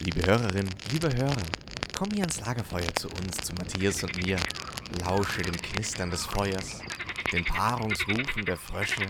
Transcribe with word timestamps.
Liebe 0.00 0.24
Hörerinnen, 0.24 0.72
liebe 0.92 1.12
Hörer, 1.12 1.42
komm 1.92 2.10
hier 2.12 2.20
ans 2.20 2.40
Lagerfeuer 2.40 2.94
zu 2.94 3.08
uns, 3.08 3.36
zu 3.38 3.52
Matthias 3.54 4.00
und 4.04 4.16
mir. 4.24 4.38
Lausche 5.04 5.42
dem 5.42 5.56
Knistern 5.56 6.08
des 6.08 6.24
Feuers, 6.24 6.80
den 7.32 7.44
Paarungsrufen 7.44 8.44
der 8.44 8.56
Frösche. 8.56 9.08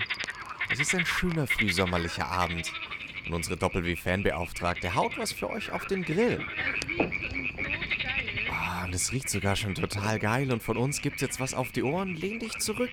Es 0.70 0.80
ist 0.80 0.94
ein 0.94 1.04
schöner 1.04 1.46
frühsommerlicher 1.46 2.26
Abend 2.26 2.72
und 3.26 3.34
unsere 3.34 3.58
Doppel-W-Fanbeauftragte 3.58 4.94
haut 4.94 5.18
was 5.18 5.30
für 5.30 5.50
euch 5.50 5.70
auf 5.72 5.84
den 5.84 6.04
Grill. 6.04 6.42
Ah, 8.50 8.86
und 8.86 8.94
es 8.94 9.12
riecht 9.12 9.28
sogar 9.28 9.56
schon 9.56 9.74
total 9.74 10.18
geil 10.18 10.50
und 10.50 10.62
von 10.62 10.78
uns 10.78 11.02
gibt's 11.02 11.20
jetzt 11.20 11.38
was 11.38 11.52
auf 11.52 11.70
die 11.70 11.82
Ohren. 11.82 12.16
Lehn 12.16 12.38
dich 12.38 12.58
zurück 12.60 12.92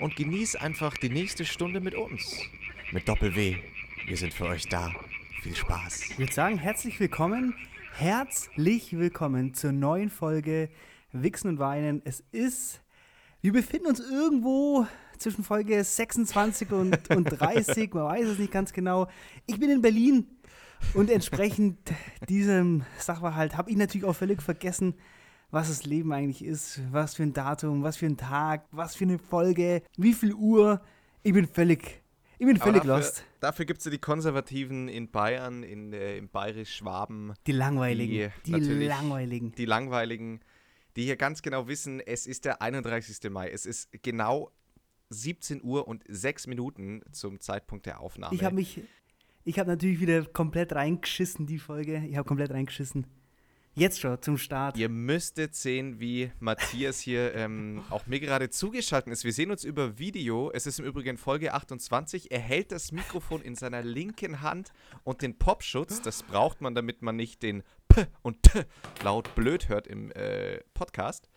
und 0.00 0.16
genieß 0.16 0.56
einfach 0.56 0.96
die 0.96 1.08
nächste 1.08 1.44
Stunde 1.44 1.80
mit 1.80 1.94
uns. 1.94 2.40
Mit 2.90 3.08
Doppel-W. 3.08 3.58
Wir 4.06 4.16
sind 4.16 4.34
für 4.34 4.46
euch 4.46 4.66
da. 4.66 4.92
Viel 5.42 5.54
Spaß. 5.54 6.00
Ich 6.10 6.18
würde 6.18 6.32
sagen, 6.32 6.58
herzlich 6.58 6.98
willkommen, 6.98 7.54
herzlich 7.94 8.98
willkommen 8.98 9.54
zur 9.54 9.70
neuen 9.70 10.10
Folge 10.10 10.68
Wichsen 11.12 11.50
und 11.50 11.58
Weinen. 11.60 12.02
Es 12.04 12.24
ist, 12.32 12.80
wir 13.40 13.52
befinden 13.52 13.86
uns 13.86 14.00
irgendwo 14.00 14.88
zwischen 15.16 15.44
Folge 15.44 15.84
26 15.84 16.72
und, 16.72 17.14
und 17.14 17.24
30, 17.26 17.94
man 17.94 18.04
weiß 18.06 18.26
es 18.26 18.38
nicht 18.40 18.50
ganz 18.50 18.72
genau. 18.72 19.06
Ich 19.46 19.60
bin 19.60 19.70
in 19.70 19.80
Berlin 19.80 20.26
und 20.94 21.08
entsprechend 21.08 21.78
diesem 22.28 22.84
Sachverhalt 22.98 23.56
habe 23.56 23.70
ich 23.70 23.76
natürlich 23.76 24.08
auch 24.08 24.16
völlig 24.16 24.42
vergessen, 24.42 24.94
was 25.52 25.68
das 25.68 25.84
Leben 25.84 26.12
eigentlich 26.12 26.44
ist, 26.44 26.80
was 26.90 27.14
für 27.14 27.22
ein 27.22 27.32
Datum, 27.32 27.84
was 27.84 27.96
für 27.96 28.06
ein 28.06 28.16
Tag, 28.16 28.66
was 28.72 28.96
für 28.96 29.04
eine 29.04 29.20
Folge, 29.20 29.82
wie 29.96 30.14
viel 30.14 30.34
Uhr. 30.34 30.80
Ich 31.22 31.32
bin 31.32 31.46
völlig, 31.46 32.02
ich 32.38 32.46
bin 32.46 32.56
völlig 32.56 32.82
dafür, 32.82 32.96
lost. 32.96 33.24
Dafür 33.40 33.64
gibt 33.64 33.80
es 33.80 33.84
ja 33.84 33.90
die 33.90 33.98
Konservativen 33.98 34.88
in 34.88 35.10
Bayern, 35.10 35.62
in, 35.62 35.92
äh, 35.92 36.16
in 36.16 36.28
Bayerisch-Schwaben. 36.28 37.34
Die 37.46 37.52
langweiligen, 37.52 38.32
Die 38.46 38.52
die, 38.52 38.86
langweiligen. 38.86 39.52
Die 39.52 39.64
Langweiligen, 39.64 40.40
die 40.96 41.04
hier 41.04 41.16
ganz 41.16 41.42
genau 41.42 41.68
wissen, 41.68 42.00
es 42.00 42.26
ist 42.26 42.44
der 42.44 42.62
31. 42.62 43.30
Mai. 43.30 43.50
Es 43.50 43.66
ist 43.66 43.90
genau 44.02 44.52
17 45.10 45.62
Uhr 45.62 45.88
und 45.88 46.04
6 46.08 46.46
Minuten 46.46 47.02
zum 47.12 47.40
Zeitpunkt 47.40 47.86
der 47.86 48.00
Aufnahme. 48.00 48.34
Ich 48.34 48.44
habe 48.44 48.54
mich, 48.54 48.82
ich 49.44 49.58
habe 49.58 49.70
natürlich 49.70 50.00
wieder 50.00 50.24
komplett 50.24 50.72
reingeschissen, 50.74 51.46
die 51.46 51.58
Folge. 51.58 52.04
Ich 52.08 52.16
habe 52.16 52.26
komplett 52.26 52.50
reingeschissen. 52.50 53.06
Jetzt 53.78 54.00
schon 54.00 54.20
zum 54.20 54.38
Start. 54.38 54.76
Ihr 54.76 54.88
müsstet 54.88 55.54
sehen, 55.54 56.00
wie 56.00 56.32
Matthias 56.40 56.98
hier 56.98 57.32
ähm, 57.36 57.84
auch 57.90 58.08
mir 58.08 58.18
gerade 58.18 58.50
zugeschaltet 58.50 59.12
ist. 59.12 59.22
Wir 59.22 59.32
sehen 59.32 59.52
uns 59.52 59.62
über 59.62 60.00
Video. 60.00 60.50
Es 60.52 60.66
ist 60.66 60.80
im 60.80 60.84
Übrigen 60.84 61.16
Folge 61.16 61.54
28. 61.54 62.32
Er 62.32 62.40
hält 62.40 62.72
das 62.72 62.90
Mikrofon 62.90 63.40
in 63.40 63.54
seiner 63.54 63.80
linken 63.82 64.40
Hand 64.40 64.72
und 65.04 65.22
den 65.22 65.38
Popschutz, 65.38 66.02
das 66.02 66.24
braucht 66.24 66.60
man, 66.60 66.74
damit 66.74 67.02
man 67.02 67.14
nicht 67.14 67.40
den 67.44 67.62
P 67.86 68.06
und 68.22 68.42
T 68.42 68.64
laut 69.04 69.32
blöd 69.36 69.68
hört 69.68 69.86
im 69.86 70.10
äh, 70.10 70.58
Podcast, 70.74 71.28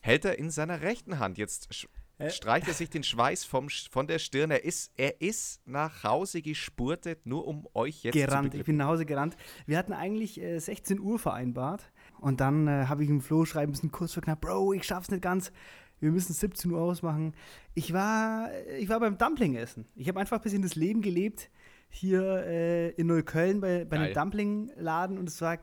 hält 0.00 0.26
er 0.26 0.38
in 0.38 0.50
seiner 0.50 0.82
rechten 0.82 1.18
Hand. 1.18 1.38
Jetzt. 1.38 1.88
Streicht 2.28 2.68
er 2.68 2.74
sich 2.74 2.90
den 2.90 3.02
Schweiß 3.02 3.44
vom, 3.44 3.68
von 3.68 4.06
der 4.06 4.18
Stirn. 4.18 4.50
Er 4.50 4.64
ist, 4.64 4.92
er 4.96 5.20
ist 5.20 5.66
nach 5.66 6.02
Hause 6.04 6.42
gespurtet, 6.42 7.26
nur 7.26 7.46
um 7.46 7.66
euch 7.74 8.02
jetzt 8.02 8.14
zu 8.14 8.20
gerannt. 8.20 8.54
Ich 8.54 8.64
bin 8.64 8.76
nach 8.76 8.88
Hause 8.88 9.06
gerannt. 9.06 9.36
Wir 9.66 9.78
hatten 9.78 9.92
eigentlich 9.92 10.40
äh, 10.40 10.58
16 10.58 11.00
Uhr 11.00 11.18
vereinbart. 11.18 11.92
Und 12.20 12.40
dann 12.40 12.66
äh, 12.66 12.86
habe 12.86 13.04
ich 13.04 13.10
im 13.10 13.20
Flo 13.20 13.44
schreiben 13.44 13.70
müssen, 13.70 13.92
kurz 13.92 14.14
vor 14.14 14.22
knapp, 14.22 14.40
Bro, 14.40 14.72
ich 14.72 14.84
schaff's 14.84 15.10
nicht 15.10 15.22
ganz. 15.22 15.52
Wir 16.00 16.10
müssen 16.10 16.32
17 16.32 16.70
Uhr 16.70 16.80
ausmachen. 16.80 17.34
Ich 17.74 17.92
war, 17.92 18.50
ich 18.78 18.88
war 18.88 19.00
beim 19.00 19.18
Dumpling 19.18 19.56
essen. 19.56 19.86
Ich 19.94 20.08
habe 20.08 20.20
einfach 20.20 20.38
ein 20.38 20.42
bisschen 20.42 20.62
das 20.62 20.74
Leben 20.74 21.02
gelebt. 21.02 21.50
Hier 21.90 22.44
äh, 22.46 22.90
in 22.90 23.06
Neukölln 23.06 23.60
bei, 23.60 23.84
bei 23.84 23.98
einem. 23.98 24.14
Dumpling-Laden 24.14 25.18
und 25.18 25.28
es 25.28 25.40
war 25.40 25.58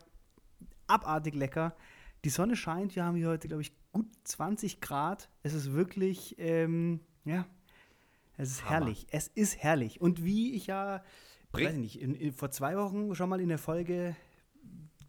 abartig 0.88 1.36
lecker. 1.36 1.76
Die 2.24 2.30
Sonne 2.30 2.56
scheint, 2.56 2.96
wir 2.96 3.06
haben 3.06 3.16
hier 3.16 3.30
heute, 3.30 3.48
glaube 3.48 3.62
ich, 3.62 3.72
gut 3.96 4.08
20 4.26 4.82
Grad. 4.82 5.30
Es 5.42 5.54
ist 5.54 5.72
wirklich, 5.74 6.36
ähm, 6.38 7.00
ja, 7.24 7.48
es 8.38 8.50
ist 8.52 8.66
Hammer. 8.66 8.72
herrlich. 8.72 9.08
Es 9.10 9.28
ist 9.30 9.58
herrlich. 9.58 10.02
Und 10.02 10.24
wie 10.26 10.54
ich 10.54 10.68
ja, 10.68 11.02
Bring- 11.52 11.68
weiß 11.68 11.74
ich 11.76 11.80
nicht, 11.80 12.02
in, 12.02 12.14
in, 12.14 12.34
vor 12.34 12.52
zwei 12.52 12.76
Wochen 12.78 13.16
schon 13.16 13.30
mal 13.30 13.40
in 13.40 13.48
der 13.50 13.58
Folge 13.58 14.16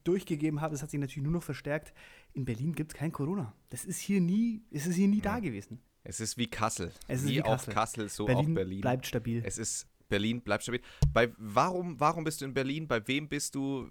durchgegeben 0.05 0.61
habe, 0.61 0.73
das 0.73 0.83
hat 0.83 0.91
sich 0.91 1.01
natürlich 1.01 1.25
nur 1.25 1.33
noch 1.33 1.43
verstärkt. 1.43 1.93
In 2.33 2.45
Berlin 2.45 2.73
gibt 2.75 2.93
es 2.93 2.99
kein 2.99 3.11
Corona. 3.11 3.53
Das 3.71 3.85
ist 3.85 3.99
hier 3.99 4.21
nie, 4.21 4.63
es 4.71 4.87
ist 4.87 4.95
hier 4.95 5.09
nie 5.09 5.21
da 5.21 5.41
gewesen. 5.41 5.81
Es 6.05 6.21
ist 6.21 6.39
wie 6.39 6.47
Kassel. 6.47 6.93
Es 7.09 7.23
ist 7.23 7.29
wie 7.29 7.35
wie 7.37 7.43
auch 7.43 7.57
Kassel. 7.57 7.75
Kassel, 7.75 8.09
so 8.09 8.27
Berlin, 8.27 8.51
auch 8.53 8.55
Berlin. 8.55 8.81
bleibt 8.83 9.07
stabil. 9.07 9.43
Es 9.45 9.59
ist 9.59 9.89
Berlin, 10.09 10.41
bleibt 10.41 10.63
stabil. 10.63 10.81
Bei 11.13 11.33
warum, 11.39 11.99
warum 11.99 12.23
bist 12.23 12.41
du 12.41 12.45
in 12.45 12.55
Berlin? 12.55 12.87
Bei 12.87 13.05
wem 13.09 13.29
bist 13.29 13.57
du? 13.57 13.89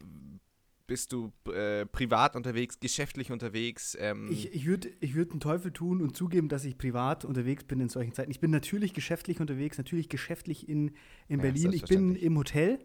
Bist 0.88 1.14
du 1.14 1.32
äh, 1.52 1.88
privat 1.88 2.36
unterwegs, 2.36 2.80
geschäftlich 2.80 3.32
unterwegs? 3.32 3.98
Ähm, 4.00 4.30
Ich, 4.32 4.54
ich 4.54 4.68
würde 4.68 4.90
ich 5.00 5.16
würd 5.16 5.34
den 5.34 5.40
Teufel 5.40 5.72
tun 5.72 6.00
und 6.02 6.16
zugeben, 6.16 6.48
dass 6.48 6.64
ich 6.64 6.78
privat 6.78 7.26
unterwegs 7.26 7.64
bin 7.64 7.80
in 7.80 7.90
solchen 7.90 8.14
Zeiten. 8.14 8.30
Ich 8.30 8.40
bin 8.40 8.52
natürlich 8.52 8.94
geschäftlich 8.94 9.40
unterwegs, 9.40 9.80
natürlich 9.80 10.10
geschäftlich 10.10 10.70
in, 10.70 10.90
in 11.28 11.38
Ja, 11.38 11.42
Berlin. 11.42 11.74
Ich 11.74 11.86
bin 11.86 12.16
im 12.16 12.38
Hotel, 12.38 12.78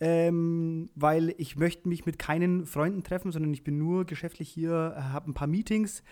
ähm, 0.00 0.90
weil 0.94 1.34
ich 1.38 1.56
möchte 1.56 1.88
mich 1.88 2.04
mit 2.04 2.18
keinen 2.18 2.66
Freunden 2.66 3.02
treffen, 3.02 3.32
sondern 3.32 3.54
ich 3.54 3.64
bin 3.64 3.78
nur 3.78 4.04
geschäftlich 4.04 4.50
hier, 4.50 4.94
habe 5.12 5.30
ein 5.30 5.34
paar 5.34 5.48
Meetings 5.48 6.02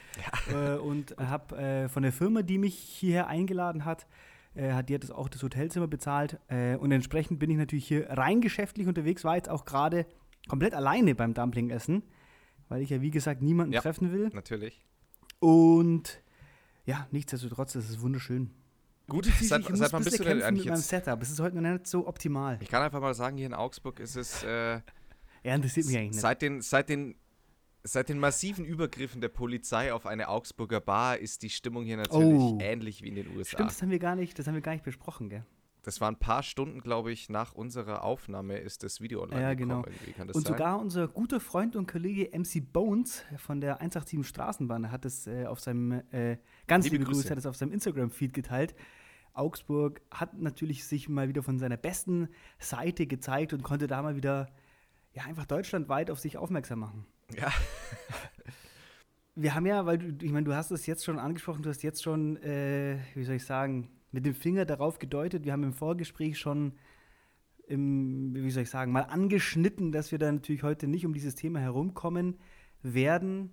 äh, 0.51 0.77
und 0.77 1.15
habe 1.19 1.57
äh, 1.59 1.89
von 1.91 2.05
der 2.05 2.13
Firma, 2.13 2.41
die 2.41 2.57
mich 2.57 2.75
hierher 2.79 3.27
eingeladen 3.27 3.85
hat, 3.85 4.07
äh, 4.55 4.73
hat 4.73 4.89
die 4.89 4.95
hat 4.95 5.03
das 5.03 5.11
auch 5.11 5.29
das 5.29 5.43
Hotelzimmer 5.43 5.89
bezahlt 5.89 6.39
äh, 6.49 6.77
und 6.77 6.91
entsprechend 6.91 7.39
bin 7.39 7.51
ich 7.51 7.59
natürlich 7.59 7.87
hier 7.87 8.09
rein 8.09 8.41
geschäftlich 8.41 8.87
unterwegs, 8.87 9.25
war 9.25 9.37
jetzt 9.37 9.51
auch 9.51 9.67
gerade 9.67 10.07
komplett 10.49 10.75
alleine 10.75 11.15
beim 11.15 11.35
Dumpling-Essen, 11.35 12.03
weil 12.69 12.83
ich 12.83 12.91
ja 12.91 13.01
wie 13.01 13.11
gesagt 13.11 13.43
niemanden 13.43 13.73
Ja. 13.75 13.81
treffen 13.81 14.13
will. 14.13 14.31
natürlich. 14.33 14.85
Und 15.39 16.23
ja, 16.85 17.07
nichtsdestotrotz, 17.11 17.73
das 17.75 17.89
ist 17.91 18.01
wunderschön. 18.01 18.51
Gut, 19.09 19.27
Ich, 19.27 19.49
seit, 19.49 19.61
ich 19.63 19.67
seit 19.69 19.93
wann 19.93 20.01
ein 20.01 20.05
bist 20.05 20.17
bisschen 20.19 20.25
du 20.25 20.25
denn 20.25 20.43
eigentlich 20.43 20.65
mit 20.65 20.73
meinem 20.73 20.79
jetzt? 20.81 20.89
Setup. 20.89 21.21
Es 21.23 21.31
ist 21.31 21.41
heute 21.41 21.61
noch 21.61 21.71
nicht 21.73 21.87
so 21.87 22.07
optimal. 22.07 22.59
Ich 22.61 22.69
kann 22.69 22.83
einfach 22.83 23.01
mal 23.01 23.15
sagen, 23.15 23.37
hier 23.37 23.47
in 23.47 23.55
Augsburg 23.55 23.99
ist 24.01 24.17
es 24.17 24.43
äh, 24.45 24.81
Ja, 25.45 25.55
interessiert 25.55 25.87
mich 25.87 25.97
eigentlich 25.97 26.11
nicht. 26.13 26.21
seit 26.21 26.43
den, 26.43 26.61
seit 26.61 26.89
den 26.89 27.17
Seit 27.85 28.09
den 28.09 28.21
massiven 28.21 28.65
Übergriffen 28.65 29.21
der 29.21 29.29
Polizei 29.29 29.93
auf 29.93 30.07
eine 30.07 30.29
Augsburger 30.29 30.81
Bar 30.81 31.19
ist 31.19 31.43
die 31.43 31.51
Stimmung 31.51 31.85
hier 31.85 31.97
natürlich 31.97 32.41
Oh. 32.41 32.57
ähnlich 32.61 33.03
wie 33.03 33.09
in 33.09 33.17
den 33.17 33.37
USA. 33.37 33.57
Stimmt, 33.57 33.71
das 33.73 33.83
haben 33.83 33.91
wir 33.91 33.99
gar 33.99 34.15
nicht, 34.15 34.39
das 34.39 34.47
haben 34.47 34.55
wir 34.55 34.61
gar 34.61 34.71
nicht 34.71 34.85
besprochen, 34.85 35.29
gell? 35.29 35.45
Das 35.85 36.01
war 36.01 36.09
ein 36.09 36.17
paar 36.19 36.43
Stunden, 36.45 36.81
glaube 36.81 37.11
ich, 37.11 37.29
nach 37.29 37.55
unserer 37.55 38.05
Aufnahme 38.05 38.59
ist 38.59 38.85
das 38.85 39.01
Video 39.01 39.21
online 39.23 39.43
Ja, 39.43 39.55
gekommen. 39.55 39.83
genau. 39.83 40.27
Das 40.27 40.37
Und 40.37 40.47
sein? 40.47 40.53
sogar 40.53 40.79
unser 40.79 41.09
guter 41.09 41.41
Freund 41.41 41.75
und 41.75 41.91
Kollege 41.91 42.31
MC 42.39 42.61
Bones 42.73 43.25
von 43.37 43.61
der 43.61 43.81
187 43.81 44.25
Straßenbahn 44.27 44.93
hat 44.93 45.05
es 45.05 45.27
äh, 45.27 45.47
auf 45.47 45.59
seinem, 45.59 46.03
äh, 46.13 46.39
ganz 46.69 46.85
Liebe 46.85 46.97
liebe, 46.99 47.07
Grüße, 47.07 47.23
Grüße. 47.23 47.31
hat 47.31 47.39
es 47.39 47.47
auf 47.47 47.57
seinem 47.57 47.73
Instagram-Feed 47.73 48.33
geteilt. 48.33 48.77
Augsburg 49.35 50.03
hat 50.11 50.39
natürlich 50.39 50.85
sich 50.85 51.09
mal 51.09 51.29
wieder 51.29 51.43
von 51.43 51.59
seiner 51.59 51.77
besten 51.79 52.29
Seite 52.61 53.07
gezeigt 53.09 53.53
und 53.53 53.63
konnte 53.65 53.87
da 53.89 54.03
mal 54.03 54.15
wieder 54.15 54.51
ja, 55.15 55.25
einfach 55.25 55.47
deutschlandweit 55.47 56.11
auf 56.11 56.21
sich 56.21 56.37
aufmerksam 56.37 56.79
machen. 56.81 57.07
Ja. 57.37 57.51
Wir 59.35 59.55
haben 59.55 59.65
ja, 59.67 59.87
weil 59.87 59.99
du, 59.99 60.25
ich 60.25 60.31
meine, 60.31 60.45
du 60.45 60.55
hast 60.55 60.71
es 60.71 60.87
jetzt 60.87 61.05
schon 61.05 61.19
angesprochen, 61.19 61.63
du 61.63 61.71
hast 61.71 61.83
jetzt 61.83 62.03
schon, 62.03 62.37
äh, 62.37 62.99
wie 63.15 63.25
soll 63.25 63.37
ich 63.37 63.45
sagen, 63.47 63.89
mit 64.13 64.27
dem 64.27 64.35
Finger 64.35 64.65
darauf 64.65 64.99
gedeutet. 64.99 65.45
Wir 65.45 65.53
haben 65.53 65.65
im 65.65 65.73
Vorgespräch 65.73 66.39
schon, 66.39 66.73
im, 67.67 68.35
wie 68.35 68.51
soll 68.51 68.65
ich 68.65 68.71
sagen, 68.71 68.93
mal 68.93 69.03
angeschnitten, 69.03 69.91
dass 69.91 70.13
wir 70.13 70.19
da 70.19 70.31
natürlich 70.31 70.63
heute 70.63 70.87
nicht 70.87 71.07
um 71.07 71.15
dieses 71.15 71.35
Thema 71.35 71.61
herumkommen 71.61 72.37
werden. 72.83 73.51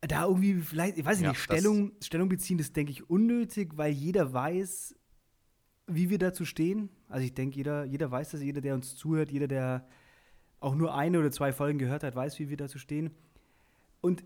Da 0.00 0.26
irgendwie 0.26 0.54
vielleicht, 0.54 0.98
ich 0.98 1.04
weiß 1.04 1.20
Ja, 1.20 1.30
nicht, 1.30 1.40
Stellung, 1.40 1.92
Stellung 2.00 2.28
beziehen, 2.28 2.58
das 2.58 2.72
denke 2.72 2.92
ich 2.92 3.08
unnötig, 3.10 3.76
weil 3.76 3.92
jeder 3.92 4.32
weiß, 4.32 4.94
wie 5.86 6.10
wir 6.10 6.18
dazu 6.18 6.44
stehen. 6.44 6.90
Also 7.08 7.24
ich 7.24 7.34
denke, 7.34 7.56
jeder, 7.56 7.84
jeder 7.84 8.10
weiß 8.10 8.30
das, 8.30 8.42
jeder, 8.42 8.60
der 8.60 8.74
uns 8.74 8.96
zuhört, 8.96 9.30
jeder, 9.30 9.48
der 9.48 9.88
auch 10.60 10.74
nur 10.74 10.94
eine 10.94 11.18
oder 11.18 11.30
zwei 11.30 11.52
Folgen 11.52 11.78
gehört 11.78 12.02
hat, 12.02 12.14
weiß, 12.14 12.38
wie 12.38 12.48
wir 12.48 12.56
dazu 12.56 12.78
stehen. 12.78 13.10
Und 14.00 14.24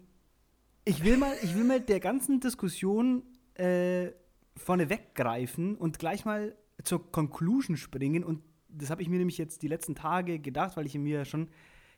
ich 0.84 1.04
will 1.04 1.16
mal, 1.16 1.34
ich 1.42 1.54
will 1.54 1.64
mal 1.64 1.81
der 1.81 2.00
ganzen 2.00 2.40
Diskussion 2.40 3.22
äh, 3.54 4.10
vorne 4.58 4.90
weggreifen 4.90 5.76
und 5.76 5.99
gleich 5.99 6.25
mal 6.25 6.56
zur 6.82 7.10
Conclusion 7.10 7.76
springen. 7.76 8.25
Und 8.25 8.43
das 8.69 8.90
habe 8.90 9.02
ich 9.02 9.08
mir 9.08 9.19
nämlich 9.19 9.38
jetzt 9.38 9.62
die 9.62 9.69
letzten 9.69 9.94
Tage 9.94 10.38
gedacht, 10.38 10.76
weil 10.76 10.87
ich 10.87 10.94
mir 10.96 11.25
schon 11.25 11.49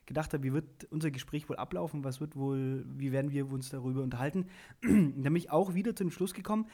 gedacht 0.06 0.32
habe, 0.32 0.42
wie 0.42 0.52
wird 0.52 0.84
unser 0.90 1.10
Gespräch 1.10 1.48
wohl 1.48 1.56
ablaufen, 1.56 2.04
was 2.04 2.20
wird 2.20 2.36
wohl, 2.36 2.84
wie 2.96 3.12
werden 3.12 3.30
wir 3.30 3.50
uns 3.50 3.70
darüber 3.70 4.02
unterhalten. 4.02 4.46
Da 4.82 4.88
bin 4.88 5.36
ich 5.36 5.50
auch 5.50 5.74
wieder 5.74 5.94
zu 5.94 6.04
dem 6.04 6.10
Schluss 6.10 6.34
gekommen, 6.34 6.66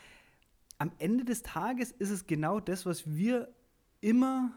am 0.78 0.92
Ende 0.98 1.24
des 1.24 1.42
Tages 1.42 1.90
ist 1.90 2.10
es 2.10 2.26
genau 2.26 2.60
das, 2.60 2.84
was 2.84 3.06
wir 3.06 3.48
immer 4.00 4.52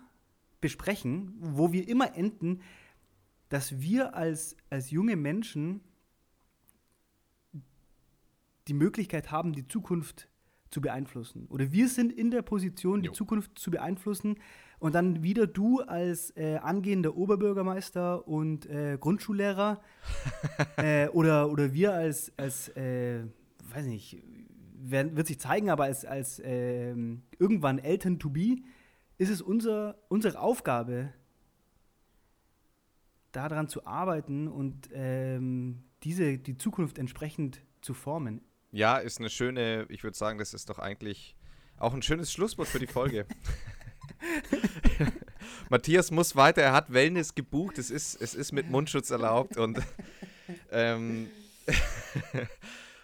besprechen, 0.62 1.34
wo 1.40 1.72
wir 1.72 1.88
immer 1.88 2.16
enden, 2.16 2.62
dass 3.48 3.80
wir 3.80 4.16
als, 4.16 4.56
als 4.70 4.92
junge 4.92 5.16
Menschen 5.16 5.82
die 8.68 8.74
Möglichkeit 8.74 9.32
haben, 9.32 9.54
die 9.54 9.68
Zukunft 9.68 10.29
zu 10.70 10.82
beeinflussen. 10.82 11.48
Oder 11.50 11.72
wir 11.72 11.88
sind 11.88 12.12
in 12.12 12.32
der 12.32 12.42
Position, 12.42 13.02
die 13.02 13.08
Jo. 13.08 13.14
Zukunft 13.14 13.58
zu 13.58 13.72
beeinflussen, 13.72 14.36
Und 14.80 14.96
dann 14.96 15.24
wieder 15.24 15.46
du 15.46 15.82
als 15.82 16.32
äh, 16.38 16.56
angehender 16.56 17.18
Oberbürgermeister 17.18 18.26
und 18.28 18.66
äh, 18.66 18.98
Grundschullehrer 18.98 19.82
äh, 20.78 21.10
oder, 21.10 21.52
oder 21.52 21.74
wir 21.74 21.94
als, 21.94 22.32
als 22.38 22.70
äh, 22.78 23.26
weiß 23.74 23.86
nicht, 23.86 24.24
wird, 24.82 25.16
wird 25.18 25.28
sich 25.28 25.40
zeigen, 25.40 25.70
aber 25.70 25.84
als, 25.84 26.06
als 26.06 26.42
ähm, 26.46 27.24
irgendwann 27.38 27.80
Eltern 27.80 28.20
to 28.20 28.30
be, 28.30 28.58
ist 29.18 29.30
es 29.30 29.42
unser, 29.42 29.98
unsere 30.08 30.40
Aufgabe, 30.40 31.14
daran 33.32 33.68
zu 33.68 33.86
arbeiten 33.86 34.48
und 34.48 34.90
ähm, 34.94 35.84
diese, 36.04 36.38
die 36.38 36.58
Zukunft 36.58 36.98
entsprechend 36.98 37.62
zu 37.82 37.94
formen. 37.94 38.42
Ja, 38.72 38.98
ist 38.98 39.20
eine 39.20 39.30
schöne, 39.30 39.86
ich 39.90 40.04
würde 40.04 40.18
sagen, 40.18 40.40
das 40.40 40.54
ist 40.54 40.70
doch 40.70 40.80
eigentlich 40.80 41.36
auch 41.78 41.94
ein 41.94 42.02
schönes 42.02 42.32
Schlusswort 42.32 42.68
für 42.68 42.80
die 42.80 42.88
Folge. 42.88 43.26
Matthias 45.70 46.12
muss 46.12 46.36
weiter, 46.36 46.62
er 46.62 46.74
hat 46.74 46.92
Wellness 46.92 47.36
gebucht, 47.36 47.78
es 47.78 47.90
ist, 47.90 48.22
es 48.22 48.36
ist 48.36 48.52
mit 48.52 48.70
Mundschutz 48.70 49.10
erlaubt 49.10 49.58
und 49.58 49.80
ähm, 50.72 51.30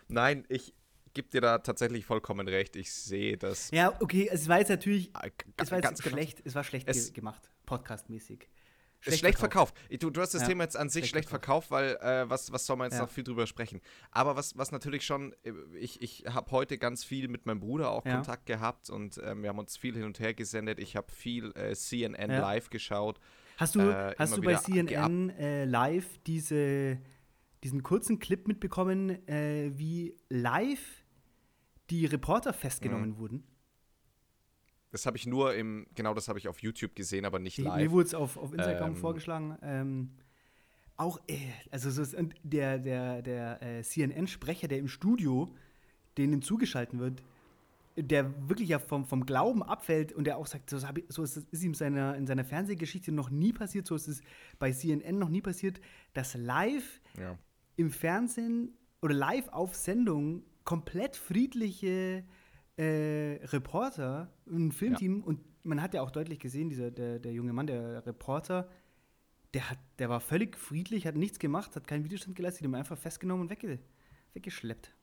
nein, 0.08 0.46
ich 0.50 0.74
gebe 1.14 1.30
dir 1.30 1.42
da 1.42 1.60
tatsächlich 1.60 2.06
vollkommen 2.06 2.48
recht. 2.48 2.76
Ich 2.76 2.92
sehe 2.94 3.38
das. 3.38 3.72
Ja, 3.72 3.96
okay, 4.02 4.28
es 4.32 4.48
war 4.50 4.60
jetzt 4.60 4.70
natürlich, 4.70 5.10
Ah, 5.14 5.28
es 5.58 5.72
war 5.72 5.78
jetzt 5.78 5.86
ganz 5.88 6.02
genau. 6.02 6.16
schlecht, 6.18 6.42
es 6.44 6.56
war 6.56 6.64
schlecht 6.64 6.88
Es- 6.90 7.06
ge 7.08 7.14
gemacht, 7.14 7.50
podcastmäßig. 7.66 8.50
Ist 9.06 9.20
schlecht 9.20 9.40
verkauft. 9.40 9.76
Du, 10.00 10.10
du 10.10 10.22
hast 10.22 10.34
das 10.34 10.42
Ja, 10.44 10.48
Thema 10.48 10.64
jetzt 10.64 10.76
an 10.78 10.90
sich 10.90 11.04
schlecht 11.04 11.12
schlecht 11.12 11.30
verkauft, 11.30 11.72
weil 11.72 11.96
äh, 12.02 12.30
was, 12.30 12.52
was 12.52 12.66
soll 12.66 12.76
man 12.78 12.86
jetzt 12.88 12.96
Ja. 12.96 13.02
noch 13.04 13.10
viel 13.10 13.24
drüber 13.24 13.46
sprechen? 13.48 13.82
Aber 14.12 14.36
was, 14.36 14.58
was 14.58 14.72
natürlich 14.72 15.06
schon, 15.06 15.34
äh, 15.44 15.52
ich, 15.80 16.02
ich 16.02 16.26
habe 16.28 16.52
heute 16.52 16.78
ganz 16.78 17.04
viel 17.04 17.28
mit 17.28 17.46
meinem 17.46 17.60
Bruder 17.60 17.92
auch 17.92 18.06
Ja. 18.06 18.16
Kontakt 18.16 18.46
gehabt 18.46 18.90
und 18.90 19.20
ähm, 19.24 19.42
wir 19.44 19.50
haben 19.50 19.60
uns 19.60 19.78
viel 19.78 19.94
hin 19.94 20.04
und 20.04 20.20
her 20.20 20.34
gesendet. 20.34 20.80
Ich 20.80 20.96
habe 20.96 21.12
viel 21.12 21.52
äh, 21.56 21.76
CNN 21.76 22.30
live 22.32 22.70
geschaut. 22.70 23.20
Hast 23.58 23.76
du, 23.76 23.80
äh, 23.82 24.16
hast 24.18 24.36
du 24.38 24.42
bei 24.42 24.56
CNN 24.56 25.30
äh, 25.30 25.66
live 25.66 26.18
diese, 26.26 27.00
diesen 27.64 27.84
kurzen 27.84 28.20
Clip 28.20 28.48
mitbekommen, 28.48 29.26
äh, 29.28 29.72
wie 29.78 30.16
live 30.30 31.04
die 31.90 32.06
Reporter 32.06 32.52
festgenommen 32.54 33.12
Mhm. 33.12 33.18
wurden? 33.18 33.44
Das 34.96 35.06
habe 35.06 35.18
ich 35.18 35.28
nur 35.28 35.54
im, 35.54 35.88
genau 35.94 36.14
das 36.14 36.30
habe 36.30 36.40
ich 36.40 36.48
auf 36.48 36.60
YouTube 36.60 36.96
gesehen, 36.96 37.26
aber 37.26 37.38
nicht 37.38 37.58
Die- 37.58 37.64
live. 37.64 37.84
Mir 37.84 37.92
wurde 37.92 38.08
es 38.08 38.14
auf, 38.14 38.38
auf 38.38 38.54
Instagram 38.54 38.92
Ähm, 38.92 38.96
vorgeschlagen. 38.96 39.58
Ähm, 39.62 40.10
auch, 40.96 41.20
äh, 41.28 41.38
also 41.70 41.90
so, 41.92 42.06
der, 42.44 42.80
der, 42.80 43.22
der 43.22 43.62
äh, 43.62 43.84
CNN-Sprecher, 43.84 44.70
der 44.70 44.80
im 44.80 44.88
Studio 44.88 45.50
denen 46.18 46.42
zugeschalten 46.42 47.00
wird, 47.00 47.22
der 47.98 48.48
wirklich 48.48 48.70
ja 48.70 48.80
vom, 48.80 49.04
vom 49.04 49.26
Glauben 49.26 49.64
abfällt 49.64 50.14
und 50.14 50.28
der 50.28 50.38
auch 50.38 50.48
sagt, 50.48 50.70
so, 50.70 50.80
so 51.10 51.24
ist, 51.24 51.36
ist 51.52 51.62
ihm 51.62 51.74
seiner, 51.74 52.16
in 52.16 52.26
seiner 52.26 52.46
Fernsehgeschichte 52.46 53.12
noch 53.12 53.30
nie 53.30 53.52
passiert, 53.52 53.88
so 53.88 53.96
ist 53.96 54.08
es 54.08 54.22
bei 54.60 54.72
CNN 54.72 55.20
noch 55.20 55.28
nie 55.28 55.42
passiert, 55.42 55.82
dass 56.14 56.36
live 56.36 57.02
ja. 57.20 57.38
im 57.76 57.92
Fernsehen 57.92 58.78
oder 59.02 59.14
live 59.14 59.50
auf 59.50 59.76
Sendung 59.76 60.44
komplett 60.64 61.18
friedliche 61.18 62.24
äh, 62.78 63.40
Reporter, 63.46 64.32
ein 64.48 64.72
Filmteam 64.72 65.24
und 65.24 65.40
man 65.64 65.82
hat 65.82 65.94
ja 65.94 66.02
auch 66.02 66.12
deutlich 66.12 66.40
gesehen, 66.40 66.70
dieser, 66.70 66.92
der, 66.92 67.20
der 67.20 67.34
junge 67.34 67.54
Mann, 67.54 67.68
der 67.68 68.06
Reporter, 68.06 68.70
der, 69.54 69.70
hat, 69.70 69.80
der 70.00 70.10
war 70.10 70.20
völlig 70.20 70.58
friedlich, 70.58 71.08
hat 71.08 71.16
nichts 71.16 71.40
gemacht, 71.40 71.76
hat 71.76 71.88
keinen 71.88 72.04
Widerstand 72.04 72.36
geleistet, 72.36 72.64
ihn 72.64 72.76
einfach 72.76 72.98
festgenommen 72.98 73.44
und 73.44 73.50
wegge, 73.50 73.80
weggeschleppt. 74.34 74.94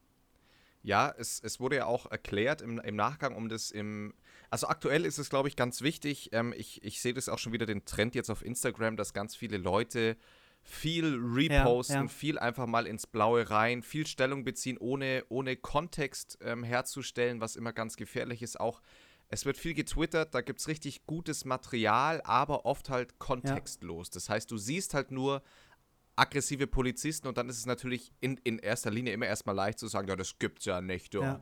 Ja, 0.82 1.14
es, 1.16 1.40
es 1.42 1.60
wurde 1.60 1.76
ja 1.76 1.86
auch 1.86 2.10
erklärt 2.10 2.60
im, 2.60 2.78
im 2.80 2.96
Nachgang, 2.96 3.36
um 3.36 3.48
das 3.48 3.70
im. 3.70 4.14
Also 4.50 4.66
aktuell 4.66 5.06
ist 5.06 5.18
es, 5.18 5.30
glaube 5.30 5.48
ich, 5.48 5.54
ganz 5.54 5.80
wichtig. 5.80 6.30
Ähm, 6.32 6.52
ich 6.56 6.82
ich 6.84 7.00
sehe 7.00 7.14
das 7.14 7.28
auch 7.28 7.38
schon 7.38 7.52
wieder 7.52 7.66
den 7.66 7.84
Trend 7.84 8.14
jetzt 8.14 8.30
auf 8.30 8.44
Instagram, 8.44 8.96
dass 8.96 9.14
ganz 9.14 9.36
viele 9.36 9.58
Leute 9.58 10.16
viel 10.62 11.18
reposten, 11.20 12.02
ja. 12.02 12.08
viel 12.08 12.38
einfach 12.38 12.66
mal 12.66 12.86
ins 12.86 13.06
Blaue 13.06 13.50
rein, 13.50 13.82
viel 13.82 14.06
Stellung 14.06 14.44
beziehen, 14.44 14.78
ohne, 14.78 15.24
ohne 15.28 15.56
Kontext 15.56 16.38
ähm, 16.42 16.62
herzustellen, 16.62 17.40
was 17.40 17.56
immer 17.56 17.72
ganz 17.72 17.96
gefährlich 17.96 18.42
ist. 18.42 18.60
Auch 18.60 18.80
es 19.28 19.44
wird 19.44 19.56
viel 19.56 19.74
getwittert, 19.74 20.34
da 20.34 20.40
gibt 20.40 20.60
es 20.60 20.68
richtig 20.68 21.06
gutes 21.06 21.44
Material, 21.44 22.20
aber 22.24 22.64
oft 22.66 22.90
halt 22.90 23.18
kontextlos. 23.18 24.10
Das 24.10 24.28
heißt, 24.28 24.50
du 24.50 24.58
siehst 24.58 24.94
halt 24.94 25.10
nur 25.10 25.42
aggressive 26.16 26.66
Polizisten 26.66 27.26
und 27.26 27.38
dann 27.38 27.48
ist 27.48 27.58
es 27.58 27.66
natürlich 27.66 28.12
in, 28.20 28.36
in 28.44 28.58
erster 28.58 28.90
Linie 28.90 29.14
immer 29.14 29.26
erstmal 29.26 29.56
leicht 29.56 29.78
zu 29.78 29.88
sagen, 29.88 30.06
ja, 30.08 30.16
das 30.16 30.38
gibt's 30.38 30.66
ja 30.66 30.80
nicht. 30.80 31.14
Ja. 31.14 31.22
Ja. 31.22 31.40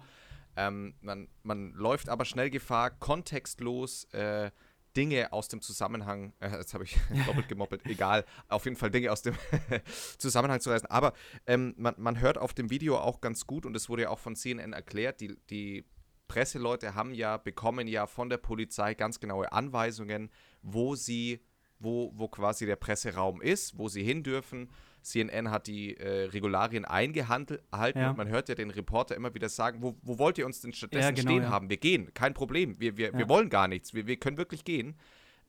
Ähm, 0.56 0.94
man, 1.00 1.28
man 1.42 1.72
läuft 1.72 2.08
aber 2.08 2.24
schnell 2.24 2.50
Gefahr, 2.50 2.90
kontextlos 2.90 4.04
äh, 4.12 4.50
Dinge 4.96 5.32
aus 5.32 5.48
dem 5.48 5.60
Zusammenhang, 5.60 6.32
äh, 6.40 6.50
jetzt 6.50 6.74
habe 6.74 6.84
ich 6.84 6.96
doppelt 7.26 7.48
gemoppelt, 7.48 7.86
egal, 7.86 8.24
auf 8.48 8.64
jeden 8.64 8.76
Fall 8.76 8.90
Dinge 8.90 9.12
aus 9.12 9.22
dem 9.22 9.34
Zusammenhang 10.18 10.60
zu 10.60 10.70
reißen. 10.70 10.90
Aber 10.90 11.12
ähm, 11.46 11.74
man, 11.76 11.94
man 11.98 12.20
hört 12.20 12.38
auf 12.38 12.54
dem 12.54 12.70
Video 12.70 12.98
auch 12.98 13.20
ganz 13.20 13.46
gut, 13.46 13.66
und 13.66 13.76
es 13.76 13.88
wurde 13.88 14.02
ja 14.02 14.08
auch 14.10 14.18
von 14.18 14.36
CNN 14.36 14.72
erklärt, 14.72 15.20
die, 15.20 15.36
die 15.50 15.84
Presseleute 16.28 16.94
haben 16.94 17.12
ja, 17.12 17.38
bekommen 17.38 17.88
ja 17.88 18.06
von 18.06 18.30
der 18.30 18.38
Polizei 18.38 18.94
ganz 18.94 19.18
genaue 19.18 19.52
Anweisungen, 19.52 20.30
wo 20.62 20.94
sie, 20.94 21.44
wo, 21.80 22.12
wo 22.14 22.28
quasi 22.28 22.66
der 22.66 22.76
Presseraum 22.76 23.40
ist, 23.40 23.76
wo 23.78 23.88
sie 23.88 24.04
hin 24.04 24.22
dürfen. 24.22 24.70
CNN 25.02 25.50
hat 25.50 25.66
die 25.66 25.96
äh, 25.96 26.24
Regularien 26.26 26.84
eingehalten 26.84 27.58
Ja. 27.94 28.10
und 28.10 28.16
man 28.16 28.28
hört 28.28 28.48
ja 28.48 28.54
den 28.54 28.70
Reporter 28.70 29.16
immer 29.16 29.34
wieder 29.34 29.48
sagen, 29.48 29.78
wo, 29.82 29.96
wo 30.02 30.18
wollt 30.18 30.38
ihr 30.38 30.46
uns 30.46 30.60
denn 30.60 30.72
stattdessen 30.72 31.02
Ja, 31.16 31.22
genau, 31.22 31.30
stehen 31.30 31.42
ja. 31.44 31.50
haben? 31.50 31.70
Wir 31.70 31.76
gehen, 31.78 32.12
kein 32.14 32.34
Problem, 32.34 32.78
wir, 32.80 32.96
wir, 32.96 33.12
wir 33.14 33.28
wollen 33.28 33.48
gar 33.48 33.68
nichts, 33.68 33.94
wir, 33.94 34.06
wir 34.06 34.16
können 34.16 34.36
wirklich 34.36 34.64
gehen. 34.64 34.94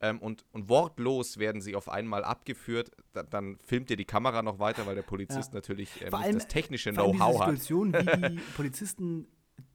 Ähm, 0.04 0.18
und, 0.20 0.46
und 0.52 0.68
wortlos 0.68 1.38
werden 1.38 1.62
sie 1.62 1.76
auf 1.76 1.88
einmal 1.88 2.24
abgeführt. 2.24 2.90
Da, 3.14 3.22
dann 3.22 3.58
filmt 3.64 3.92
ihr 3.92 3.98
die 3.98 4.06
Kamera 4.06 4.42
noch 4.42 4.58
weiter, 4.58 4.88
weil 4.88 4.96
der 4.96 5.04
Polizist 5.04 5.54
natürlich 5.54 6.02
ähm, 6.04 6.12
allem- 6.16 6.34
das 6.40 6.48
technische 6.48 6.92
Know-how 6.92 7.40
hat. 7.40 7.50
Situation, 7.52 7.94
wie 7.94 8.30
die 8.32 8.40
Polizisten, 8.56 9.28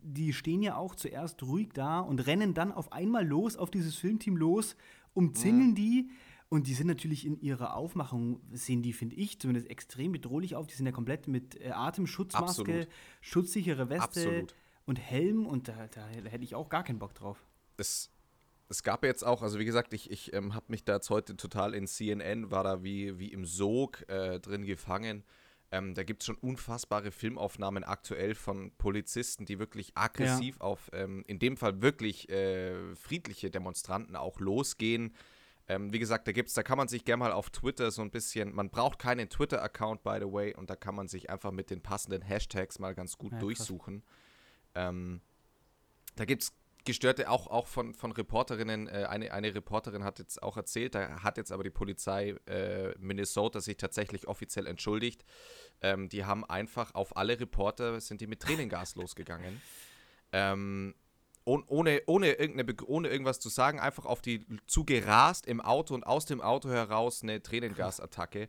die 0.02 0.32
stehen 0.32 0.62
ja 0.62 0.74
auch 0.76 0.96
zuerst 0.96 1.44
ruhig 1.44 1.68
da 1.74 2.00
und 2.00 2.26
rennen 2.26 2.54
dann 2.54 2.72
auf 2.72 2.92
einmal 2.92 3.24
los 3.24 3.56
auf 3.56 3.70
dieses 3.70 3.94
Filmteam 3.94 4.36
los, 4.36 4.74
umzingeln 5.14 5.76
die 5.76 6.10
und 6.48 6.66
die 6.66 6.74
sind 6.74 6.86
natürlich 6.86 7.26
in 7.26 7.40
ihrer 7.40 7.74
Aufmachung, 7.74 8.40
sehen 8.52 8.82
die, 8.82 8.92
finde 8.92 9.16
ich, 9.16 9.40
zumindest 9.40 9.68
extrem 9.68 10.12
bedrohlich 10.12 10.54
auf. 10.54 10.66
Die 10.66 10.74
sind 10.74 10.86
ja 10.86 10.92
komplett 10.92 11.26
mit 11.26 11.60
äh, 11.60 11.70
Atemschutzmaske, 11.70 12.62
Absolut. 12.62 12.88
schutzsichere 13.20 13.88
Weste 13.88 14.04
Absolut. 14.04 14.54
und 14.84 14.96
Helm 15.00 15.46
und 15.46 15.68
da, 15.68 15.88
da, 15.88 16.06
hätte 16.06 16.44
ich 16.44 16.54
auch 16.54 16.68
gar 16.68 16.84
keinen 16.84 17.00
Bock 17.00 17.14
drauf. 17.14 17.44
es, 17.76 18.10
es 18.68 18.82
gab 18.82 19.04
jetzt 19.04 19.24
auch, 19.24 19.42
also 19.42 19.58
wie 19.58 19.64
gesagt, 19.64 19.92
ich, 19.92 20.10
ich 20.10 20.32
ähm, 20.32 20.54
habe 20.54 20.66
mich 20.68 20.84
da 20.84 20.94
jetzt 20.94 21.10
heute 21.10 21.36
total 21.36 21.74
in 21.74 21.86
CNN, 21.86 22.50
war 22.50 22.64
da 22.64 22.82
wie, 22.82 23.18
wie 23.18 23.32
im 23.32 23.44
Sog 23.44 24.08
äh, 24.08 24.40
drin 24.40 24.64
gefangen. 24.64 25.24
Ähm, 25.72 25.94
da 25.94 26.04
gibt 26.04 26.22
es 26.22 26.26
schon 26.26 26.36
unfassbare 26.36 27.10
Filmaufnahmen 27.10 27.82
aktuell 27.82 28.34
von 28.34 28.70
Polizisten, 28.78 29.46
die 29.46 29.58
wirklich 29.58 29.92
aggressiv 29.96 30.60
auf, 30.60 30.90
ähm, 30.92 31.24
in 31.26 31.40
dem 31.40 31.56
Fall 31.56 31.82
wirklich 31.82 32.28
äh, 32.28 32.94
friedliche 32.94 33.50
Demonstranten 33.50 34.14
auch 34.14 34.38
losgehen. 34.38 35.12
Ähm, 35.68 35.92
wie 35.92 35.98
gesagt, 35.98 36.28
da 36.28 36.32
gibt's, 36.32 36.54
da 36.54 36.62
kann 36.62 36.78
man 36.78 36.88
sich 36.88 37.04
gerne 37.04 37.18
mal 37.18 37.32
auf 37.32 37.50
Twitter 37.50 37.90
so 37.90 38.02
ein 38.02 38.10
bisschen, 38.10 38.54
man 38.54 38.70
braucht 38.70 38.98
keinen 38.98 39.28
Twitter-Account, 39.28 40.02
by 40.02 40.18
the 40.20 40.32
way, 40.32 40.54
und 40.54 40.70
da 40.70 40.76
kann 40.76 40.94
man 40.94 41.08
sich 41.08 41.28
einfach 41.28 41.50
mit 41.50 41.70
den 41.70 41.82
passenden 41.82 42.22
Hashtags 42.22 42.78
mal 42.78 42.94
ganz 42.94 43.18
gut 43.18 43.32
Ja, 43.32 43.38
durchsuchen. 43.40 44.04
Ähm, 44.74 45.20
da 46.14 46.24
gibt 46.24 46.44
es 46.44 46.52
gestörte, 46.84 47.28
auch, 47.28 47.48
auch 47.48 47.66
von, 47.66 47.94
von 47.94 48.12
Reporterinnen, 48.12 48.86
äh, 48.86 49.06
eine, 49.08 49.32
eine 49.32 49.54
Reporterin 49.54 50.04
hat 50.04 50.18
jetzt 50.18 50.42
auch 50.42 50.56
erzählt, 50.56 50.94
da 50.94 51.22
hat 51.22 51.36
jetzt 51.36 51.52
aber 51.52 51.64
die 51.64 51.70
Polizei 51.70 52.36
äh, 52.46 52.94
Minnesota 52.98 53.60
sich 53.60 53.76
tatsächlich 53.76 54.28
offiziell 54.28 54.66
entschuldigt. 54.66 55.24
Ähm, 55.82 56.08
die 56.08 56.24
haben 56.24 56.44
einfach 56.44 56.94
auf 56.94 57.16
alle 57.16 57.38
Reporter, 57.38 58.00
sind 58.00 58.20
die 58.20 58.26
mit 58.26 58.40
Tränengas 58.40 58.94
losgegangen. 58.94 59.60
Ähm, 60.32 60.94
ohne, 61.46 62.02
ohne, 62.06 62.32
irgendeine, 62.32 62.76
ohne 62.86 63.08
irgendwas 63.08 63.38
zu 63.38 63.48
sagen, 63.48 63.78
einfach 63.78 64.04
auf 64.04 64.20
die 64.20 64.44
zugerast 64.66 65.46
im 65.46 65.60
Auto 65.60 65.94
und 65.94 66.04
aus 66.04 66.26
dem 66.26 66.40
Auto 66.40 66.68
heraus 66.68 67.22
eine 67.22 67.40
Tränengasattacke. 67.42 68.48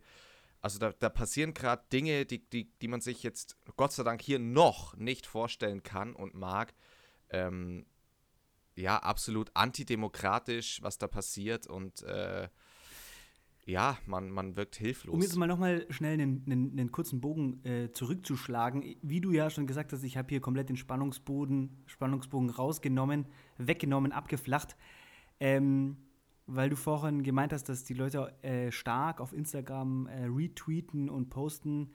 Also 0.60 0.80
da, 0.80 0.92
da 0.98 1.08
passieren 1.08 1.54
gerade 1.54 1.84
Dinge, 1.92 2.26
die, 2.26 2.44
die, 2.50 2.72
die 2.80 2.88
man 2.88 3.00
sich 3.00 3.22
jetzt 3.22 3.56
Gott 3.76 3.92
sei 3.92 4.02
Dank 4.02 4.20
hier 4.20 4.40
noch 4.40 4.96
nicht 4.96 5.26
vorstellen 5.26 5.84
kann 5.84 6.14
und 6.14 6.34
mag. 6.34 6.74
Ähm, 7.30 7.86
ja, 8.74 8.98
absolut 8.98 9.50
antidemokratisch, 9.54 10.82
was 10.82 10.98
da 10.98 11.06
passiert 11.06 11.68
und 11.68 12.02
äh, 12.02 12.48
ja, 13.68 13.98
man, 14.06 14.30
man 14.30 14.56
wirkt 14.56 14.76
hilflos. 14.76 15.14
Um 15.14 15.20
jetzt 15.20 15.36
mal 15.36 15.46
nochmal 15.46 15.86
schnell 15.90 16.14
einen, 16.14 16.42
einen, 16.46 16.70
einen 16.72 16.90
kurzen 16.90 17.20
Bogen 17.20 17.62
äh, 17.64 17.92
zurückzuschlagen. 17.92 18.96
Wie 19.02 19.20
du 19.20 19.30
ja 19.30 19.50
schon 19.50 19.66
gesagt 19.66 19.92
hast, 19.92 20.02
ich 20.04 20.16
habe 20.16 20.28
hier 20.30 20.40
komplett 20.40 20.70
den 20.70 20.76
Spannungsboden, 20.76 21.82
Spannungsbogen 21.86 22.48
rausgenommen, 22.48 23.26
weggenommen, 23.58 24.12
abgeflacht. 24.12 24.76
Ähm, 25.38 25.98
weil 26.46 26.70
du 26.70 26.76
vorhin 26.76 27.22
gemeint 27.22 27.52
hast, 27.52 27.68
dass 27.68 27.84
die 27.84 27.92
Leute 27.92 28.32
äh, 28.42 28.72
stark 28.72 29.20
auf 29.20 29.34
Instagram 29.34 30.06
äh, 30.06 30.24
retweeten 30.24 31.10
und 31.10 31.28
posten. 31.28 31.90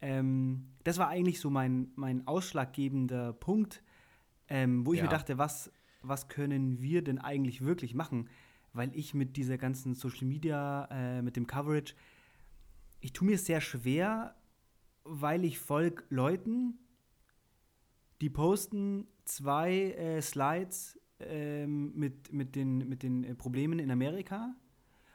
Ähm, 0.00 0.68
das 0.84 0.98
war 0.98 1.08
eigentlich 1.08 1.40
so 1.40 1.50
mein, 1.50 1.88
mein 1.96 2.24
ausschlaggebender 2.28 3.32
Punkt, 3.32 3.82
ähm, 4.48 4.86
wo 4.86 4.92
ich 4.92 4.98
Ja. 4.98 5.06
mir 5.06 5.10
dachte, 5.10 5.38
was, 5.38 5.72
was 6.02 6.28
können 6.28 6.80
wir 6.80 7.02
denn 7.02 7.18
eigentlich 7.18 7.64
wirklich 7.64 7.94
machen? 7.94 8.28
Weil 8.76 8.94
ich 8.94 9.14
mit 9.14 9.36
dieser 9.36 9.58
ganzen 9.58 9.94
Social 9.94 10.26
Media, 10.26 10.86
äh, 10.90 11.22
mit 11.22 11.36
dem 11.36 11.46
Coverage, 11.46 11.94
ich 13.00 13.12
tue 13.12 13.26
mir 13.26 13.38
sehr 13.38 13.60
schwer, 13.60 14.34
weil 15.04 15.44
ich 15.44 15.58
folge 15.58 16.02
Leuten, 16.10 16.78
die 18.20 18.30
posten 18.30 19.06
zwei 19.24 19.92
äh, 19.92 20.22
Slides 20.22 20.98
ähm, 21.20 21.92
mit, 21.94 22.32
mit 22.32 22.56
den, 22.56 22.88
mit 22.88 23.02
den 23.02 23.24
äh, 23.24 23.34
Problemen 23.34 23.78
in 23.78 23.90
Amerika 23.90 24.54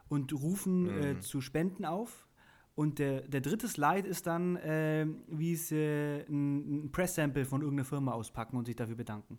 und 0.07 0.33
rufen 0.33 0.87
äh, 0.89 1.13
Mhm. 1.13 1.21
zu 1.21 1.41
Spenden 1.41 1.85
auf. 1.85 2.27
Und 2.75 2.99
der, 2.99 3.21
der 3.21 3.41
dritte 3.41 3.67
Slide 3.67 4.07
ist 4.07 4.27
dann, 4.27 4.55
äh, 4.57 5.05
wie 5.27 5.55
sie 5.55 5.75
äh, 5.75 6.25
ein, 6.29 6.85
ein 6.85 6.91
Press-Sample 6.91 7.45
von 7.45 7.61
irgendeiner 7.61 7.85
Firma 7.85 8.13
auspacken 8.13 8.55
und 8.57 8.65
sich 8.65 8.75
dafür 8.75 8.95
bedanken. 8.95 9.37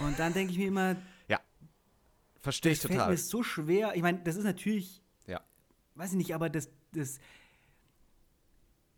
Und 0.00 0.18
dann 0.18 0.32
denke 0.32 0.52
ich 0.52 0.58
mir 0.58 0.68
immer, 0.68 0.96
Verstehe 2.42 2.72
ich 2.72 2.78
das 2.80 2.86
fällt 2.88 2.98
total. 2.98 3.10
mir 3.12 3.16
so 3.16 3.42
schwer. 3.42 3.94
Ich 3.94 4.02
meine, 4.02 4.18
das 4.22 4.36
ist 4.36 4.44
natürlich, 4.44 5.00
Ja. 5.26 5.40
weiß 5.94 6.10
ich 6.10 6.16
nicht, 6.18 6.34
aber 6.34 6.50
das, 6.50 6.68
das, 6.92 7.18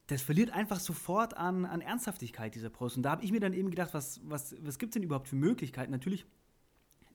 das 0.07 0.23
verliert 0.23 0.51
einfach 0.51 0.81
sofort 0.81 1.37
an, 1.37 1.65
an 1.65 1.81
Ernsthaftigkeit, 1.81 2.55
dieser 2.55 2.71
Post. 2.71 2.97
Und 2.97 3.03
da 3.05 3.11
habe 3.13 3.23
ich 3.25 3.33
mir 3.33 3.41
dann 3.41 3.53
eben 3.53 3.71
gedacht, 3.71 3.95
was, 3.95 4.21
was, 4.25 4.55
was 4.61 4.79
gibt 4.79 4.91
es 4.91 4.95
denn 4.95 5.03
überhaupt 5.03 5.29
für 5.29 5.37
Möglichkeiten? 5.37 5.93
Natürlich, 5.93 6.27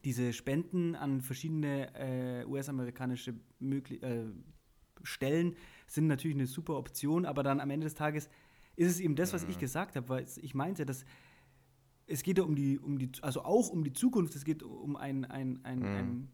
diese 0.05 0.31
Spenden 0.33 0.95
an 0.95 1.21
verschiedene 1.21 1.93
äh, 1.95 2.45
US-amerikanische 2.45 3.33
äh, 3.61 4.23
Stellen 5.03 5.55
sind 5.87 6.07
natürlich 6.07 6.35
eine 6.37 6.45
super 6.47 6.77
Option, 6.77 7.25
aber 7.25 7.43
dann 7.43 7.59
am 7.59 7.69
Ende 7.69 7.85
des 7.85 7.95
Tages 7.95 8.29
ist 8.75 8.91
es 8.91 8.99
eben 8.99 9.15
das, 9.15 9.33
was 9.33 9.43
ich 9.43 9.57
Mhm. 9.57 9.59
gesagt 9.59 9.95
habe, 9.95 10.07
weil 10.09 10.25
ich 10.41 10.53
meinte, 10.55 10.85
dass 10.85 11.05
es 12.09 12.23
geht 12.23 12.37
ja 12.37 12.43
um 12.43 12.55
die, 12.55 12.79
um 12.79 12.97
die, 12.97 13.11
also 13.21 13.43
auch 13.43 13.69
um 13.69 13.83
die 13.83 13.93
Zukunft, 13.93 14.35
es 14.35 14.43
geht 14.43 14.63
um 14.63 14.95
ein, 14.95 15.25
ein, 15.25 15.63
ein, 15.63 15.79
Mhm. 15.79 15.85
ein 15.85 16.31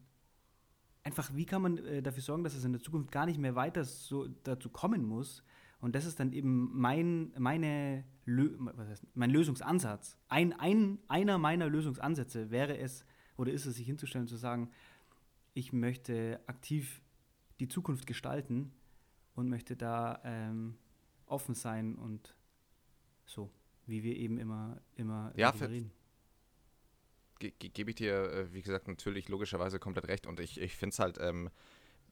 einfach, 1.06 1.36
wie 1.36 1.46
kann 1.46 1.62
man 1.62 1.78
äh, 1.78 2.02
dafür 2.02 2.24
sorgen, 2.24 2.44
dass 2.44 2.56
es 2.56 2.66
in 2.66 2.74
der 2.74 2.82
Zukunft 2.82 3.12
gar 3.12 3.26
nicht 3.26 3.40
mehr 3.40 3.56
weiter 3.56 3.86
so 3.86 4.28
dazu 4.44 4.70
kommen 4.70 5.06
muss. 5.06 5.44
Und 5.80 5.94
das 5.94 6.06
ist 6.06 6.20
dann 6.20 6.34
eben 6.34 6.72
mein, 6.74 7.32
meine, 7.38 8.06
Lö 8.26 8.58
heißt, 8.76 9.06
mein 9.14 9.30
Lösungsansatz. 9.30 10.18
Ein, 10.30 10.54
ein, 10.54 10.98
einer 11.08 11.38
meiner 11.38 11.70
Lösungsansätze 11.70 12.50
wäre 12.50 12.78
es, 12.78 13.06
oder 13.38 13.52
ist 13.52 13.68
es, 13.68 13.76
sich 13.76 13.86
hinzustellen 13.86 14.24
und 14.24 14.30
zu 14.30 14.38
sagen, 14.38 14.72
ich 15.54 15.74
möchte 15.74 16.42
aktiv 16.48 17.02
die 17.60 17.68
Zukunft 17.68 18.08
gestalten 18.08 18.72
und 19.36 19.48
möchte 19.48 19.76
da 19.76 20.22
ähm, 20.24 20.78
offen 21.28 21.54
sein 21.54 21.96
und 21.96 22.36
so, 23.26 23.52
wie 23.88 24.04
wir 24.04 24.16
eben 24.16 24.38
immer, 24.38 24.82
immer 24.96 25.34
Ja, 25.36 25.50
reden. 25.50 25.92
Ge 27.40 27.52
ge 27.58 27.70
Gebe 27.70 27.92
ich 27.92 27.96
dir, 27.96 28.32
äh, 28.32 28.54
wie 28.54 28.62
gesagt, 28.62 28.88
natürlich 28.88 29.30
logischerweise 29.30 29.80
komplett 29.80 30.08
recht. 30.08 30.28
Und 30.28 30.40
ich, 30.40 30.60
ich 30.60 30.76
finde 30.76 30.94
es 30.94 31.00
halt, 31.00 31.18
ähm, 31.20 31.50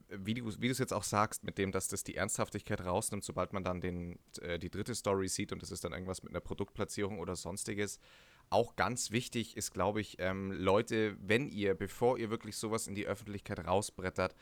wie 0.10 0.34
du 0.34 0.46
wie 0.62 0.68
du 0.68 0.72
es 0.72 0.80
jetzt 0.80 0.94
auch 0.94 1.04
sagst, 1.04 1.44
mit 1.44 1.58
dem, 1.58 1.72
dass 1.72 1.88
das 1.88 2.04
die 2.04 2.16
Ernsthaftigkeit 2.16 2.82
rausnimmt, 2.82 3.24
sobald 3.24 3.54
man 3.54 3.64
dann 3.64 3.82
den, 3.82 4.20
äh, 4.42 4.60
die 4.60 4.70
dritte 4.70 4.96
Story 4.96 5.28
sieht 5.28 5.52
und 5.52 5.62
das 5.62 5.72
ist 5.72 5.84
dann 5.84 5.94
irgendwas 5.94 6.24
mit 6.24 6.32
einer 6.32 6.42
Produktplatzierung 6.42 7.20
oder 7.20 7.36
sonstiges. 7.36 8.00
Auch 8.50 8.76
ganz 8.76 9.12
wichtig 9.12 9.56
ist, 9.58 9.72
glaube 9.72 10.02
ich, 10.02 10.18
ähm, 10.20 10.52
Leute, 10.52 11.16
wenn 11.20 11.48
ihr, 11.50 11.74
bevor 11.74 12.20
ihr 12.20 12.30
wirklich 12.30 12.58
sowas 12.58 12.88
in 12.88 12.96
die 12.96 13.08
Öffentlichkeit 13.08 13.66
rausbrettert, 13.66 14.36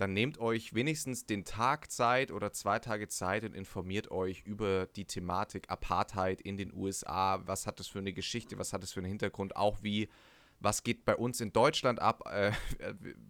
dann 0.00 0.14
nehmt 0.14 0.38
euch 0.38 0.72
wenigstens 0.74 1.26
den 1.26 1.44
Tag 1.44 1.90
Zeit 1.90 2.30
oder 2.30 2.52
zwei 2.52 2.78
Tage 2.78 3.08
Zeit 3.08 3.44
und 3.44 3.54
informiert 3.54 4.10
euch 4.10 4.42
über 4.46 4.86
die 4.86 5.04
Thematik 5.04 5.70
Apartheid 5.70 6.40
in 6.40 6.56
den 6.56 6.72
USA. 6.72 7.42
Was 7.46 7.66
hat 7.66 7.80
das 7.80 7.88
für 7.88 7.98
eine 7.98 8.14
Geschichte? 8.14 8.58
Was 8.58 8.72
hat 8.72 8.82
das 8.82 8.92
für 8.92 9.00
einen 9.00 9.10
Hintergrund? 9.10 9.56
Auch 9.56 9.82
wie, 9.82 10.08
was 10.58 10.84
geht 10.84 11.04
bei 11.04 11.14
uns 11.16 11.42
in 11.42 11.52
Deutschland 11.52 12.00
ab? 12.00 12.22
Äh, 12.30 12.52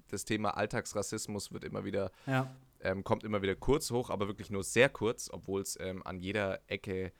das 0.09 0.25
Thema 0.25 0.57
Alltagsrassismus 0.57 1.53
wird 1.53 1.65
immer 1.65 1.85
wieder, 1.85 2.12
Ja, 2.27 2.55
ähm, 2.83 3.03
kommt 3.03 3.25
immer 3.25 3.43
wieder 3.43 3.57
kurz 3.57 3.91
hoch, 3.91 4.09
aber 4.11 4.29
wirklich 4.29 4.50
nur 4.50 4.62
sehr 4.62 4.89
kurz, 4.89 5.29
obwohl 5.33 5.62
es 5.62 5.77
ähm, 5.81 6.07
an 6.07 6.21
jeder 6.21 6.61
Ecke 6.69 7.12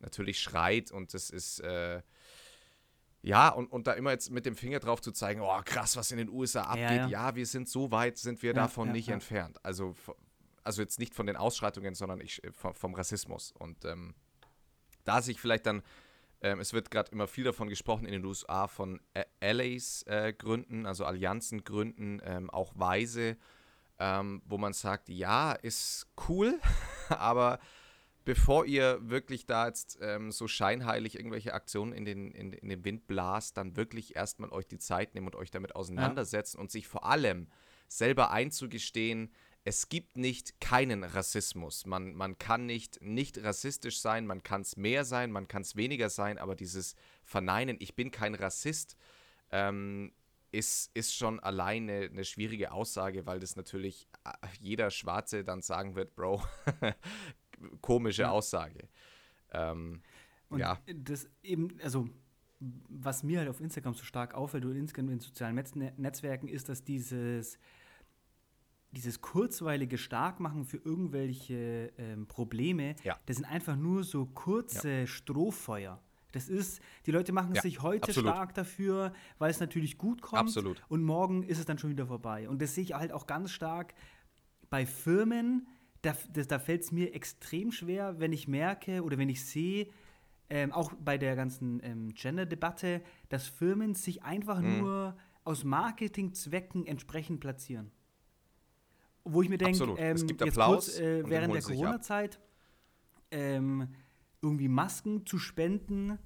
natürlich 0.00 0.38
schreit 0.38 0.92
und 0.92 1.14
das 1.14 1.30
ist, 1.30 1.60
äh, 1.60 2.02
ja, 3.22 3.48
und, 3.48 3.66
und 3.72 3.86
da 3.86 3.92
immer 3.92 4.10
jetzt 4.10 4.30
mit 4.30 4.46
dem 4.46 4.54
Finger 4.56 4.78
drauf 4.78 5.00
zu 5.00 5.12
zeigen, 5.12 5.40
oh 5.40 5.60
krass, 5.64 5.96
was 5.96 6.10
in 6.12 6.18
den 6.18 6.28
USA 6.28 6.62
abgeht. 6.62 6.80
ja. 6.80 7.08
Ja, 7.08 7.34
wir 7.34 7.46
sind 7.46 7.68
so 7.68 7.90
weit, 7.90 8.16
sind 8.16 8.42
wir 8.42 8.50
Ja, 8.50 8.62
davon 8.62 8.88
ja, 8.88 8.92
nicht 8.92 9.08
ja. 9.08 9.14
entfernt. 9.14 9.58
Also, 9.64 9.94
also 10.62 10.82
jetzt 10.82 10.98
nicht 10.98 11.14
von 11.14 11.26
den 11.26 11.36
Ausschreitungen, 11.36 11.94
sondern 11.94 12.20
ich, 12.20 12.42
äh, 12.44 12.52
vom, 12.52 12.74
vom 12.74 12.94
Rassismus. 12.94 13.52
Und 13.52 13.84
ähm, 13.84 14.14
da 15.04 15.20
sich 15.20 15.40
vielleicht 15.40 15.66
dann, 15.66 15.82
ähm, 16.42 16.60
es 16.60 16.72
wird 16.72 16.90
gerade 16.90 17.10
immer 17.10 17.26
viel 17.26 17.44
davon 17.44 17.68
gesprochen 17.68 18.06
in 18.06 18.12
den 18.12 18.24
USA 18.24 18.68
von 18.68 19.00
äh, 19.14 19.24
Allies 19.40 20.02
äh, 20.04 20.32
gründen, 20.32 20.86
also 20.86 21.04
Allianzen 21.04 21.64
gründen, 21.64 22.20
ähm, 22.24 22.50
auch 22.50 22.72
Weise, 22.76 23.36
ähm, 23.98 24.42
wo 24.44 24.58
man 24.58 24.72
sagt, 24.72 25.08
ja, 25.08 25.52
ist 25.52 26.06
cool, 26.28 26.60
aber 27.08 27.58
bevor 28.28 28.66
ihr 28.66 28.98
wirklich 29.08 29.46
da 29.46 29.68
jetzt 29.68 30.00
ähm, 30.02 30.30
so 30.32 30.48
scheinheilig 30.48 31.14
irgendwelche 31.14 31.54
Aktionen 31.54 31.94
in 31.94 32.04
den, 32.04 32.30
in, 32.32 32.52
in 32.52 32.68
den 32.68 32.84
Wind 32.84 33.06
blast, 33.06 33.56
dann 33.56 33.74
wirklich 33.74 34.16
erstmal 34.16 34.50
euch 34.50 34.66
die 34.66 34.76
Zeit 34.76 35.14
nehmen 35.14 35.28
und 35.28 35.34
euch 35.34 35.50
damit 35.50 35.74
auseinandersetzen 35.74 36.58
und 36.60 36.70
sich 36.70 36.86
vor 36.88 37.06
allem 37.06 37.48
selber 37.88 38.30
einzugestehen, 38.30 39.32
es 39.64 39.88
gibt 39.88 40.18
nicht 40.18 40.60
keinen 40.60 41.04
Rassismus. 41.04 41.86
Man, 41.86 42.12
man 42.12 42.36
kann 42.36 42.66
nicht 42.66 43.00
nicht 43.00 43.42
rassistisch 43.42 43.98
sein, 43.98 44.26
man 44.26 44.42
kann 44.42 44.60
es 44.60 44.76
mehr 44.76 45.06
sein, 45.06 45.32
man 45.32 45.48
kann 45.48 45.62
es 45.62 45.74
weniger 45.74 46.10
sein, 46.10 46.36
aber 46.36 46.54
dieses 46.54 46.96
Verneinen, 47.24 47.78
ich 47.80 47.96
bin 47.96 48.10
kein 48.10 48.34
Rassist, 48.34 48.98
ähm, 49.52 50.12
ist, 50.50 50.90
ist 50.92 51.14
schon 51.14 51.40
alleine 51.40 52.10
eine 52.12 52.26
schwierige 52.26 52.72
Aussage, 52.72 53.24
weil 53.24 53.40
das 53.40 53.56
natürlich 53.56 54.06
äh, 54.24 54.46
jeder 54.60 54.90
Schwarze 54.90 55.44
dann 55.44 55.62
sagen 55.62 55.94
wird, 55.94 56.14
Bro, 56.14 56.42
komische 57.80 58.22
Ja. 58.22 58.30
Aussage. 58.30 58.88
Ähm, 59.52 60.02
Und 60.50 60.60
ja, 60.60 60.78
das 60.94 61.28
eben, 61.42 61.78
also 61.82 62.08
was 62.60 63.22
mir 63.22 63.38
halt 63.38 63.48
auf 63.48 63.60
Instagram 63.60 63.94
so 63.94 64.04
stark 64.04 64.34
auffällt 64.34 64.64
oder 64.64 64.74
insgesamt 64.74 65.10
in 65.12 65.20
sozialen 65.20 65.54
Netz 65.54 65.74
Netzwerken 65.76 66.48
ist, 66.48 66.68
dass 66.68 66.82
dieses, 66.84 67.58
dieses 68.92 69.20
kurzweilige 69.20 69.98
Starkmachen 69.98 70.64
für 70.64 70.78
irgendwelche 70.78 71.92
ähm, 71.98 72.26
Probleme, 72.26 72.96
Ja. 73.04 73.16
das 73.26 73.36
sind 73.36 73.44
einfach 73.44 73.76
nur 73.76 74.02
so 74.02 74.26
kurze 74.26 75.06
Strohfeuer. 75.06 76.00
Das 76.32 76.48
ist, 76.48 76.80
die 77.06 77.10
Leute 77.10 77.32
machen 77.32 77.54
Ja, 77.54 77.62
sich 77.62 77.80
heute 77.80 78.08
absolut. 78.08 78.30
stark 78.30 78.54
dafür, 78.54 79.12
weil 79.38 79.50
es 79.50 79.60
natürlich 79.60 79.96
gut 79.96 80.20
kommt. 80.20 80.40
Absolut. 80.40 80.82
Und 80.88 81.02
morgen 81.02 81.42
ist 81.42 81.58
es 81.58 81.64
dann 81.64 81.78
schon 81.78 81.90
wieder 81.90 82.06
vorbei. 82.06 82.48
Und 82.48 82.60
das 82.60 82.74
sehe 82.74 82.84
ich 82.84 82.92
halt 82.94 83.12
auch 83.12 83.26
ganz 83.26 83.50
stark 83.50 83.94
bei 84.68 84.84
Firmen. 84.84 85.66
Da, 86.02 86.16
das, 86.32 86.46
da 86.46 86.58
fällt 86.58 86.82
es 86.82 86.92
mir 86.92 87.14
extrem 87.14 87.72
schwer, 87.72 88.20
wenn 88.20 88.32
ich 88.32 88.46
merke 88.46 89.02
oder 89.02 89.18
wenn 89.18 89.28
ich 89.28 89.44
sehe, 89.44 89.88
ähm, 90.50 90.72
auch 90.72 90.92
bei 90.94 91.18
der 91.18 91.36
ganzen 91.36 91.80
ähm, 91.82 92.14
Gender-Debatte, 92.14 93.02
dass 93.28 93.48
Firmen 93.48 93.94
sich 93.94 94.22
einfach 94.22 94.60
Mhm. 94.60 94.78
nur 94.78 95.16
aus 95.44 95.64
Marketingzwecken 95.64 96.86
entsprechend 96.86 97.40
platzieren. 97.40 97.90
Wo 99.24 99.42
ich 99.42 99.48
mir 99.48 99.58
denke, 99.58 99.72
Absolut. 99.72 99.98
Es 99.98 100.20
ähm, 100.22 100.26
gibt 100.26 100.40
jetzt 100.40 100.58
Applaus 100.58 100.86
kurz 100.86 100.98
äh, 101.00 101.28
während 101.28 101.54
der. 101.54 101.62
Corona-Zeit 101.62 102.38
ähm, 103.30 103.88
irgendwie 104.40 104.68
Masken 104.68 105.26
zu 105.26 105.38
spenden 105.38 106.18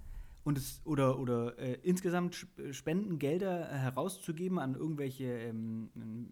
und 0.44 0.58
es, 0.58 0.82
oder, 0.84 1.18
oder 1.18 1.58
äh, 1.58 1.78
insgesamt 1.82 2.34
Sp- 2.38 2.72
Spendengelder 2.72 3.70
äh, 3.70 3.74
herauszugeben 3.78 4.58
an 4.58 4.74
irgendwelche 4.74 5.24
ähm, 5.24 5.88
ähm, 5.96 6.28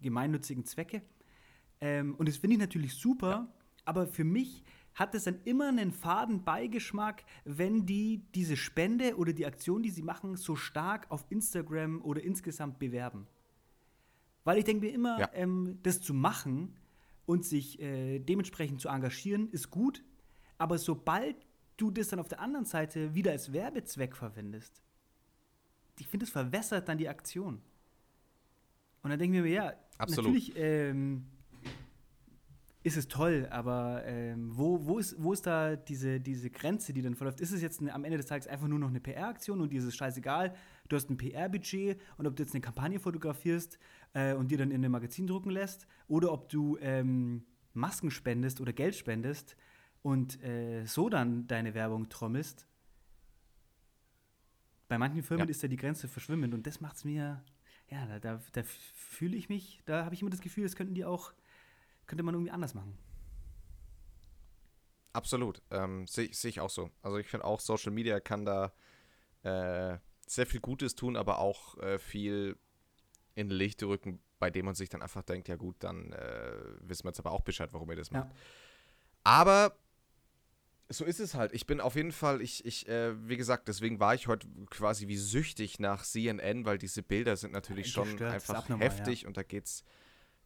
gemeinnützigen 0.00 0.64
Zwecke. 0.64 1.02
Ähm, 1.80 2.14
und 2.16 2.28
das 2.28 2.36
finde 2.36 2.54
ich 2.54 2.60
natürlich 2.60 2.94
super, 2.94 3.48
aber 3.84 4.06
für 4.06 4.24
mich 4.24 4.64
hat 4.94 5.14
es 5.14 5.24
dann 5.24 5.38
immer 5.44 5.68
einen 5.68 5.92
faden 5.92 6.42
Beigeschmack, 6.42 7.24
wenn 7.44 7.86
die 7.86 8.22
diese 8.34 8.56
Spende 8.56 9.16
oder 9.16 9.32
die 9.32 9.46
Aktion, 9.46 9.82
die 9.82 9.90
sie 9.90 10.02
machen, 10.02 10.36
so 10.36 10.56
stark 10.56 11.06
auf 11.10 11.24
Instagram 11.30 12.02
oder 12.02 12.22
insgesamt 12.22 12.78
bewerben. 12.80 13.28
Weil 14.44 14.58
ich 14.58 14.64
denke 14.64 14.86
mir 14.86 14.92
immer, 14.92 15.20
Ja. 15.20 15.30
ähm, 15.34 15.78
das 15.82 16.00
zu 16.00 16.14
machen 16.14 16.74
und 17.26 17.44
sich 17.44 17.80
äh, 17.80 18.18
dementsprechend 18.18 18.80
zu 18.80 18.88
engagieren, 18.88 19.48
ist 19.50 19.70
gut. 19.70 20.02
Aber 20.56 20.78
sobald 20.78 21.36
du 21.76 21.90
das 21.92 22.08
dann 22.08 22.18
auf 22.18 22.28
der 22.28 22.40
anderen 22.40 22.64
Seite 22.64 23.14
wieder 23.14 23.30
als 23.30 23.52
Werbezweck 23.52 24.16
verwendest, 24.16 24.82
ich 26.00 26.08
finde, 26.08 26.24
es 26.24 26.30
verwässert 26.30 26.88
dann 26.88 26.98
die 26.98 27.08
Aktion. 27.08 27.60
Und 29.02 29.10
dann 29.10 29.18
denke 29.18 29.36
ich 29.36 29.42
mir, 29.42 29.50
ja, 29.50 29.74
Absolut. 29.98 30.24
natürlich 30.32 30.52
ähm, 30.56 31.26
ist 32.88 32.96
es 32.96 33.08
toll, 33.08 33.46
aber 33.50 34.02
ähm, 34.04 34.50
wo, 34.56 34.84
wo, 34.86 34.98
ist, 34.98 35.14
wo 35.22 35.32
ist 35.32 35.46
da 35.46 35.76
diese, 35.76 36.20
diese 36.20 36.50
Grenze, 36.50 36.92
die 36.92 37.02
dann 37.02 37.14
verläuft? 37.14 37.40
Ist 37.40 37.52
es 37.52 37.62
jetzt 37.62 37.80
eine, 37.80 37.94
am 37.94 38.04
Ende 38.04 38.16
des 38.16 38.26
Tages 38.26 38.48
einfach 38.48 38.66
nur 38.66 38.78
noch 38.78 38.88
eine 38.88 39.00
PR-Aktion 39.00 39.60
und 39.60 39.72
dieses 39.72 39.94
scheißegal, 39.94 40.54
du 40.88 40.96
hast 40.96 41.08
ein 41.10 41.16
PR-Budget 41.16 42.00
und 42.16 42.26
ob 42.26 42.34
du 42.36 42.42
jetzt 42.42 42.54
eine 42.54 42.60
Kampagne 42.60 42.98
fotografierst 42.98 43.78
äh, 44.14 44.34
und 44.34 44.50
dir 44.50 44.58
dann 44.58 44.70
in 44.70 44.76
einem 44.76 44.92
Magazin 44.92 45.26
drucken 45.26 45.50
lässt 45.50 45.86
oder 46.08 46.32
ob 46.32 46.48
du 46.48 46.76
ähm, 46.80 47.44
Masken 47.74 48.10
spendest 48.10 48.60
oder 48.60 48.72
Geld 48.72 48.96
spendest 48.96 49.56
und 50.02 50.42
äh, 50.42 50.84
so 50.86 51.08
dann 51.08 51.46
deine 51.46 51.74
Werbung 51.74 52.08
trommelst. 52.08 52.66
Bei 54.88 54.98
manchen 54.98 55.22
Firmen 55.22 55.46
Ja. 55.46 55.50
ist 55.50 55.62
ja 55.62 55.68
die 55.68 55.76
Grenze 55.76 56.08
verschwimmend 56.08 56.54
und 56.54 56.66
das 56.66 56.80
macht 56.80 56.96
es 56.96 57.04
mir, 57.04 57.44
ja, 57.88 58.06
da, 58.06 58.18
da, 58.18 58.42
da 58.52 58.62
fühle 58.64 59.36
ich 59.36 59.48
mich, 59.48 59.82
da 59.84 60.04
habe 60.04 60.14
ich 60.14 60.22
immer 60.22 60.30
das 60.30 60.40
Gefühl, 60.40 60.64
das 60.64 60.76
könnten 60.76 60.94
die 60.94 61.04
auch, 61.04 61.32
könnte 62.08 62.24
man 62.24 62.34
irgendwie 62.34 62.50
anders 62.50 62.74
machen. 62.74 62.98
Absolut. 65.12 65.62
Ähm, 65.70 66.06
Sehe 66.06 66.28
seh 66.32 66.48
ich 66.48 66.60
auch 66.60 66.70
so. 66.70 66.90
Also 67.02 67.18
ich 67.18 67.28
finde 67.28 67.44
auch, 67.46 67.60
Social 67.60 67.92
Media 67.92 68.18
kann 68.18 68.44
da 68.44 68.72
äh, 69.42 69.98
sehr 70.26 70.46
viel 70.46 70.60
Gutes 70.60 70.94
tun, 70.94 71.16
aber 71.16 71.38
auch 71.38 71.78
äh, 71.78 71.98
viel 71.98 72.56
in 73.34 73.50
Licht 73.50 73.82
rücken, 73.82 74.20
bei 74.38 74.50
dem 74.50 74.66
man 74.66 74.74
sich 74.74 74.88
dann 74.88 75.02
einfach 75.02 75.22
denkt, 75.22 75.48
ja 75.48 75.56
gut, 75.56 75.76
dann 75.80 76.12
äh, 76.12 76.52
wissen 76.80 77.04
wir 77.04 77.10
jetzt 77.10 77.20
aber 77.20 77.30
auch 77.30 77.42
Bescheid, 77.42 77.70
warum 77.72 77.90
ihr 77.90 77.96
das 77.96 78.10
macht. 78.10 78.28
Ja. 78.28 78.36
Aber 79.24 79.76
so 80.88 81.04
ist 81.04 81.20
es 81.20 81.34
halt. 81.34 81.52
Ich 81.52 81.66
bin 81.66 81.80
auf 81.80 81.96
jeden 81.96 82.12
Fall, 82.12 82.40
ich, 82.40 82.64
ich, 82.64 82.88
äh, 82.88 83.28
wie 83.28 83.36
gesagt, 83.36 83.68
deswegen 83.68 84.00
war 84.00 84.14
ich 84.14 84.26
heute 84.26 84.48
quasi 84.70 85.06
wie 85.06 85.16
süchtig 85.16 85.78
nach 85.78 86.02
CNN, 86.02 86.64
weil 86.64 86.78
diese 86.78 87.02
Bilder 87.02 87.36
sind 87.36 87.52
natürlich 87.52 87.90
schon 87.90 88.08
Gestört, 88.10 88.36
ist 88.36 88.50
einfach 88.50 88.80
heftig 88.80 89.26
und 89.26 89.36
da 89.36 89.42
geht's 89.42 89.84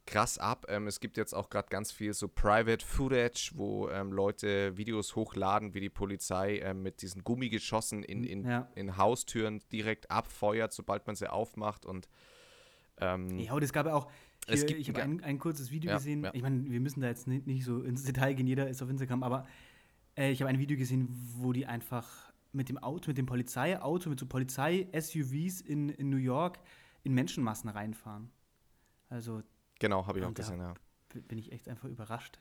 krass 0.05 0.37
ab. 0.37 0.65
Ähm, 0.69 0.87
es 0.87 0.99
gibt 0.99 1.17
jetzt 1.17 1.33
auch 1.33 1.49
gerade 1.49 1.69
ganz 1.69 1.91
viel 1.91 2.13
so 2.13 2.27
Private 2.27 2.85
Footage, 2.85 3.51
wo 3.55 3.89
ähm, 3.89 4.11
Leute 4.11 4.75
Videos 4.77 5.15
hochladen, 5.15 5.73
wie 5.73 5.79
die 5.79 5.89
Polizei 5.89 6.57
ähm, 6.59 6.83
mit 6.83 7.01
diesen 7.01 7.23
Gummigeschossen 7.23 8.03
in, 8.03 8.23
in, 8.23 8.45
Ja. 8.45 8.69
in 8.75 8.97
Haustüren 8.97 9.61
direkt 9.71 10.11
abfeuert, 10.11 10.73
sobald 10.73 11.07
man 11.07 11.15
sie 11.15 11.31
aufmacht 11.31 11.85
und 11.85 12.09
ähm, 12.99 13.39
Ja, 13.39 13.53
und 13.53 13.63
es 13.63 13.71
gab 13.73 13.85
ja 13.85 13.93
auch, 13.95 14.11
Es 14.47 14.59
hier, 14.59 14.67
gibt 14.67 14.81
ich 14.81 14.89
habe 14.89 15.01
ein, 15.01 15.23
ein 15.23 15.39
kurzes 15.39 15.71
Video 15.71 15.89
Ja, 15.91 15.97
gesehen. 15.97 16.23
ja. 16.23 16.31
Ich 16.33 16.41
meine, 16.41 16.69
wir 16.69 16.79
müssen 16.79 17.01
da 17.01 17.07
jetzt 17.07 17.27
nicht, 17.27 17.47
nicht 17.47 17.63
so 17.63 17.81
ins 17.81 18.03
Detail 18.03 18.33
gehen, 18.33 18.45
jeder 18.47 18.67
ist 18.69 18.81
auf 18.81 18.89
Instagram, 18.89 19.23
aber 19.23 19.47
äh, 20.17 20.31
ich 20.31 20.41
habe 20.41 20.49
ein 20.49 20.59
Video 20.59 20.77
gesehen, 20.77 21.07
wo 21.37 21.53
die 21.53 21.65
einfach 21.65 22.31
mit 22.51 22.69
dem 22.69 22.77
Auto, 22.77 23.09
mit 23.09 23.17
dem 23.17 23.25
Polizeiauto, 23.25 24.09
mit 24.09 24.19
so 24.19 24.25
Polizei-SUVs 24.27 25.61
in, 25.61 25.89
in 25.89 26.09
New 26.09 26.17
York 26.17 26.59
in 27.03 27.13
Menschenmassen 27.13 27.69
reinfahren. 27.69 28.29
Also 29.09 29.41
genau, 29.83 30.07
habe 30.07 30.19
ich 30.19 30.25
auch 30.25 30.33
gesehen, 30.33 30.59
ja. 30.59 30.73
bin 31.27 31.37
ich 31.37 31.51
echt 31.51 31.67
einfach 31.69 31.89
überrascht. 31.89 32.39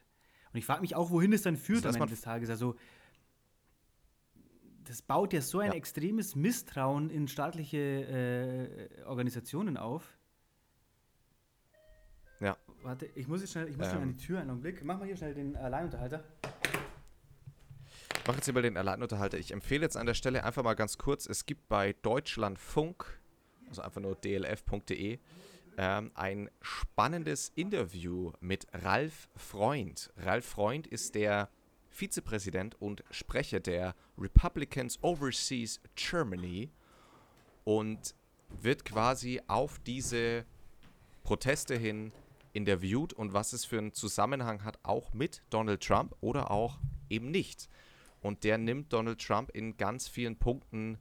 Und 0.53 0.59
ich 0.59 0.65
frage 0.65 0.81
mich 0.81 0.95
auch, 0.97 1.11
wohin 1.11 1.33
es 1.33 1.43
dann 1.43 1.57
führt 1.57 1.85
Also, 1.85 1.89
am 1.89 1.93
dass 1.93 1.99
man 1.99 2.09
Ende 2.09 2.15
des 2.15 2.23
Tages. 2.23 2.51
Also, 2.51 2.77
das 4.85 5.03
baut 5.03 5.33
ja 5.33 5.41
so 5.41 5.59
ein 5.61 5.71
Ja. 5.71 5.75
extremes 5.77 6.35
Misstrauen 6.37 7.11
in 7.11 7.29
staatliche 7.29 7.79
äh, 7.79 9.03
Organisationen 9.05 9.77
auf. 9.77 10.17
Ja. 12.41 12.57
Warte, 12.83 13.07
ich 13.15 13.29
muss 13.29 13.41
jetzt 13.41 13.53
schnell, 13.53 13.69
ich 13.69 13.77
muss 13.77 13.87
schnell 13.87 14.03
Ähm. 14.03 14.09
an 14.09 14.17
die 14.17 14.25
Tür 14.25 14.41
einen 14.41 14.51
Augenblick. 14.51 14.85
Mach 14.85 14.99
mal 14.99 15.07
hier 15.07 15.17
schnell 15.17 15.35
den 15.35 15.57
Alleinunterhalter. 15.57 16.25
Ich 18.19 18.27
mache 18.27 18.37
jetzt 18.37 18.45
hier 18.45 18.55
mal 18.55 18.63
den 18.63 18.77
Alleinunterhalter. 18.77 19.39
Ich 19.39 19.53
empfehle 19.53 19.83
jetzt 19.83 19.97
an 19.97 20.07
der 20.07 20.15
Stelle 20.15 20.45
einfach 20.45 20.63
mal 20.63 20.75
ganz 20.75 20.99
kurz, 20.99 21.27
es 21.27 21.47
gibt 21.47 21.69
bei 21.69 21.93
Deutschlandfunk, 22.03 23.21
also 23.69 23.83
einfach 23.83 24.01
nur 24.01 24.15
dlf.de, 24.17 25.19
ähm, 25.77 26.11
ein 26.15 26.51
spannendes 26.61 27.53
Interview 27.55 28.33
mit 28.41 28.67
Ralf 28.73 29.29
Freund. 29.37 30.13
Ralf 30.17 30.45
Freund 30.47 30.87
ist 30.87 31.15
der 31.15 31.49
Vizepräsident 31.91 32.81
und 32.81 33.05
Sprecher 33.11 33.61
der 33.61 33.95
Republicans 34.19 34.99
Overseas 35.03 35.81
Germany 35.95 36.71
und 37.65 38.15
wird 38.61 38.85
quasi 38.85 39.41
auf 39.47 39.79
diese 39.81 40.45
Proteste 41.23 41.77
hin 41.77 42.13
interviewt 42.53 43.13
und 43.13 43.33
was 43.33 43.53
es 43.53 43.65
für 43.65 43.79
einen 43.79 43.93
Zusammenhang 43.93 44.65
hat, 44.65 44.79
auch 44.83 45.13
mit 45.15 45.43
Donald 45.51 45.83
Trump 45.83 46.15
oder 46.21 46.51
auch 46.51 46.79
eben 47.09 47.31
nicht. 47.31 47.69
Und 48.21 48.45
der 48.45 48.59
nimmt 48.59 48.93
Donald 48.93 49.21
Trump 49.21 49.51
in 49.51 49.77
ganz 49.77 50.09
vielen 50.09 50.37
Punkten 50.37 50.99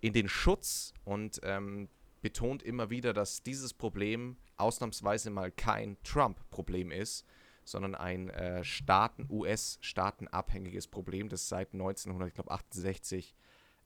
in 0.00 0.12
den 0.12 0.28
Schutz 0.28 0.92
und 1.04 1.40
ähm, 1.42 1.88
betont 2.26 2.64
immer 2.64 2.90
wieder, 2.90 3.12
dass 3.12 3.44
dieses 3.44 3.72
Problem 3.72 4.36
ausnahmsweise 4.56 5.30
mal 5.30 5.52
kein 5.52 5.96
Trump-Problem 6.02 6.90
ist, 6.90 7.24
sondern 7.62 7.94
ein 7.94 8.30
äh, 8.30 8.64
Staaten, 8.64 9.28
US-Staatenabhängiges 9.30 10.88
Problem, 10.88 11.28
das 11.28 11.48
seit 11.48 11.72
1968 11.72 13.36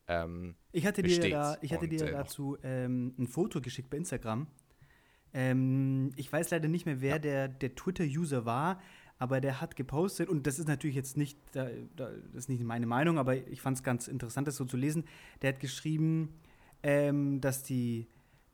ähm, 0.09 0.57
Ich 0.73 0.87
hatte 0.87 1.03
dir, 1.03 1.09
besteht. 1.09 1.35
da, 1.35 1.59
ich 1.61 1.75
hatte 1.75 1.85
Und, 1.85 1.91
dir 1.93 2.07
äh, 2.07 2.13
dazu 2.13 2.57
ähm, 2.63 3.15
ein 3.19 3.27
Foto 3.27 3.61
geschickt 3.61 3.91
bei 3.91 3.99
Instagram. 3.99 4.47
Ähm, 5.35 6.13
ich 6.17 6.33
weiß 6.33 6.49
leider 6.51 6.69
nicht 6.69 6.87
mehr, 6.87 7.03
wer 7.03 7.17
Ja. 7.17 7.19
der, 7.19 7.49
der 7.49 7.75
Twitter-User 7.75 8.47
war, 8.47 8.81
aber 9.19 9.43
der 9.43 9.61
hat 9.61 9.77
gepostet, 9.77 10.31
und 10.31 10.47
das 10.47 10.59
ist 10.59 10.67
natürlich 10.67 10.97
jetzt 10.97 11.19
nicht, 11.19 11.39
da, 11.53 11.69
da, 11.95 12.09
das 12.33 12.45
ist 12.45 12.49
nicht 12.49 12.65
meine 12.65 12.87
Meinung, 12.87 13.19
aber 13.19 13.37
ich 13.37 13.61
fand 13.61 13.77
es 13.77 13.83
ganz 13.83 14.09
interessant, 14.09 14.49
das 14.49 14.57
so 14.57 14.65
zu 14.65 14.79
lesen. 14.79 15.05
Der 15.43 15.53
hat 15.53 15.61
geschrieben, 15.61 16.41
ähm, 16.83 17.43
dass 17.43 17.63
die, 17.63 18.07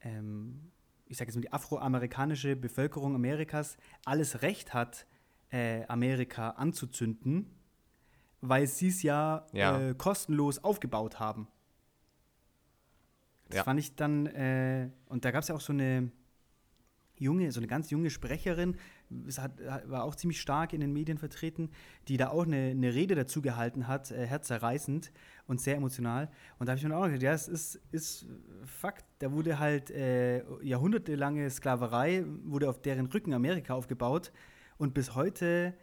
ähm, 0.02 0.70
ich 1.06 1.16
sage 1.16 1.28
jetzt 1.28 1.36
mal, 1.36 1.42
die 1.42 1.52
afroamerikanische 1.52 2.56
Bevölkerung 2.56 3.14
Amerikas 3.14 3.76
alles 4.04 4.42
Recht 4.42 4.74
hat, 4.74 5.06
äh, 5.50 5.84
Amerika 5.86 6.50
anzuzünden, 6.50 7.46
weil 8.40 8.66
sie 8.66 8.88
es 8.88 9.02
ja, 9.02 9.46
Ja. 9.52 9.80
Äh, 9.80 9.94
kostenlos 9.94 10.62
aufgebaut 10.62 11.20
haben. 11.20 11.48
Das 13.48 13.58
Ja. 13.58 13.64
fand 13.64 13.78
ich 13.78 13.94
dann, 13.94 14.26
äh, 14.26 14.90
und 15.06 15.24
da 15.24 15.30
gab 15.30 15.42
es 15.42 15.48
ja 15.48 15.54
auch 15.54 15.60
so 15.60 15.72
eine 15.72 16.10
junge, 17.18 17.50
so 17.52 17.60
eine 17.60 17.66
ganz 17.66 17.90
junge 17.90 18.10
Sprecherin, 18.10 18.76
hat, 19.38 19.60
war 19.88 20.04
auch 20.04 20.14
ziemlich 20.14 20.40
stark 20.40 20.72
in 20.72 20.80
den 20.80 20.92
Medien 20.92 21.18
vertreten, 21.18 21.70
die 22.08 22.16
da 22.16 22.28
auch 22.30 22.44
eine, 22.44 22.70
eine 22.70 22.94
Rede 22.94 23.14
dazu 23.14 23.40
gehalten 23.42 23.86
hat, 23.86 24.10
äh, 24.10 24.26
herzerreißend 24.26 25.12
und 25.46 25.60
sehr 25.60 25.76
emotional. 25.76 26.30
Und 26.58 26.66
da 26.66 26.72
habe 26.72 26.78
ich 26.78 26.84
mir 26.86 26.96
auch 26.96 27.04
gedacht, 27.06 27.22
ja, 27.22 27.32
es 27.32 27.48
ist, 27.48 27.80
ist 27.92 28.26
Fakt, 28.64 29.04
da 29.20 29.32
wurde 29.32 29.58
halt 29.58 29.90
äh, 29.90 30.42
jahrhundertelange 30.62 31.48
Sklaverei, 31.50 32.24
wurde 32.44 32.68
auf 32.68 32.80
deren 32.82 33.06
Rücken 33.06 33.32
Amerika 33.32 33.74
aufgebaut 33.74 34.32
und 34.78 34.94
bis 34.94 35.14
heute 35.14 35.74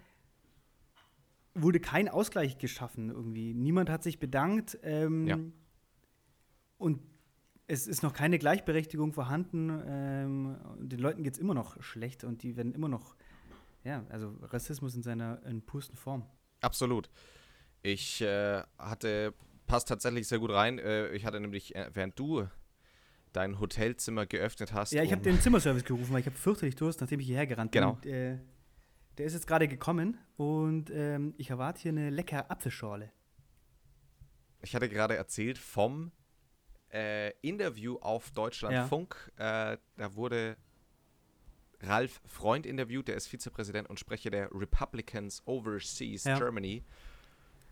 wurde 1.56 1.80
kein 1.80 2.10
Ausgleich 2.10 2.58
geschaffen 2.58 3.10
irgendwie. 3.10 3.54
Niemand 3.54 3.90
hat 3.90 4.04
sich 4.04 4.20
bedankt 4.20 4.78
ähm, 4.84 5.28
Ja. 5.28 5.38
und 6.78 7.00
es 7.68 7.88
ist 7.88 8.04
noch 8.04 8.14
keine 8.14 8.40
Gleichberechtigung 8.40 9.14
vorhanden. 9.14 9.82
Ähm, 9.86 10.58
den 10.80 11.00
Leuten 11.00 11.24
geht 11.24 11.34
es 11.34 11.40
immer 11.40 11.54
noch 11.54 11.82
schlecht 11.82 12.24
und 12.24 12.44
die 12.44 12.56
werden 12.58 12.74
immer 12.74 12.90
noch, 12.90 13.16
ja, 13.84 14.06
also 14.10 14.36
Rassismus 14.42 14.96
in 14.96 15.04
seiner 15.04 15.42
in 15.46 15.62
pursten 15.66 15.96
Form. 15.96 16.26
Absolut. 16.62 17.10
Ich 17.82 18.22
äh, 18.22 18.64
hatte, 18.78 19.34
passt 19.68 19.88
tatsächlich 19.90 20.28
sehr 20.28 20.40
gut 20.40 20.52
rein. 20.52 20.80
Äh, 20.80 21.10
ich 21.10 21.26
hatte 21.26 21.40
nämlich, 21.40 21.76
äh, 21.76 21.90
während 21.94 22.18
du 22.20 22.48
dein 23.34 23.60
Hotelzimmer 23.60 24.26
geöffnet 24.26 24.74
hast, 24.74 24.92
Ja, 24.94 25.02
ich 25.04 25.12
habe 25.12 25.20
um- 25.20 25.24
den 25.26 25.42
Zimmerservice 25.42 25.84
gerufen, 25.86 26.14
weil 26.14 26.20
ich 26.20 26.26
habe 26.28 26.38
fürchterlich 26.38 26.76
Durst, 26.76 27.02
nachdem 27.02 27.20
ich 27.20 27.26
hierher 27.28 27.48
gerannt 27.48 27.72
Genau. 27.72 27.94
bin. 27.96 28.14
Äh, 28.14 28.40
der 29.18 29.26
ist 29.26 29.34
jetzt 29.34 29.48
gerade 29.48 29.68
gekommen 29.68 30.18
und 30.38 30.90
ähm, 30.92 31.34
ich 31.38 31.50
erwarte 31.50 31.82
hier 31.82 31.92
eine 31.92 32.10
leckere 32.10 32.50
Apfelschorle. 32.50 33.12
ich 34.62 34.76
hatte 34.76 34.88
gerade 34.90 35.16
erzählt 35.16 35.58
vom 35.58 36.12
äh, 36.94 37.32
Interview 37.42 37.98
auf 38.00 38.32
Deutschlandfunk. 38.32 39.32
Äh, 39.38 39.78
da 39.98 40.16
wurde 40.16 40.58
Ralf 41.82 42.22
Freund 42.26 42.66
interviewt, 42.66 43.08
der 43.08 43.16
ist 43.16 43.28
Vizepräsident 43.28 43.90
und 43.90 44.00
Sprecher 44.00 44.30
der 44.30 44.50
Republicans 44.54 45.42
Overseas 45.46 46.24
Ja. 46.24 46.38
Germany. 46.38 46.84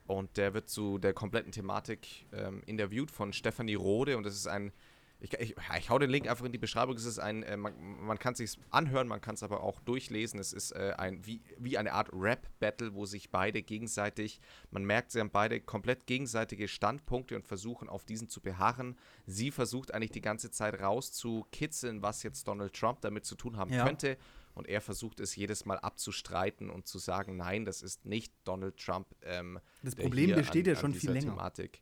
Und 0.07 0.35
der 0.37 0.53
wird 0.53 0.69
zu 0.69 0.97
der 0.97 1.13
kompletten 1.13 1.51
Thematik 1.51 2.25
ähm, 2.33 2.61
interviewt 2.65 3.11
von 3.11 3.31
Stefanie 3.31 3.75
Rode 3.75 4.17
und 4.17 4.23
das 4.23 4.35
ist 4.35 4.47
ein, 4.47 4.73
ich, 5.21 5.33
ich, 5.33 5.55
ich 5.77 5.89
hau 5.89 5.99
den 5.99 6.09
Link 6.09 6.27
einfach 6.27 6.45
in 6.45 6.51
die 6.51 6.57
Beschreibung, 6.57 6.95
es 6.95 7.05
ist 7.05 7.19
ein, 7.19 7.43
äh, 7.43 7.55
man, 7.55 7.73
man 8.01 8.17
kann 8.17 8.33
es 8.33 8.39
sich 8.39 8.59
anhören, 8.71 9.07
man 9.07 9.21
kann 9.21 9.35
es 9.35 9.43
aber 9.43 9.61
auch 9.61 9.79
durchlesen, 9.81 10.39
es 10.39 10.51
ist 10.51 10.71
äh, 10.71 10.93
ein, 10.97 11.25
wie, 11.25 11.41
wie 11.57 11.77
eine 11.77 11.93
Art 11.93 12.09
Rap-Battle, 12.11 12.95
wo 12.95 13.05
sich 13.05 13.29
beide 13.29 13.61
gegenseitig, 13.61 14.41
man 14.71 14.83
merkt, 14.83 15.11
sie 15.11 15.19
haben 15.19 15.29
beide 15.29 15.61
komplett 15.61 16.07
gegenseitige 16.07 16.67
Standpunkte 16.67 17.35
und 17.35 17.45
versuchen 17.45 17.87
auf 17.87 18.03
diesen 18.03 18.29
zu 18.29 18.41
beharren. 18.41 18.97
Sie 19.27 19.51
versucht 19.51 19.93
eigentlich 19.93 20.11
die 20.11 20.21
ganze 20.21 20.49
Zeit 20.51 20.79
rauszukitzeln, 20.81 22.01
was 22.01 22.23
jetzt 22.23 22.47
Donald 22.47 22.73
Trump 22.73 23.01
damit 23.01 23.25
zu 23.25 23.35
tun 23.35 23.57
haben 23.57 23.71
Ja. 23.71 23.85
könnte. 23.85 24.17
Und 24.53 24.67
er 24.67 24.81
versucht 24.81 25.21
es 25.21 25.35
jedes 25.35 25.65
Mal 25.65 25.79
abzustreiten 25.79 26.69
und 26.69 26.85
zu 26.85 26.99
sagen, 26.99 27.37
nein, 27.37 27.63
das 27.63 27.81
ist 27.81 28.05
nicht 28.05 28.33
Donald 28.43 28.75
Trump. 28.77 29.07
Ähm, 29.21 29.59
Das 29.81 29.95
Problem 29.95 30.35
besteht 30.35 30.67
an, 30.67 30.73
ja 30.73 30.79
schon 30.79 30.93
viel 30.93 31.11
länger. 31.11 31.31
Thematik. 31.31 31.81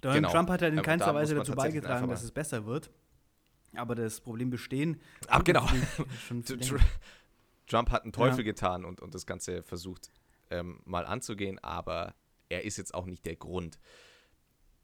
Donald 0.00 0.22
Genau. 0.22 0.32
Trump 0.32 0.50
hat 0.50 0.62
halt 0.62 0.72
in 0.72 0.78
Ähm, 0.78 0.84
keinster 0.84 1.08
da 1.12 1.14
Weise 1.14 1.34
dazu 1.34 1.52
beigetragen, 1.52 2.08
dass 2.08 2.22
es 2.22 2.32
besser 2.32 2.66
wird. 2.66 2.90
Aber 3.74 3.94
das 3.94 4.20
Problem 4.20 4.50
bestehen. 4.50 5.00
Ah, 5.28 5.40
genau. 5.40 5.66
Trump 7.66 7.90
hat 7.90 8.04
einen 8.04 8.12
Teufel 8.12 8.38
Ja. 8.40 8.44
getan 8.44 8.84
und, 8.84 9.00
und 9.00 9.14
das 9.14 9.26
Ganze 9.26 9.62
versucht 9.62 10.10
ähm, 10.50 10.80
mal 10.84 11.04
anzugehen, 11.04 11.58
aber 11.58 12.14
er 12.48 12.64
ist 12.64 12.76
jetzt 12.76 12.94
auch 12.94 13.06
nicht 13.06 13.26
der 13.26 13.36
Grund. 13.36 13.78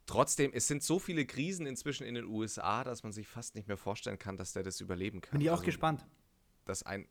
Trotzdem, 0.07 0.51
es 0.53 0.67
sind 0.67 0.83
so 0.83 0.99
viele 0.99 1.25
Krisen 1.25 1.65
inzwischen 1.65 2.05
in 2.05 2.17
den 2.17 2.25
USA, 2.25 2.83
dass 2.83 3.05
man 3.05 3.13
sich 3.13 3.29
fast 3.29 3.55
nicht 3.55 3.69
mehr 3.69 3.77
vorstellen 3.77 4.19
kann, 4.19 4.37
dass 4.37 4.53
der 4.53 4.65
das 4.65 4.81
überleben 4.81 5.21
kann. 5.21 5.33
Bin 5.33 5.41
ich 5.43 5.51
auch 5.51 5.55
Also, 5.55 5.65
gespannt. 5.67 6.05
dass 6.65 6.83
ein 6.83 7.07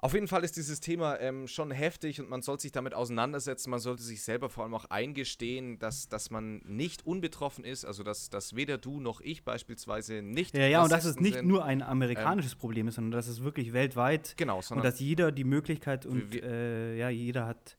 Auf 0.00 0.14
jeden 0.14 0.28
Fall 0.28 0.44
ist 0.44 0.56
dieses 0.56 0.78
Thema 0.78 1.18
ähm, 1.18 1.48
schon 1.48 1.72
heftig 1.72 2.20
und 2.20 2.30
man 2.30 2.40
sollte 2.40 2.62
sich 2.62 2.72
damit 2.72 2.94
auseinandersetzen. 2.94 3.70
Man 3.70 3.80
sollte 3.80 4.04
sich 4.04 4.22
selber 4.22 4.48
vor 4.48 4.62
allem 4.62 4.74
auch 4.74 4.84
eingestehen, 4.86 5.80
dass, 5.80 6.08
dass 6.08 6.30
man 6.30 6.58
nicht 6.58 7.04
unbetroffen 7.04 7.64
ist, 7.64 7.84
also 7.84 8.04
dass, 8.04 8.30
dass 8.30 8.54
weder 8.54 8.78
du 8.78 9.00
noch 9.00 9.20
ich 9.20 9.44
beispielsweise 9.44 10.22
nicht. 10.22 10.56
Ja, 10.56 10.66
ja, 10.66 10.82
und 10.84 10.92
dass 10.92 11.04
es 11.04 11.18
nicht 11.18 11.34
sind. 11.34 11.48
nur 11.48 11.64
ein 11.64 11.82
amerikanisches 11.82 12.52
ähm, 12.52 12.58
Problem 12.60 12.86
ist, 12.86 12.94
sondern 12.94 13.10
dass 13.10 13.26
es 13.26 13.42
wirklich 13.42 13.72
weltweit 13.72 14.34
genau, 14.36 14.60
und 14.70 14.84
dass 14.84 15.00
jeder 15.00 15.32
die 15.32 15.44
Möglichkeit 15.44 16.06
und 16.06 16.32
äh, 16.36 16.96
ja, 16.96 17.08
jeder 17.08 17.46
hat, 17.46 17.76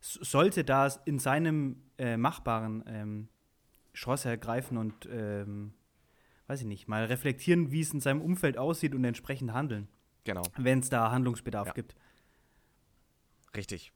sollte 0.00 0.62
da 0.62 0.86
in 1.04 1.18
seinem 1.18 1.82
äh, 1.98 2.16
Machbaren 2.16 2.84
ähm, 2.86 3.28
Chance 3.92 4.28
ergreifen 4.28 4.76
und 4.76 5.08
ähm, 5.10 5.72
weiß 6.46 6.60
ich 6.60 6.66
nicht, 6.66 6.86
mal 6.86 7.06
reflektieren, 7.06 7.72
wie 7.72 7.80
es 7.80 7.92
in 7.92 8.00
seinem 8.00 8.20
Umfeld 8.20 8.56
aussieht 8.56 8.94
und 8.94 9.04
entsprechend 9.04 9.52
handeln. 9.52 9.88
Genau. 10.26 10.42
Wenn 10.58 10.80
es 10.80 10.90
da 10.90 11.12
Handlungsbedarf 11.12 11.68
ja. 11.68 11.72
gibt. 11.72 11.94
Richtig. 13.56 13.92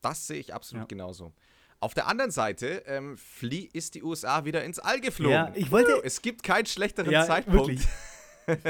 Das 0.00 0.26
sehe 0.26 0.38
ich 0.38 0.54
absolut 0.54 0.84
ja. 0.84 0.86
genauso. 0.86 1.34
Auf 1.80 1.94
der 1.94 2.06
anderen 2.06 2.30
Seite 2.30 2.84
ähm, 2.86 3.18
ist 3.72 3.96
die 3.96 4.02
USA 4.02 4.44
wieder 4.44 4.64
ins 4.64 4.78
All 4.78 5.00
geflogen. 5.00 5.34
Ja, 5.34 5.52
ich 5.54 5.70
wollte. 5.72 6.00
Es 6.04 6.22
gibt 6.22 6.44
keinen 6.44 6.66
schlechteren 6.66 7.10
ja, 7.10 7.26
Zeitpunkt. 7.26 7.68
Wirklich. 7.68 7.86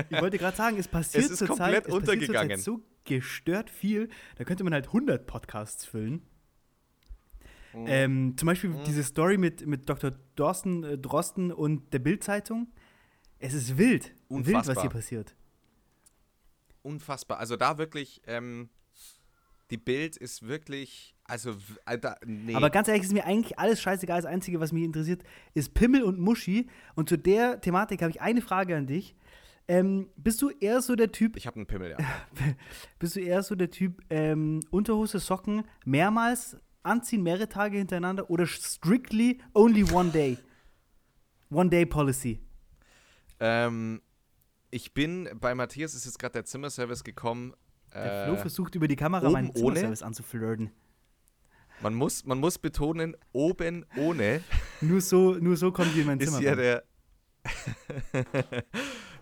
Ich 0.09 0.21
wollte 0.21 0.39
gerade 0.39 0.57
sagen, 0.57 0.79
es 0.79 0.87
passiert 0.87 1.25
es 1.25 1.33
ist 1.33 1.49
komplett 1.49 1.87
Zeit, 1.87 1.93
untergegangen. 1.93 2.61
so 2.61 2.81
gestört 3.03 3.69
viel. 3.69 4.09
Da 4.37 4.45
könnte 4.45 4.63
man 4.63 4.73
halt 4.73 4.87
100 4.87 5.27
Podcasts 5.27 5.85
füllen. 5.85 6.23
Mhm. 7.73 7.85
Ähm, 7.89 8.37
zum 8.37 8.47
Beispiel 8.47 8.71
mhm. 8.71 8.85
diese 8.85 9.03
Story 9.03 9.37
mit, 9.37 9.67
mit 9.67 9.89
Dr. 9.89 10.13
Dorsten, 10.37 10.85
äh, 10.85 10.97
Drosten 10.97 11.51
und 11.51 11.93
der 11.93 11.99
Bild-Zeitung. 11.99 12.69
Es 13.41 13.53
ist 13.53 13.77
wild. 13.77 14.15
Unfassbar. 14.29 14.63
Wild, 14.65 14.77
was 14.77 14.81
hier 14.83 14.91
passiert 14.91 15.35
unfassbar. 16.85 17.39
Also 17.39 17.57
da 17.57 17.79
wirklich, 17.79 18.23
ähm, 18.27 18.69
die 19.71 19.77
Bild 19.77 20.17
ist 20.17 20.47
wirklich, 20.47 21.15
also, 21.25 21.57
Alter, 21.85 22.19
nee. 22.25 22.55
Aber 22.55 22.71
ganz 22.71 22.89
ehrlich, 22.89 23.05
ist 23.05 23.13
mir 23.13 23.25
eigentlich 23.25 23.59
alles 23.59 23.81
scheißegal. 23.81 24.21
Das 24.21 24.31
Einzige, 24.31 24.61
was 24.61 24.73
mich 24.73 24.85
interessiert, 24.85 25.23
ist 25.55 25.75
Pimmel 25.75 26.03
und 26.03 26.19
Muschi. 26.19 26.69
Und 26.95 27.09
zu 27.09 27.17
der 27.17 27.61
Thematik 27.61 28.03
habe 28.03 28.11
ich 28.11 28.21
eine 28.21 28.43
Frage 28.43 28.77
an 28.77 28.87
dich. 28.87 29.17
Ähm, 29.67 30.11
bist 30.17 30.43
du 30.43 30.51
eher 30.51 30.83
so 30.83 30.95
der 30.95 31.11
Typ. 31.11 31.37
Ich 31.37 31.47
habe 31.47 31.57
einen 31.57 31.67
Pimmel, 31.67 31.93
ja. 31.93 31.97
bist 32.99 33.17
du 33.17 33.21
eher 33.21 33.43
so 33.43 33.55
der 33.55 33.71
Typ 33.71 34.03
ähm, 34.11 34.61
Unterhose, 34.71 35.19
Socken 35.19 35.65
mehrmals 35.87 36.59
anziehen, 36.83 37.23
mehrere 37.23 37.49
Tage 37.49 37.79
hintereinander 37.79 38.29
oder 38.29 38.47
strictly 38.47 39.41
only 39.55 39.91
one 39.91 40.11
day? 40.11 40.37
One 41.51 41.71
day 41.71 41.87
Policy. 41.87 42.41
Ähm, 43.41 44.03
ich 44.75 44.93
bin 44.93 45.29
bei 45.39 45.55
Matthias, 45.55 45.95
ist 45.95 46.05
jetzt 46.05 46.19
gerade 46.19 46.33
der 46.33 46.45
Zimmerservice 46.45 47.05
gekommen. 47.05 47.55
Der 47.93 48.25
Flo 48.27 48.35
äh, 48.35 48.39
versucht 48.39 48.75
über 48.75 48.89
die 48.89 48.97
Kamera 48.97 49.31
meinen 49.31 49.55
Zimmerservice 49.55 50.03
ohne. 50.03 50.09
anzuflirten. 50.09 50.73
Man 51.81 51.95
muss, 51.95 52.25
man 52.25 52.39
muss 52.39 52.59
betonen, 52.59 53.17
oben 53.33 53.87
ohne. 53.97 54.43
nur, 54.81 55.01
so, 55.01 55.35
nur 55.35 55.57
so 55.57 55.71
kommt 55.71 55.95
jemand 55.95 56.23
Zimmer. 56.23 56.39
Ist 56.39 56.45
ja 56.45 56.57
der. 56.57 56.85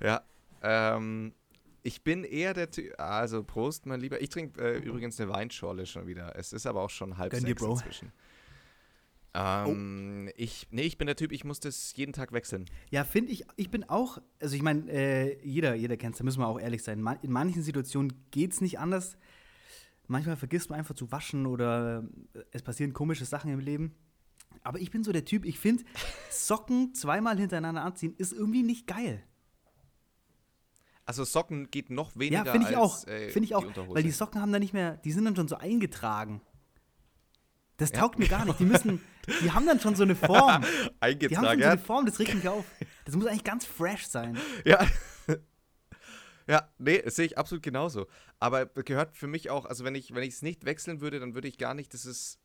ja. 0.03 0.23
Ähm, 0.63 1.35
ich 1.83 2.03
bin 2.03 2.25
eher 2.25 2.55
der 2.55 2.71
Typ. 2.71 2.99
Also, 2.99 3.45
Prost, 3.45 3.85
mein 3.85 4.01
Lieber. 4.01 4.23
Ich 4.23 4.31
trinke 4.31 4.59
äh, 4.63 4.79
übrigens 4.79 5.21
eine 5.21 5.31
Weinschorle 5.31 5.85
schon 5.85 6.07
wieder. 6.07 6.35
Es 6.35 6.55
ist 6.55 6.67
aber 6.67 6.81
auch 6.81 6.91
schon 6.91 7.19
halb 7.19 7.31
Gönn 7.31 7.41
sechs 7.41 7.61
dir, 7.61 7.67
Bro. 7.67 7.73
inzwischen. 7.73 8.13
Oh. 9.35 9.39
Ähm, 9.39 10.29
oh. 10.29 10.33
ich, 10.37 10.69
nee, 10.71 10.83
ich 10.83 10.99
bin 10.99 11.07
der 11.07 11.17
Typ, 11.17 11.33
ich 11.33 11.45
muss 11.45 11.61
das 11.61 11.95
jeden 11.97 12.13
Tag 12.13 12.33
wechseln. 12.33 12.67
Ja, 12.91 13.05
finde 13.05 13.33
ich, 13.33 13.45
ich 13.57 13.71
bin 13.71 13.89
auch, 13.89 14.19
also 14.41 14.55
ich 14.55 14.63
meine, 14.63 14.91
äh, 14.91 15.47
jeder, 15.47 15.75
jeder 15.75 15.97
kennt 15.97 16.15
es, 16.15 16.19
da 16.19 16.25
müssen 16.25 16.41
wir 16.41 16.47
auch 16.47 16.61
ehrlich 16.61 16.83
sein. 16.83 17.05
in 17.23 17.33
manchen 17.33 17.63
Situationen 17.63 18.13
geht 18.31 18.53
es 18.53 18.61
nicht 18.61 18.79
anders. 18.79 19.17
Manchmal 20.07 20.37
vergisst 20.37 20.69
man 20.69 20.79
einfach 20.79 20.95
zu 20.95 21.11
waschen 21.11 21.47
oder 21.47 22.05
äh, 22.35 22.41
es 22.51 22.63
passieren 22.63 22.93
komische 22.93 23.25
Sachen 23.25 23.51
im 23.51 23.61
Leben. 23.61 23.95
Aber 24.63 24.79
ich 24.79 24.91
bin 24.91 25.03
so 25.03 25.13
der 25.13 25.25
Typ, 25.25 25.47
ich 25.47 25.59
finde, 25.59 25.85
Socken 26.31 26.95
zweimal 26.95 27.39
hintereinander 27.39 27.83
anziehen 27.83 28.15
ist 28.19 28.33
irgendwie 28.33 28.63
nicht 28.63 28.87
geil. 28.87 29.23
Also 31.05 31.25
Socken 31.25 31.71
geht 31.71 31.91
noch 31.91 32.15
weniger 32.17 32.45
ja, 32.45 32.53
finde 32.53 32.71
ich 32.71 32.77
als, 32.77 33.05
auch, 33.05 33.07
äh, 33.09 33.31
finde 33.31 33.47
ich 33.47 33.55
auch, 33.55 33.65
weil 33.89 34.03
die 34.03 34.13
Socken 34.13 34.41
haben 34.41 34.53
da 34.53 34.59
nicht 34.59 34.73
mehr, 34.73 34.99
die 34.99 35.11
sind 35.11 35.25
dann 35.25 35.35
schon 35.35 35.49
so 35.49 35.57
eingetragen. 35.57 36.43
Das 37.83 37.93
taugt 37.93 38.17
ja. 38.17 38.21
mir 38.21 38.29
gar 38.29 38.45
nicht. 38.45 38.59
Die 38.59 38.65
müssen, 38.65 39.01
die 39.43 39.51
haben 39.51 39.67
dann 39.67 39.81
schon 39.81 39.95
so 39.95 40.03
eine 40.03 40.15
Form. 40.15 40.65
Eingetragen, 41.01 41.29
die 41.29 41.37
haben 41.37 41.45
schon 41.47 41.61
so 41.61 41.67
eine 41.69 41.79
Form, 41.79 42.07
das 42.07 42.19
regt 42.19 42.35
mich 42.35 42.49
auf. 42.49 42.65
Das 43.05 43.17
muss 43.17 43.27
eigentlich 43.27 43.45
ganz 43.45 43.65
fresh 43.65 44.07
sein. 44.07 44.39
Ja. 44.65 44.87
Ja, 46.49 46.69
nee, 46.77 47.01
das 47.01 47.15
sehe 47.15 47.25
ich 47.25 47.39
absolut 47.39 47.63
genauso. 47.63 48.09
Aber 48.41 48.67
gehört 48.67 49.17
für 49.17 49.29
mich 49.29 49.49
auch, 49.49 49.65
also 49.65 49.85
wenn 49.85 49.95
ich 49.95 50.13
wenn 50.13 50.27
es 50.27 50.43
nicht 50.43 50.65
wechseln 50.65 51.01
würde, 51.01 51.21
dann 51.21 51.35
würde 51.35 51.47
ich 51.47 51.57
gar 51.57 51.73
nicht, 51.73 51.95
das 51.95 52.05
ist 52.05 52.41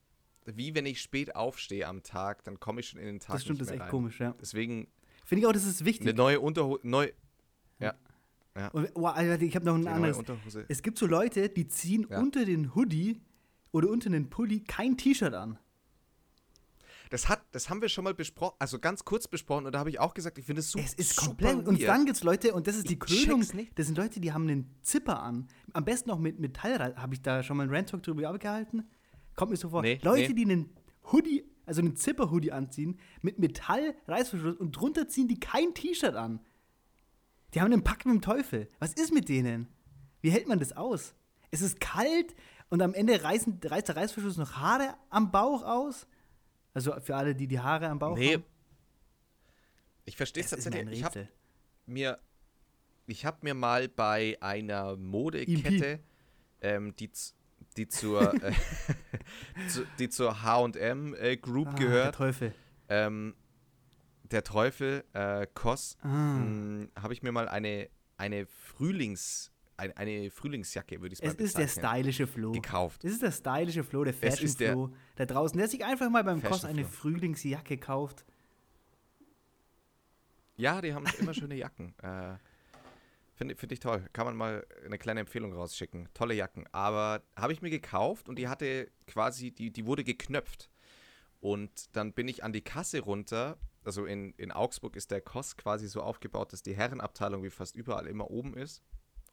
wie 0.46 0.74
wenn 0.76 0.86
ich 0.86 1.02
spät 1.02 1.36
aufstehe 1.36 1.88
am 1.88 2.04
Tag, 2.04 2.44
dann 2.44 2.60
komme 2.60 2.80
ich 2.80 2.90
schon 2.90 3.00
in 3.00 3.08
den 3.08 3.20
Tag. 3.20 3.36
Das 3.36 3.44
stimmt, 3.44 3.60
das 3.60 3.68
ist 3.68 3.74
echt 3.74 3.84
rein. 3.84 3.90
komisch, 3.90 4.20
ja. 4.20 4.34
Deswegen. 4.40 4.88
Finde 5.26 5.42
ich 5.42 5.48
auch, 5.48 5.52
das 5.52 5.66
ist 5.66 5.84
wichtig. 5.84 6.08
Eine 6.08 6.16
neue 6.16 6.40
Unterhose, 6.40 6.80
neu. 6.84 7.12
Ja. 7.80 7.96
ja. 8.56 8.70
Und, 8.70 8.90
oh, 8.96 9.12
ich 9.18 9.56
habe 9.56 9.66
noch 9.66 9.76
ein 9.76 9.88
anderes. 9.88 10.24
Es 10.70 10.82
gibt 10.82 10.98
so 10.98 11.06
Leute, 11.06 11.50
die 11.50 11.68
ziehen 11.68 12.08
ja. 12.10 12.20
unter 12.20 12.46
den 12.46 12.76
Hoodie 12.76 13.22
oder 13.72 13.90
unter 13.90 14.10
den 14.10 14.30
Pulli 14.30 14.62
kein 14.62 14.98
T-Shirt 14.98 15.34
an. 15.34 15.60
Das, 17.10 17.30
hat, 17.30 17.42
das 17.52 17.70
haben 17.70 17.82
wir 17.82 17.90
schon 17.90 18.04
mal 18.04 18.14
besprochen, 18.14 18.56
also 18.60 18.80
ganz 18.80 19.06
kurz 19.06 19.28
besprochen 19.28 19.66
und 19.66 19.72
da 19.72 19.80
habe 19.80 19.90
ich 19.90 20.00
auch 20.00 20.14
gesagt, 20.14 20.38
ich 20.38 20.46
finde 20.46 20.60
es 20.60 20.72
super. 20.72 20.84
Es 20.86 20.94
ist 20.94 21.16
komplett. 21.16 21.66
Und 21.66 21.82
dann 21.82 22.06
gibt 22.06 22.18
es 22.18 22.24
Leute, 22.24 22.54
und 22.54 22.68
das 22.68 22.76
ist 22.76 22.90
die 22.90 23.00
Krönung, 23.00 23.40
das 23.76 23.86
sind 23.86 23.98
Leute, 23.98 24.20
die 24.20 24.34
haben 24.34 24.44
einen 24.44 24.76
Zipper 24.82 25.22
an. 25.22 25.48
Am 25.74 25.86
besten 25.86 26.12
auch 26.12 26.20
mit 26.20 26.40
Metall, 26.40 26.96
habe 26.98 27.14
ich 27.14 27.22
da 27.22 27.44
schon 27.44 27.58
mal 27.58 27.64
einen 27.64 27.74
Rant-Talk 27.74 28.04
drüber 28.04 28.28
abgehalten. 28.28 28.90
Kommt 29.36 29.52
mir 29.52 29.58
so 29.58 29.70
vor. 29.70 29.84
Nee, 29.84 30.00
Leute, 30.02 30.30
nee. 30.30 30.34
die 30.34 30.52
einen 30.52 30.70
Hoodie, 31.12 31.46
also 31.66 31.82
einen 31.82 31.96
Zipper-Hoodie 31.96 32.52
anziehen, 32.52 33.00
mit 33.22 33.40
Metall-Reißverschluss 33.40 34.58
und 34.58 34.72
drunter 34.72 35.08
ziehen 35.08 35.28
die 35.28 35.40
kein 35.40 35.74
T-Shirt 35.74 36.16
an. 36.16 36.42
Die 37.54 37.62
haben 37.62 37.72
einen 37.72 37.84
Pack 37.84 38.06
mit 38.06 38.16
dem 38.16 38.22
Teufel. 38.22 38.68
Was 38.80 38.94
ist 38.94 39.14
mit 39.14 39.30
denen? 39.30 39.68
Wie 40.22 40.32
hält 40.32 40.48
man 40.48 40.60
das 40.60 40.76
aus? 40.76 41.14
Es 41.52 41.62
ist 41.62 41.80
kalt 41.80 42.36
und 42.70 42.82
am 42.82 42.94
Ende 42.94 43.24
reißen, 43.24 43.60
reißt 43.64 43.90
der 43.90 43.96
Reißverschluss 43.96 44.38
noch 44.38 44.54
Haare 44.58 44.96
am 45.10 45.32
Bauch 45.32 45.64
aus. 45.64 46.08
Also 46.74 47.00
für 47.00 47.16
alle, 47.16 47.34
die 47.34 47.48
die 47.48 47.60
Haare 47.60 47.88
am 47.88 48.00
Bauch 48.00 48.18
nee. 48.18 48.36
haben? 48.36 48.44
Ich 50.06 50.16
verstehe 50.16 50.44
es 50.44 50.50
tatsächlich. 50.50 51.00
Ich 51.00 51.04
habe 51.04 51.28
mir, 51.86 52.20
hab 53.10 53.44
mir 53.44 53.54
mal 53.54 53.88
bei 53.88 54.38
einer 54.42 54.96
Modekette, 54.96 56.00
ähm, 56.62 56.96
die, 56.98 57.12
die 57.78 57.88
zur, 57.88 58.34
äh, 58.44 58.54
zu, 59.70 59.86
die 60.00 60.10
zur 60.10 60.44
H&M 60.44 61.16
äh, 61.16 61.38
Group 61.38 61.70
ah, 61.70 61.76
gehört. 61.76 62.06
Der 62.06 62.12
Teufel. 62.12 62.54
Ähm, 62.90 63.36
der 64.24 64.44
Teufel, 64.44 65.06
äh, 65.14 65.48
Kos, 65.54 65.98
ah. 66.02 66.08
Hm, 66.08 66.92
habe 67.00 67.14
ich 67.14 67.24
mir 67.24 67.32
mal 67.32 67.48
eine, 67.48 67.90
eine 68.18 68.46
Frühlings- 68.46 69.52
eine, 69.78 69.96
eine 69.98 70.32
Frühlingsjacke, 70.32 71.02
würde 71.02 71.14
ich 71.14 71.22
mal 71.22 71.30
sagen. 71.30 71.44
Es 71.44 71.50
ist 71.50 71.58
der 71.58 71.68
stylische 71.68 72.28
Flo. 72.28 72.52
Gekauft. 72.52 73.04
Es 73.06 73.14
ist 73.14 73.22
der 73.22 73.32
stylische 73.32 73.84
Flo, 73.84 74.04
der 74.04 74.14
Fashion 74.14 74.50
Flo 74.50 74.94
da 75.16 75.26
draußen, 75.26 75.58
der 75.58 75.68
sich 75.68 75.86
einfach 75.86 76.10
mal 76.10 76.24
beim 76.24 76.42
Kost 76.42 76.66
eine 76.66 76.86
Frühlingsjacke 76.86 77.78
kauft. 77.78 78.26
Ja, 80.58 80.82
die 80.82 80.94
haben 80.94 81.06
immer 81.20 81.34
schöne 81.34 81.56
Jacken. 81.56 81.94
Äh, 82.04 82.36
Finde 83.38 83.56
find 83.56 83.72
ich 83.72 83.80
toll. 83.80 84.04
Kann 84.14 84.26
man 84.26 84.36
mal 84.36 84.66
eine 84.84 84.98
kleine 84.98 85.20
Empfehlung 85.20 85.54
rausschicken. 85.54 86.10
Tolle 86.16 86.34
Jacken. 86.34 86.66
Aber 86.72 87.22
habe 87.36 87.54
ich 87.54 87.62
mir 87.62 87.70
gekauft 87.70 88.28
und 88.28 88.40
die 88.40 88.48
hatte 88.48 88.90
quasi, 89.06 89.52
die, 89.52 89.70
die 89.70 89.86
wurde 89.86 90.04
geknöpft. 90.04 90.72
Und 91.40 91.96
dann 91.96 92.14
bin 92.14 92.28
ich 92.28 92.44
an 92.44 92.52
die 92.52 92.64
Kasse 92.64 93.00
runter. 93.00 93.60
Also 93.84 94.06
in, 94.06 94.34
in 94.38 94.52
Augsburg 94.52 94.96
ist 94.96 95.12
der 95.12 95.22
Kost 95.22 95.56
quasi 95.56 95.88
so 95.88 96.02
aufgebaut, 96.02 96.52
dass 96.52 96.64
die 96.64 96.76
Herrenabteilung 96.76 97.44
wie 97.44 97.52
fast 97.52 97.76
überall 97.76 98.08
immer 98.08 98.32
oben 98.32 98.58
ist. 98.58 98.82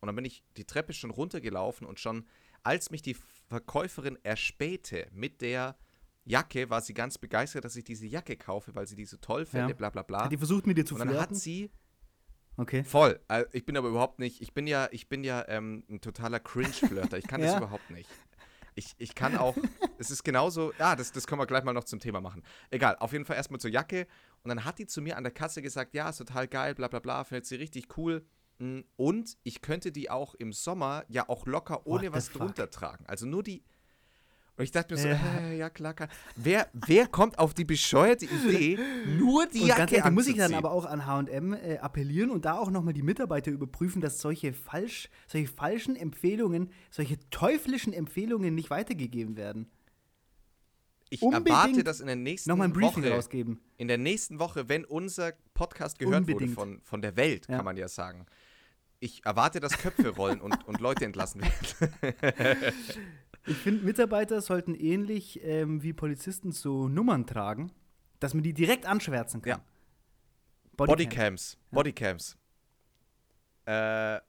Und 0.05 0.09
dann 0.09 0.17
bin 0.17 0.27
ich 0.27 0.45
die 0.59 0.67
Treppe 0.67 0.93
schon 0.93 1.09
runtergelaufen 1.09 1.87
und 1.87 1.99
schon, 1.99 2.27
als 2.63 2.91
mich 2.91 3.01
die 3.01 3.17
Verkäuferin 3.49 4.19
erspähte 4.23 5.09
mit 5.13 5.41
der 5.41 5.79
Jacke, 6.27 6.69
war 6.69 6.83
sie 6.83 6.93
ganz 6.93 7.17
begeistert, 7.17 7.65
dass 7.65 7.75
ich 7.75 7.85
diese 7.85 8.07
Jacke 8.07 8.37
kaufe, 8.37 8.75
weil 8.75 8.87
sie 8.87 8.97
die 8.97 9.07
so 9.07 9.17
toll 9.17 9.47
fände, 9.47 9.71
ja. 9.71 9.75
bla 9.75 9.89
bla 9.89 10.03
bla. 10.03 10.25
Hat 10.25 10.33
die 10.33 10.37
versucht, 10.37 10.67
mit 10.67 10.77
dir 10.77 10.85
zu 10.85 10.95
Und 10.95 10.99
dann 10.99 11.09
flirten? 11.09 11.31
hat 11.31 11.37
sie. 11.37 11.71
Okay. 12.59 12.85
Voll. 12.85 13.19
Also 13.29 13.49
ich 13.53 13.65
bin 13.65 13.79
aber 13.79 13.89
überhaupt 13.89 14.19
nicht, 14.19 14.43
ich 14.43 14.53
bin 14.53 14.67
ja, 14.67 14.89
ich 14.93 15.09
bin 15.09 15.25
ja 15.25 15.43
ähm, 15.49 15.85
ein 15.89 16.03
totaler 16.03 16.39
Cringe-Flirter. 16.39 17.17
Ich 17.17 17.27
kann 17.27 17.41
ja. 17.43 17.47
das 17.47 17.57
überhaupt 17.57 17.91
nicht. 17.91 18.11
Ich, 18.75 18.95
ich 18.99 19.15
kann 19.15 19.39
auch, 19.39 19.57
es 19.99 20.11
ist 20.11 20.23
genauso, 20.23 20.75
ja, 20.79 20.97
das, 20.97 21.13
das 21.13 21.27
können 21.27 21.41
wir 21.41 21.47
gleich 21.47 21.65
mal 21.65 21.73
noch 21.73 21.85
zum 21.85 22.01
Thema 22.01 22.21
machen. 22.21 22.43
Egal, 22.71 22.97
auf 22.99 23.13
jeden 23.13 23.25
Fall 23.25 23.37
erstmal 23.37 23.61
zur 23.61 23.71
Jacke. 23.71 24.07
Und 24.43 24.51
dann 24.51 24.67
hat 24.67 24.79
die 24.79 24.87
zu 24.87 25.01
mir 25.01 25.17
an 25.17 25.25
der 25.25 25.33
Kasse 25.33 25.63
gesagt, 25.63 25.95
ja, 25.95 26.11
ist 26.11 26.19
total 26.19 26.47
geil, 26.47 26.75
bla 26.75 26.89
bla 26.89 26.99
bla, 26.99 27.25
findet 27.25 27.47
sie 27.47 27.57
richtig 27.57 27.97
cool. 27.97 28.27
Mm, 28.59 28.81
und 28.97 29.37
ich 29.43 29.61
könnte 29.63 29.91
die 29.93 30.11
auch 30.11 30.35
im 30.35 30.53
Sommer 30.53 31.05
ja 31.09 31.29
auch 31.29 31.47
locker 31.47 31.87
ohne 31.87 32.13
was 32.13 32.29
fuck? 32.29 32.41
drunter 32.43 32.71
tragen. 32.71 33.05
Also 33.07 33.27
nur 33.27 33.43
die. 33.43 33.63
Und 34.57 34.63
ich 34.63 34.71
dachte 34.71 34.95
mir 34.95 35.01
so, 35.01 35.09
äh, 35.09 35.57
ja 35.59 35.69
klar, 35.69 35.95
kann. 35.95 36.09
Wer, 36.37 36.69
wer 36.73 37.09
kommt 37.09 37.41
auf 37.41 37.55
die 37.55 37.65
bescheuerte 37.65 38.25
Idee, 38.27 38.79
nur 39.19 39.47
die 39.47 39.63
Und 39.63 39.67
Jacke 39.67 39.79
ganz 39.81 39.91
ehrlich, 39.93 40.05
da 40.05 40.11
muss 40.13 40.27
ich 40.29 40.37
dann 40.37 40.55
aber 40.55 40.71
auch 40.71 40.85
an 40.85 41.07
H&M 41.07 41.55
äh, 41.55 41.79
appellieren 41.79 42.31
und 42.31 42.45
da 42.45 42.57
auch 42.59 42.71
nochmal 42.71 42.95
die 42.95 43.03
Mitarbeiter 43.03 43.51
überprüfen, 43.51 44.01
dass 44.01 44.21
solche, 44.21 44.53
falsch, 44.53 45.09
solche 45.27 45.49
falschen 45.49 45.97
Empfehlungen, 45.97 46.71
solche 46.93 47.19
teuflischen 47.31 47.93
Empfehlungen 47.93 48.55
nicht 48.55 48.71
weitergegeben 48.71 49.37
werden. 49.37 49.69
Ich 51.11 51.23
unbedingt 51.23 51.49
erwarte, 51.49 51.85
dass 51.85 52.01
in 52.01 52.07
der 52.07 52.17
nächsten 52.17 52.51
Nochmal 52.51 52.69
ein 52.69 52.73
Briefing 52.73 53.03
Woche, 53.05 53.13
rausgeben. 53.13 53.61
in 53.77 53.89
der 53.89 53.99
nächsten 53.99 54.39
Woche, 54.39 54.69
wenn 54.69 54.85
unser 54.85 55.33
Podcast 55.53 55.99
gehört 55.99 56.21
Unbedingt. 56.21 56.57
wurde 56.57 56.71
von, 56.77 56.81
von 56.83 57.03
der 57.03 57.17
Welt, 57.17 57.47
Ja. 57.49 57.57
kann 57.57 57.65
man 57.65 57.77
ja 57.77 57.89
sagen. 57.89 58.27
Ich 59.05 59.23
erwarte, 59.27 59.61
dass 59.61 59.77
Köpfe 59.77 60.09
rollen 60.09 60.41
und, 60.41 60.67
und 60.67 60.81
Leute 60.81 61.05
entlassen 61.05 61.43
werden. 61.43 62.75
Ich 63.47 63.59
finde, 63.59 63.85
Mitarbeiter 63.85 64.41
sollten 64.41 64.75
ähnlich 64.75 65.39
ähm, 65.45 65.83
wie 65.83 65.93
Polizisten 65.93 66.51
so 66.51 66.89
Nummern 66.89 67.27
tragen, 67.27 67.71
dass 68.19 68.33
man 68.33 68.43
die 68.43 68.55
direkt 68.55 68.87
anschwärzen 68.87 69.43
kann. 69.43 69.59
Ja. 69.59 69.65
Bodycam. 70.79 70.97
Bodycams. 70.97 71.53
Ja. 71.53 71.77
Bodycams. 71.77 72.39
Äh, 73.67 74.21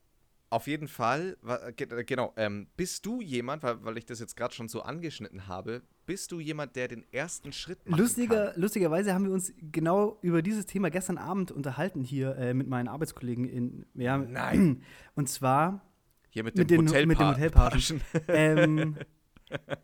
auf 0.50 0.66
jeden 0.66 0.86
Fall, 0.86 1.38
genau, 1.74 2.34
ähm, 2.36 2.66
bist 2.76 3.06
du 3.06 3.22
jemand, 3.22 3.62
weil, 3.62 3.82
weil 3.82 3.96
ich 3.96 4.04
das 4.04 4.20
jetzt 4.20 4.36
gerade 4.36 4.54
schon 4.54 4.68
so 4.68 4.82
angeschnitten 4.82 5.46
habe, 5.46 5.80
bist 6.06 6.32
du 6.32 6.40
jemand, 6.40 6.76
der 6.76 6.88
den 6.88 7.04
ersten 7.12 7.52
Schritt 7.52 7.84
machen 7.88 8.00
Lustiger, 8.00 8.52
kann? 8.52 8.60
lustigerweise 8.60 9.12
haben 9.12 9.24
wir 9.24 9.32
uns 9.32 9.52
genau 9.72 10.18
über 10.22 10.40
dieses 10.42 10.66
Thema 10.66 10.88
gestern 10.90 11.18
Abend 11.18 11.50
unterhalten 11.50 12.02
hier 12.02 12.36
äh, 12.36 12.54
mit 12.54 12.68
meinen 12.68 12.88
Arbeitskollegen 12.88 13.44
in 13.44 13.86
ja, 13.94 14.16
Nein. 14.16 14.82
Und 15.14 15.28
zwar 15.28 15.82
Hier 16.30 16.44
mit 16.44 16.56
dem 16.56 16.62
mit 16.62 16.70
den- 16.92 17.08
mit 17.08 17.18
dem 17.18 17.28
Hotelpagen. 17.28 18.00
ähm, 18.28 18.96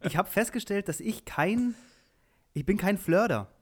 ich 0.03 0.17
habe 0.17 0.29
festgestellt, 0.29 0.89
dass 0.89 1.01
ich 1.01 1.25
kein, 1.25 1.75
ich 2.53 2.65
bin 2.65 2.77
kein 2.79 2.99
Flirter. 2.99 3.53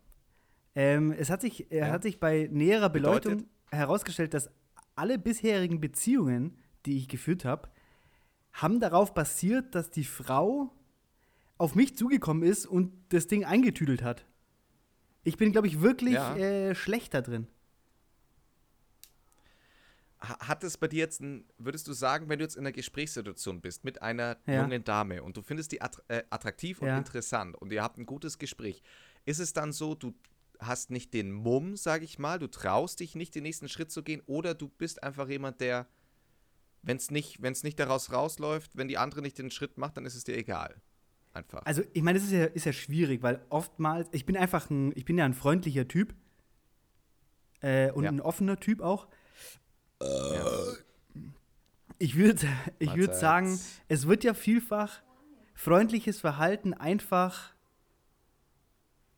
Ähm, 0.75 1.13
es 1.13 1.31
hat 1.31 1.41
sich, 1.41 1.67
Ja. 1.71 1.89
hat 1.89 2.03
sich 2.03 2.21
bei 2.21 2.49
näherer 2.53 2.89
Beleuchtung 2.91 3.39
Bedeutet? 3.39 3.51
herausgestellt, 3.73 4.35
dass 4.35 4.51
alle 4.95 5.19
bisherigen 5.19 5.81
Beziehungen, 5.81 6.57
die 6.87 6.97
ich 6.99 7.09
geführt 7.09 7.45
habe, 7.45 7.69
haben 8.53 8.81
darauf 8.81 9.15
basiert, 9.15 9.75
dass 9.75 9.91
die 9.91 10.05
Frau 10.05 10.73
auf 11.61 11.75
mich 11.75 11.95
zugekommen 11.95 12.43
ist 12.43 12.65
und 12.67 12.91
das 13.11 13.27
Ding 13.27 13.45
eingetüdelt 13.45 14.03
hat. 14.03 14.25
Ich 15.25 15.37
bin, 15.37 15.53
glaube 15.53 15.67
ich, 15.67 15.83
wirklich 15.83 16.15
Ja. 16.15 16.35
äh, 16.35 16.75
schlecht 16.75 17.13
da 17.13 17.21
drin. 17.21 17.47
Ha- 20.23 20.39
Hat 20.49 20.65
es 20.65 20.79
bei 20.79 20.89
dir 20.89 21.01
jetzt, 21.01 21.21
ein, 21.21 21.45
würdest 21.59 21.87
du 21.87 21.93
sagen, 21.93 22.31
wenn 22.31 22.39
du 22.39 22.45
jetzt 22.45 22.57
in 22.57 22.61
einer 22.63 22.73
Gesprächssituation 22.73 23.61
bist 23.61 23.85
mit 23.85 24.01
einer 24.01 24.39
Ja. 24.47 24.63
jungen 24.63 24.85
Dame 24.85 25.23
und 25.23 25.37
du 25.37 25.43
findest 25.43 25.73
die 25.73 25.81
äh, 26.09 26.23
attraktiv 26.31 26.81
und 26.81 26.89
Ja. 26.89 26.97
interessant 26.97 27.57
und 27.57 27.71
ihr 27.73 27.83
habt 27.83 27.99
ein 27.99 28.07
gutes 28.07 28.39
Gespräch, 28.39 28.83
ist 29.27 29.39
es 29.39 29.53
dann 29.53 29.73
so, 29.73 29.95
du 29.95 30.15
hast 30.59 30.91
nicht 30.91 31.13
den 31.13 31.31
Mumm, 31.31 31.77
sag 31.77 32.03
ich 32.03 32.19
mal, 32.19 32.39
du 32.39 32.47
traust 32.49 33.01
dich 33.01 33.15
nicht, 33.15 33.35
den 33.35 33.43
nächsten 33.43 33.69
Schritt 33.69 33.91
zu 33.91 34.03
gehen 34.03 34.23
oder 34.25 34.55
du 34.55 34.69
bist 34.69 35.03
einfach 35.03 35.29
jemand, 35.29 35.61
der, 35.61 35.87
wenn 36.83 36.97
es 36.97 37.11
nicht, 37.11 37.43
wenn's 37.43 37.63
nicht 37.63 37.79
daraus 37.79 38.13
rausläuft, 38.13 38.77
wenn 38.77 38.89
die 38.89 38.97
andere 38.99 39.21
nicht 39.21 39.39
den 39.39 39.51
Schritt 39.51 39.77
macht, 39.79 39.99
dann 39.99 40.07
ist 40.07 40.15
es 40.15 40.25
dir 40.25 40.37
egal. 40.39 40.81
Einfach. 41.33 41.63
Also, 41.65 41.83
ich 41.93 42.03
meine, 42.03 42.19
das 42.19 42.27
ist 42.27 42.33
ja, 42.35 42.45
ist 42.47 42.65
ja 42.67 42.73
schwierig, 42.73 43.23
weil 43.23 43.45
oftmals, 43.51 44.09
ich 44.13 44.27
bin 44.27 44.37
einfach 44.37 44.69
ein, 44.71 44.93
ich 44.97 45.05
bin 45.05 45.17
ja 45.17 45.25
ein 45.25 45.35
freundlicher 45.35 45.87
Typ. 45.87 46.15
Äh, 47.61 47.93
und 47.93 48.05
Ja. 48.05 48.11
ein 48.11 48.21
offener 48.21 48.59
Typ 48.59 48.81
auch. 48.81 49.07
ja. 50.01 50.45
Ich 51.99 52.17
würde 52.17 52.47
ich 52.79 52.95
würd 52.97 53.15
sagen, 53.15 53.59
es 53.89 54.07
wird 54.09 54.25
ja 54.25 54.33
vielfach 54.35 55.03
freundliches 55.55 56.19
Verhalten 56.21 56.73
einfach 56.73 57.53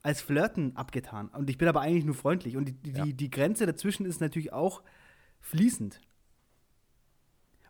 als 0.03 0.21
Flirten 0.21 0.77
abgetan. 0.77 1.29
Und 1.29 1.49
ich 1.49 1.59
bin 1.59 1.69
aber 1.69 1.81
eigentlich 1.81 2.05
nur 2.05 2.17
freundlich. 2.17 2.57
Und 2.57 2.65
die, 2.67 2.73
die, 2.73 2.91
Ja. 2.91 3.07
die 3.07 3.31
Grenze 3.31 3.67
dazwischen 3.67 4.05
ist 4.05 4.21
natürlich 4.21 4.53
auch 4.53 4.83
fließend. 5.41 6.01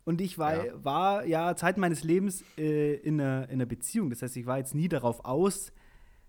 Und 0.05 0.19
ich 0.21 0.37
war 0.37 0.65
Ja. 0.65 0.83
war 0.83 1.25
ja 1.25 1.55
Zeit 1.55 1.77
meines 1.77 2.03
Lebens 2.03 2.43
äh, 2.57 2.95
in, 2.95 3.21
einer, 3.21 3.43
in 3.49 3.55
einer 3.55 3.65
Beziehung. 3.65 4.09
Das 4.09 4.21
heißt, 4.21 4.35
ich 4.37 4.45
war 4.45 4.57
jetzt 4.57 4.75
nie 4.75 4.89
darauf 4.89 5.23
aus, 5.25 5.71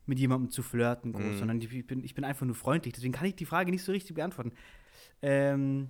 mit 0.06 0.18
jemandem 0.18 0.50
zu 0.50 0.62
flirten, 0.62 1.12
groß, 1.12 1.22
Mhm. 1.24 1.38
sondern 1.38 1.60
ich, 1.60 1.86
bin, 1.86 2.04
ich 2.04 2.14
bin 2.14 2.24
einfach 2.24 2.46
nur 2.46 2.54
freundlich. 2.54 2.94
Deswegen 2.94 3.12
kann 3.14 3.26
ich 3.26 3.36
die 3.36 3.46
Frage 3.46 3.70
nicht 3.70 3.82
so 3.82 3.90
richtig 3.92 4.14
beantworten. 4.16 4.52
Ähm, 5.22 5.88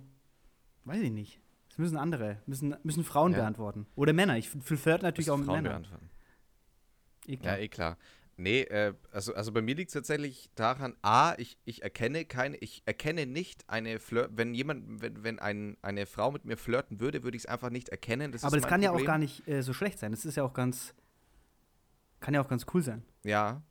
weiß 0.85 1.01
ich 1.01 1.11
nicht. 1.11 1.39
Das 1.69 1.77
müssen 1.77 1.97
andere, 1.97 2.37
müssen, 2.45 2.73
müssen 2.83 3.03
Frauen 3.03 3.33
Ja. 3.33 3.39
beantworten. 3.39 3.85
Oder 3.95 4.13
Männer. 4.13 4.37
Ich 4.37 4.47
f- 4.55 4.79
flirt 4.79 5.03
natürlich 5.03 5.27
Müssen 5.27 5.31
auch 5.31 5.37
mit 5.37 5.45
Frauen 5.47 5.63
Männern. 5.63 5.81
beantworten. 5.83 6.09
Eh 7.27 7.31
Ja, 7.33 7.37
klar. 7.39 7.59
eh 7.59 7.67
klar. 7.67 7.97
Nee, 8.37 8.61
äh, 8.63 8.93
also, 9.11 9.33
also 9.33 9.53
bei 9.53 9.61
mir 9.61 9.75
liegt 9.75 9.89
es 9.89 9.93
tatsächlich 9.93 10.49
daran, 10.55 10.95
A, 11.01 11.35
ich, 11.37 11.57
ich 11.63 11.83
erkenne 11.83 12.25
keine, 12.25 12.57
ich 12.57 12.83
erkenne 12.85 13.25
nicht 13.25 13.63
eine 13.69 13.99
Flirt, 13.99 14.31
wenn 14.35 14.53
jemand, 14.53 15.01
wenn, 15.01 15.23
wenn 15.23 15.39
ein, 15.39 15.77
eine 15.81 16.05
Frau 16.05 16.31
mit 16.31 16.43
mir 16.43 16.57
flirten 16.57 16.99
würde, 16.99 17.23
würde 17.23 17.37
ich 17.37 17.43
es 17.43 17.49
einfach 17.49 17.69
nicht 17.69 17.89
erkennen. 17.89 18.33
Das 18.33 18.43
Aber 18.43 18.57
das 18.57 18.67
kann 18.67 18.81
ja 18.81 18.89
auch 18.89 18.95
Problem. 18.95 19.07
gar 19.07 19.17
nicht 19.19 19.47
äh, 19.47 19.61
so 19.63 19.71
schlecht 19.71 19.99
sein. 19.99 20.11
Das 20.11 20.25
ist 20.25 20.35
ja 20.35 20.43
auch 20.43 20.53
ganz, 20.53 20.93
kann 22.19 22.33
ja 22.33 22.41
auch 22.41 22.49
ganz 22.49 22.65
cool 22.73 22.81
sein. 22.83 23.03
Ja. 23.23 23.61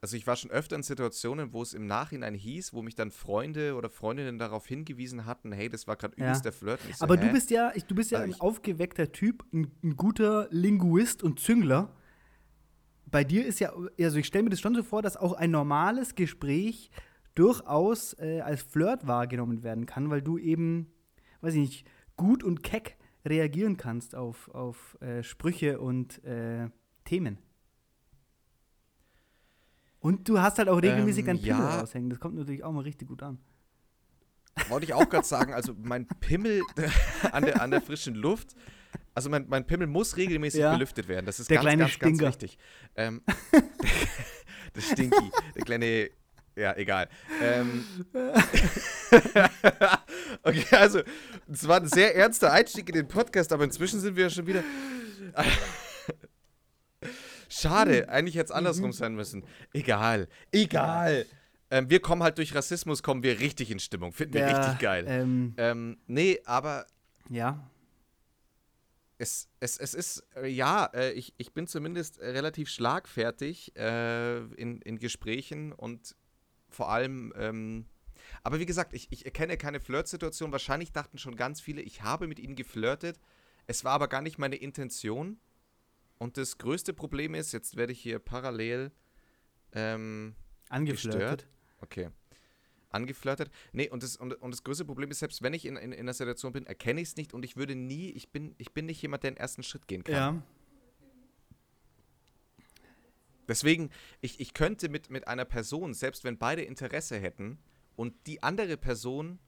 Also 0.00 0.16
ich 0.16 0.26
war 0.26 0.36
schon 0.36 0.50
öfter 0.50 0.76
in 0.76 0.82
Situationen, 0.82 1.52
wo 1.52 1.62
es 1.62 1.74
im 1.74 1.86
Nachhinein 1.86 2.34
hieß, 2.34 2.72
wo 2.72 2.80
mich 2.80 2.94
dann 2.94 3.10
Freunde 3.10 3.74
oder 3.74 3.90
Freundinnen 3.90 4.38
darauf 4.38 4.66
hingewiesen 4.66 5.26
hatten, 5.26 5.52
hey, 5.52 5.68
das 5.68 5.86
war 5.86 5.96
gerade 5.96 6.14
Ja. 6.18 6.26
übelst 6.26 6.44
der 6.44 6.52
Flirt. 6.52 6.80
So, 6.94 7.04
Aber 7.04 7.16
hä? 7.16 7.26
du 7.26 7.32
bist 7.32 7.50
ja, 7.50 7.72
ich, 7.74 7.84
du 7.84 7.94
bist 7.94 8.10
ja 8.10 8.20
Also 8.20 8.32
ein 8.32 8.40
aufgeweckter 8.40 9.10
Typ, 9.12 9.44
ein, 9.52 9.70
ein 9.82 9.96
guter 9.96 10.48
Linguist 10.50 11.22
und 11.22 11.40
Züngler. 11.40 11.94
Bei 13.06 13.24
dir 13.24 13.46
ist 13.46 13.60
ja, 13.60 13.72
also 14.00 14.18
ich 14.18 14.26
stelle 14.26 14.44
mir 14.44 14.50
das 14.50 14.60
schon 14.60 14.74
so 14.74 14.82
vor, 14.82 15.02
dass 15.02 15.16
auch 15.16 15.32
ein 15.32 15.50
normales 15.50 16.14
Gespräch 16.14 16.90
durchaus 17.34 18.14
äh, 18.18 18.40
als 18.40 18.62
Flirt 18.62 19.06
wahrgenommen 19.06 19.62
werden 19.62 19.86
kann, 19.86 20.10
weil 20.10 20.22
du 20.22 20.38
eben, 20.38 20.92
weiß 21.40 21.54
ich 21.54 21.60
nicht, 21.60 21.86
gut 22.16 22.42
und 22.42 22.62
keck 22.62 22.96
reagieren 23.24 23.76
kannst 23.76 24.14
auf, 24.14 24.48
auf 24.48 24.96
äh, 25.00 25.22
Sprüche 25.22 25.80
und 25.80 26.22
äh, 26.24 26.68
Themen. 27.04 27.38
Und 30.00 30.28
du 30.28 30.40
hast 30.40 30.58
halt 30.58 30.68
auch 30.68 30.80
regelmäßig 30.80 31.22
Ähm, 31.22 31.26
deinen 31.26 31.42
Pimmel 31.42 31.64
ja. 31.64 31.80
raushängen. 31.80 32.10
Das 32.10 32.20
kommt 32.20 32.36
natürlich 32.36 32.62
auch 32.62 32.72
mal 32.72 32.82
richtig 32.82 33.08
gut 33.08 33.22
an. 33.22 33.38
Wollte 34.68 34.86
ich 34.86 34.94
auch 34.94 35.08
gerade 35.08 35.26
sagen, 35.26 35.52
also 35.52 35.74
mein 35.76 36.06
Pimmel 36.06 36.62
an 37.32 37.44
der, 37.44 37.60
an 37.60 37.70
der 37.70 37.82
frischen 37.82 38.14
Luft, 38.14 38.54
also 39.14 39.30
mein, 39.30 39.46
mein 39.48 39.66
Pimmel 39.66 39.86
muss 39.86 40.16
regelmäßig 40.16 40.60
Ja. 40.60 40.72
belüftet 40.74 41.08
werden. 41.08 41.26
Das 41.26 41.40
ist 41.40 41.50
Der 41.50 41.56
ganz, 41.56 41.64
kleine 41.64 41.82
ganz, 41.82 41.92
Stinker. 41.92 42.24
ganz 42.24 42.34
wichtig. 42.42 42.58
Ähm, 42.96 43.22
das 44.74 44.84
Stinky, 44.90 45.30
der 45.54 45.62
kleine, 45.64 46.10
ja, 46.56 46.76
egal. 46.76 47.08
Ähm, 47.42 47.84
okay, 50.42 50.64
also, 50.76 51.00
es 51.52 51.66
war 51.68 51.80
ein 51.80 51.88
sehr 51.88 52.14
ernster 52.16 52.52
Einstieg 52.52 52.88
in 52.88 52.94
den 52.94 53.08
Podcast, 53.08 53.52
aber 53.52 53.64
inzwischen 53.64 54.00
sind 54.00 54.16
wir 54.16 54.24
ja 54.24 54.30
schon 54.30 54.46
wieder. 54.46 54.62
Schade, 57.48 58.08
eigentlich 58.08 58.34
hätte 58.36 58.46
es 58.46 58.50
andersrum 58.50 58.92
sein 58.92 59.14
müssen. 59.14 59.44
Egal, 59.72 60.28
egal. 60.52 61.26
Ähm, 61.70 61.88
wir 61.90 62.00
kommen 62.00 62.22
halt 62.22 62.38
durch 62.38 62.54
Rassismus, 62.54 63.02
kommen 63.02 63.22
wir 63.22 63.38
richtig 63.40 63.70
in 63.70 63.78
Stimmung. 63.78 64.12
Finden 64.12 64.34
wir 64.34 64.46
Der, 64.46 64.58
richtig 64.58 64.78
geil. 64.80 65.04
Ähm, 65.08 65.54
Ähm, 65.56 65.96
nee, 66.06 66.40
aber 66.44 66.86
ja, 67.28 67.68
es, 69.18 69.48
es, 69.60 69.78
es 69.78 69.94
ist, 69.94 70.24
äh, 70.36 70.46
ja, 70.46 70.86
äh, 70.86 71.12
ich, 71.12 71.34
ich 71.38 71.52
bin 71.52 71.66
zumindest 71.66 72.20
relativ 72.20 72.68
schlagfertig 72.68 73.74
äh, 73.76 74.38
in, 74.54 74.80
in 74.82 74.98
Gesprächen 74.98 75.72
und 75.72 76.14
vor 76.68 76.90
allem, 76.90 77.32
ähm, 77.36 77.86
aber 78.42 78.58
wie 78.58 78.66
gesagt, 78.66 78.92
ich, 78.92 79.10
ich 79.10 79.24
erkenne 79.24 79.56
keine 79.56 79.80
Flirtsituation. 79.80 80.52
Wahrscheinlich 80.52 80.92
dachten 80.92 81.18
schon 81.18 81.36
ganz 81.36 81.60
viele, 81.60 81.80
ich 81.80 82.02
habe 82.02 82.26
mit 82.26 82.38
ihnen 82.38 82.56
geflirtet. 82.56 83.18
Es 83.66 83.84
war 83.84 83.92
aber 83.92 84.08
gar 84.08 84.22
nicht 84.22 84.38
meine 84.38 84.56
Intention. 84.56 85.38
Und 86.18 86.36
das 86.36 86.58
größte 86.58 86.92
Problem 86.92 87.34
ist, 87.34 87.52
jetzt 87.52 87.76
werde 87.76 87.92
ich 87.92 88.00
hier 88.00 88.18
parallel, 88.18 88.90
ähm, 89.72 90.34
angeflirtet. 90.68 91.20
Gestört? 91.20 91.46
okay, 91.80 92.10
angeflirtet. 92.90 93.50
Nee, 93.72 93.88
und 93.88 94.02
das, 94.02 94.16
und, 94.16 94.34
und 94.34 94.50
das 94.50 94.62
größte 94.64 94.84
Problem 94.84 95.10
ist, 95.10 95.18
selbst 95.18 95.42
wenn 95.42 95.54
ich 95.54 95.64
in, 95.64 95.76
in, 95.76 95.92
in 95.92 96.00
einer 96.00 96.14
Situation 96.14 96.52
bin, 96.52 96.66
erkenne 96.66 97.00
ich 97.00 97.08
es 97.08 97.16
nicht 97.16 97.34
und 97.34 97.44
ich 97.44 97.56
würde 97.56 97.74
nie, 97.74 98.10
ich 98.10 98.30
bin, 98.30 98.54
ich 98.58 98.72
bin 98.72 98.86
nicht 98.86 99.02
jemand, 99.02 99.22
der 99.22 99.32
den 99.32 99.36
ersten 99.36 99.62
Schritt 99.62 99.86
gehen 99.88 100.04
kann. 100.04 100.14
Ja. 100.14 100.42
Deswegen, 103.48 103.90
ich, 104.20 104.40
ich 104.40 104.54
könnte 104.54 104.88
mit, 104.88 105.10
mit 105.10 105.28
einer 105.28 105.44
Person, 105.44 105.94
selbst 105.94 106.24
wenn 106.24 106.36
beide 106.38 106.62
Interesse 106.62 107.18
hätten 107.18 107.58
und 107.94 108.14
die 108.26 108.42
andere 108.42 108.76
Person 108.76 109.38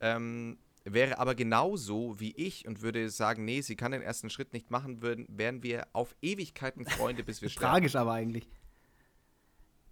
ähm, 0.00 0.58
wäre 0.84 1.18
aber 1.18 1.34
genauso 1.34 2.20
wie 2.20 2.32
ich 2.36 2.68
und 2.68 2.82
würde 2.82 3.10
sagen, 3.10 3.44
nee, 3.44 3.60
sie 3.62 3.76
kann 3.76 3.92
den 3.92 4.02
ersten 4.02 4.30
Schritt 4.30 4.52
nicht 4.52 4.70
machen, 4.70 5.02
würden, 5.02 5.26
wären 5.28 5.62
wir 5.62 5.86
auf 5.92 6.14
Ewigkeiten 6.22 6.84
Freunde, 6.84 7.24
bis 7.24 7.42
wir 7.42 7.48
sterben. 7.50 7.72
Tragisch 7.72 7.96
aber 7.96 8.12
eigentlich. 8.12 8.48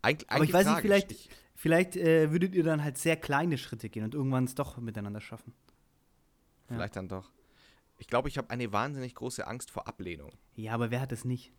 Eig 0.02 0.24
Aber 0.28 0.44
ich 0.44 0.52
weiß 0.52 0.66
nicht, 0.66 0.74
tragisch. 0.74 0.82
vielleicht, 0.82 1.12
Ich, 1.12 1.30
vielleicht 1.54 1.96
äh, 1.96 2.30
würdet 2.30 2.54
ihr 2.54 2.64
dann 2.64 2.82
halt 2.82 2.98
sehr 2.98 3.16
kleine 3.16 3.56
Schritte 3.56 3.88
gehen 3.88 4.04
und 4.04 4.14
irgendwann 4.14 4.44
es 4.44 4.54
doch 4.54 4.76
miteinander 4.78 5.20
schaffen. 5.20 5.54
Ja. 6.68 6.76
vielleicht 6.76 6.96
dann 6.96 7.08
doch. 7.08 7.30
Ich 7.98 8.08
glaube, 8.08 8.28
ich 8.28 8.36
habe 8.36 8.50
eine 8.50 8.72
wahnsinnig 8.72 9.14
große 9.14 9.46
Angst 9.46 9.70
vor 9.70 9.86
Ablehnung. 9.86 10.32
Ja, 10.56 10.74
aber 10.74 10.90
wer 10.90 11.00
hat 11.00 11.12
es 11.12 11.24
nicht? 11.24 11.52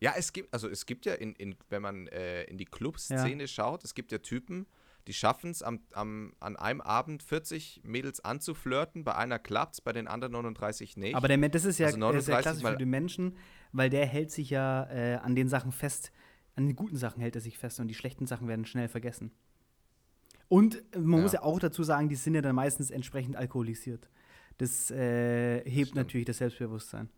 Ja, 0.00 0.14
es 0.16 0.32
gibt, 0.32 0.52
also 0.52 0.68
es 0.68 0.86
gibt 0.86 1.06
ja, 1.06 1.14
in, 1.14 1.34
in, 1.34 1.56
wenn 1.68 1.82
man 1.82 2.06
äh, 2.08 2.44
in 2.44 2.56
die 2.58 2.64
Clubszene 2.64 3.46
schaut, 3.48 3.84
es 3.84 3.94
gibt 3.94 4.12
ja 4.12 4.18
Typen, 4.18 4.66
die 5.06 5.12
schaffen 5.14 5.50
es 5.50 5.62
am, 5.62 5.80
am, 5.92 6.34
an 6.40 6.56
einem 6.56 6.80
Abend 6.80 7.22
40 7.22 7.80
Mädels 7.84 8.24
anzuflirten, 8.24 9.02
bei 9.04 9.14
einer 9.14 9.38
klappt 9.38 9.82
bei 9.84 9.92
den 9.92 10.06
anderen 10.08 10.32
39 10.32 10.96
nicht. 10.96 11.14
Aber 11.14 11.28
der, 11.28 11.36
das 11.48 11.64
ist 11.64 11.78
ja, 11.78 11.86
Also 11.86 11.98
das 11.98 12.16
ist 12.22 12.28
ja 12.28 12.34
39 12.34 12.42
klassisch 12.42 12.62
für 12.62 12.76
den 12.76 12.90
Menschen, 12.90 13.36
weil 13.72 13.90
der 13.90 14.06
hält 14.06 14.30
sich 14.30 14.50
ja 14.50 14.84
äh, 14.90 15.14
an 15.16 15.34
den 15.34 15.48
Sachen 15.48 15.72
fest, 15.72 16.12
an 16.56 16.66
den 16.66 16.76
guten 16.76 16.96
Sachen 16.96 17.20
hält 17.20 17.34
er 17.34 17.40
sich 17.40 17.58
fest 17.58 17.80
und 17.80 17.88
die 17.88 17.94
schlechten 17.94 18.26
Sachen 18.26 18.46
werden 18.48 18.66
schnell 18.66 18.88
vergessen. 18.88 19.32
Und 20.48 20.76
äh, 20.94 20.98
man 20.98 21.18
Ja. 21.18 21.22
muss 21.22 21.32
ja 21.32 21.42
auch 21.42 21.58
dazu 21.58 21.82
sagen, 21.82 22.08
die 22.08 22.16
sind 22.16 22.34
ja 22.34 22.42
dann 22.42 22.56
meistens 22.56 22.90
entsprechend 22.90 23.36
alkoholisiert. 23.36 24.08
Das 24.58 24.90
äh, 24.90 25.62
hebt 25.64 25.88
Stimmt. 25.88 25.94
natürlich 25.94 26.26
das 26.26 26.38
Selbstbewusstsein. 26.38 27.08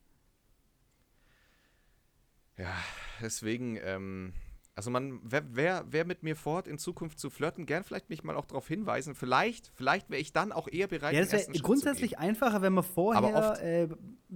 Ja, 2.59 2.73
deswegen, 3.21 3.79
ähm, 3.83 4.35
also 4.75 4.91
man, 4.91 5.21
wer, 5.23 5.45
wer, 5.53 5.85
wer 5.91 6.07
mit 6.07 6.23
mir 6.23 6.35
vorhat, 6.35 6.67
in 6.67 6.79
Zukunft 6.79 7.19
zu 7.19 7.29
flirten, 7.29 7.67
gern 7.67 7.85
vielleicht 7.85 8.09
mich 8.09 8.25
mal 8.25 8.37
auch 8.37 8.47
darauf 8.47 8.67
hinweisen. 8.67 9.15
Vielleicht, 9.15 9.71
vielleicht 9.75 10.09
wäre 10.09 10.21
ich 10.21 10.33
dann 10.33 10.51
auch 10.51 10.67
eher 10.67 10.87
bereit, 10.87 11.15
Ja, 11.15 11.21
das 11.21 11.33
wäre 11.33 11.59
grundsätzlich 11.61 12.13
zu 12.13 12.19
einfacher, 12.19 12.63
wenn 12.63 12.73
man 12.73 12.85
vorher 12.85 13.63
äh, 13.63 13.89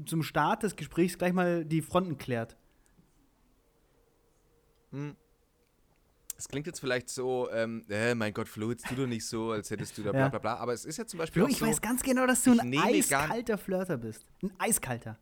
zum 0.05 0.23
Start 0.23 0.63
des 0.63 0.77
Gesprächs 0.77 1.17
gleich 1.17 1.33
mal 1.33 1.65
die 1.65 1.81
Fronten 1.81 2.19
klärt. 2.19 2.57
Hm. 4.91 5.17
Es 6.39 6.49
klingt 6.49 6.67
jetzt 6.67 6.81
vielleicht 6.81 7.09
so, 7.09 7.51
ähm, 7.51 7.87
äh, 7.89 8.15
mein 8.15 8.35
Gott, 8.35 8.47
Flo, 8.47 8.71
jetzt 8.71 8.87
tu 8.87 8.95
doch 8.95 9.07
nicht 9.07 9.27
so, 9.27 9.53
als 9.53 9.71
hättest 9.71 9.97
du 9.97 10.03
da 10.03 10.13
bla 10.13 10.29
bla 10.29 10.39
bla. 10.39 10.57
Aber 10.57 10.75
es 10.75 10.85
ist 10.85 10.99
ja 10.99 11.07
zum 11.07 11.19
Beispiel 11.19 11.41
Flo, 11.41 11.47
auch 11.47 11.51
ich 11.51 11.59
so, 11.59 11.67
weiß 11.67 11.81
ganz 11.81 12.03
genau, 12.03 12.27
dass 12.27 12.43
du 12.43 12.59
ein 12.59 12.79
eiskalter 12.79 13.57
Flirter 13.57 13.97
bist. 13.97 14.27
Ein 14.43 14.53
eiskalter. 14.59 15.19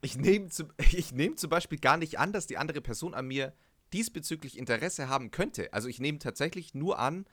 ich 0.00 0.18
nehme 0.18 0.48
ich 0.92 1.12
nehm 1.12 1.36
zum 1.36 1.50
Beispiel 1.50 1.78
gar 1.78 1.96
nicht 1.96 2.18
an, 2.18 2.32
dass 2.32 2.48
die 2.48 2.58
andere 2.58 2.80
Person 2.80 3.14
an 3.14 3.28
mir 3.28 3.52
diesbezüglich 3.92 4.58
Interesse 4.58 5.08
haben 5.08 5.30
könnte. 5.30 5.72
Also 5.72 5.88
ich 5.88 6.00
nehme 6.00 6.18
tatsächlich 6.18 6.74
nur 6.74 6.98
an, 6.98 7.26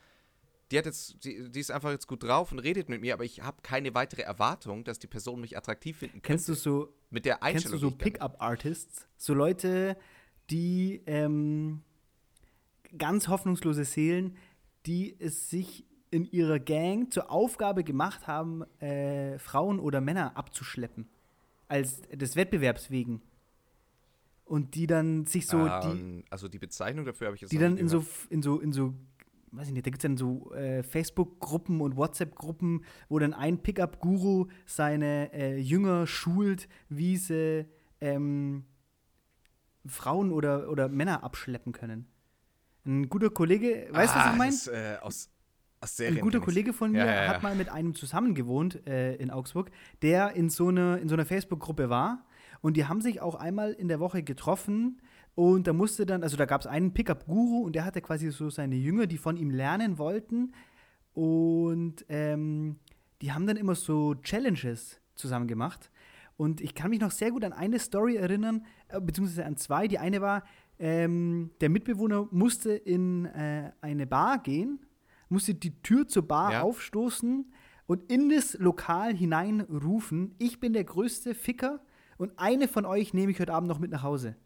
die 0.70 0.78
hat 0.78 0.86
jetzt, 0.86 1.24
die, 1.24 1.50
die 1.50 1.60
ist 1.60 1.70
einfach 1.70 1.90
jetzt 1.90 2.06
gut 2.06 2.22
drauf 2.22 2.50
und 2.50 2.58
redet 2.58 2.88
mit 2.88 3.00
mir, 3.00 3.14
aber 3.14 3.24
ich 3.24 3.42
habe 3.42 3.58
keine 3.62 3.94
weitere 3.94 4.22
Erwartung, 4.22 4.84
dass 4.84 4.98
die 4.98 5.06
Person 5.06 5.40
mich 5.40 5.56
attraktiv 5.56 5.98
finden 5.98 6.14
könnte. 6.14 6.26
Kennst 6.28 6.48
du 6.48 6.54
so 6.54 6.94
mit 7.10 7.26
der 7.26 7.36
Kennst 7.38 7.72
du 7.72 7.76
so 7.76 7.90
Pickup-Artists? 7.90 9.06
So 9.16 9.34
Leute, 9.34 9.96
die 10.50 11.02
ähm, 11.06 11.82
ganz 12.96 13.28
hoffnungslose 13.28 13.84
Seelen, 13.84 14.36
die 14.86 15.16
es 15.18 15.50
sich 15.50 15.84
in 16.10 16.24
ihrer 16.24 16.60
Gang 16.60 17.12
zur 17.12 17.30
Aufgabe 17.30 17.84
gemacht 17.84 18.26
haben, 18.26 18.62
äh, 18.80 19.38
Frauen 19.38 19.80
oder 19.80 20.00
Männer 20.00 20.36
abzuschleppen. 20.36 21.08
Als 21.66 22.02
des 22.02 22.36
Wettbewerbs 22.36 22.90
wegen. 22.90 23.22
Und 24.44 24.74
die 24.74 24.86
dann 24.86 25.24
sich 25.26 25.46
so, 25.46 25.64
die, 25.66 25.86
Ähm, 25.86 26.24
also 26.30 26.48
die 26.48 26.58
Bezeichnung 26.58 27.04
dafür 27.06 27.28
habe 27.28 27.36
ich 27.36 27.42
jetzt 27.42 27.52
die 27.52 27.58
dann 27.58 27.78
in 27.78 27.88
so, 27.88 28.04
in 28.28 28.42
so, 28.42 28.60
in 28.60 28.72
so, 28.72 28.92
weiß 29.52 29.68
ich 29.68 29.72
nicht, 29.72 29.86
da 29.86 29.90
gibt 29.90 30.00
es 30.00 30.08
dann 30.08 30.16
so 30.18 30.52
äh, 30.52 30.82
Facebook-Gruppen 30.82 31.80
und 31.80 31.96
WhatsApp-Gruppen, 31.96 32.84
wo 33.08 33.18
dann 33.18 33.32
ein 33.32 33.62
Pickup-Guru 33.62 34.46
seine 34.66 35.32
äh, 35.32 35.58
Jünger 35.58 36.06
schult, 36.06 36.68
wie 36.90 37.16
sie 37.16 37.64
ähm, 38.02 38.64
Frauen 39.86 40.32
oder, 40.32 40.68
oder 40.70 40.88
Männer 40.88 41.22
abschleppen 41.24 41.72
können. 41.72 42.06
Ein 42.86 43.08
guter 43.08 43.30
Kollege, 43.30 43.88
weißt 43.92 44.14
du, 44.14 44.18
was 44.18 44.26
Ah, 44.26 44.32
ich 44.32 44.38
meine? 44.38 44.50
das, 44.50 44.66
äh, 44.68 44.96
aus, 45.00 45.30
aus 45.80 45.92
Ein 45.92 45.96
Serien 45.96 46.20
guter. 46.20 46.40
Kollege 46.40 46.72
von 46.74 46.92
mir 46.92 46.98
Ja, 46.98 47.06
ja, 47.06 47.22
ja. 47.24 47.28
hat 47.28 47.42
mal 47.42 47.54
mit 47.54 47.70
einem 47.70 47.94
zusammen 47.94 48.34
gewohnt 48.34 48.86
äh, 48.86 49.14
in 49.16 49.30
Augsburg, 49.30 49.70
der 50.02 50.32
in 50.34 50.50
so, 50.50 50.68
eine, 50.68 50.98
in 50.98 51.08
so 51.08 51.14
einer 51.14 51.24
Facebook-Gruppe 51.24 51.88
war. 51.88 52.26
Und 52.64 52.78
die 52.78 52.86
haben 52.86 53.02
sich 53.02 53.20
auch 53.20 53.34
einmal 53.34 53.72
in 53.72 53.88
der 53.88 54.00
Woche 54.00 54.22
getroffen. 54.22 54.98
Und 55.34 55.66
da 55.66 55.74
musste 55.74 56.06
dann, 56.06 56.22
also 56.22 56.38
da 56.38 56.46
gab 56.46 56.62
es 56.62 56.66
einen 56.66 56.94
Pickup-Guru 56.94 57.62
und 57.62 57.74
der 57.74 57.84
hatte 57.84 58.00
quasi 58.00 58.30
so 58.30 58.48
seine 58.48 58.74
Jünger, 58.76 59.06
die 59.06 59.18
von 59.18 59.36
ihm 59.36 59.50
lernen 59.50 59.98
wollten. 59.98 60.54
Und 61.12 62.06
ähm, 62.08 62.76
die 63.20 63.32
haben 63.32 63.46
dann 63.46 63.58
immer 63.58 63.74
so 63.74 64.14
Challenges 64.14 64.98
zusammen 65.14 65.46
gemacht. 65.46 65.90
Und 66.38 66.62
ich 66.62 66.74
kann 66.74 66.88
mich 66.88 67.00
noch 67.00 67.10
sehr 67.10 67.32
gut 67.32 67.44
an 67.44 67.52
eine 67.52 67.78
Story 67.78 68.16
erinnern, 68.16 68.64
äh, 68.88 68.98
beziehungsweise 68.98 69.44
an 69.44 69.58
zwei. 69.58 69.86
Die 69.86 69.98
eine 69.98 70.22
war, 70.22 70.42
ähm, 70.78 71.50
der 71.60 71.68
Mitbewohner 71.68 72.28
musste 72.30 72.72
in 72.72 73.26
äh, 73.26 73.72
eine 73.82 74.06
Bar 74.06 74.38
gehen, 74.42 74.86
musste 75.28 75.54
die 75.54 75.82
Tür 75.82 76.08
zur 76.08 76.26
Bar 76.26 76.52
Ja. 76.52 76.62
aufstoßen 76.62 77.44
und 77.86 78.10
in 78.10 78.30
das 78.30 78.54
Lokal 78.54 79.14
hineinrufen, 79.14 80.34
ich 80.38 80.60
bin 80.60 80.72
der 80.72 80.84
größte 80.84 81.34
Ficker 81.34 81.80
und 82.18 82.32
eine 82.38 82.68
von 82.68 82.84
euch 82.84 83.14
nehme 83.14 83.32
ich 83.32 83.40
heute 83.40 83.52
Abend 83.52 83.68
noch 83.68 83.78
mit 83.78 83.90
nach 83.90 84.02
Hause. 84.02 84.36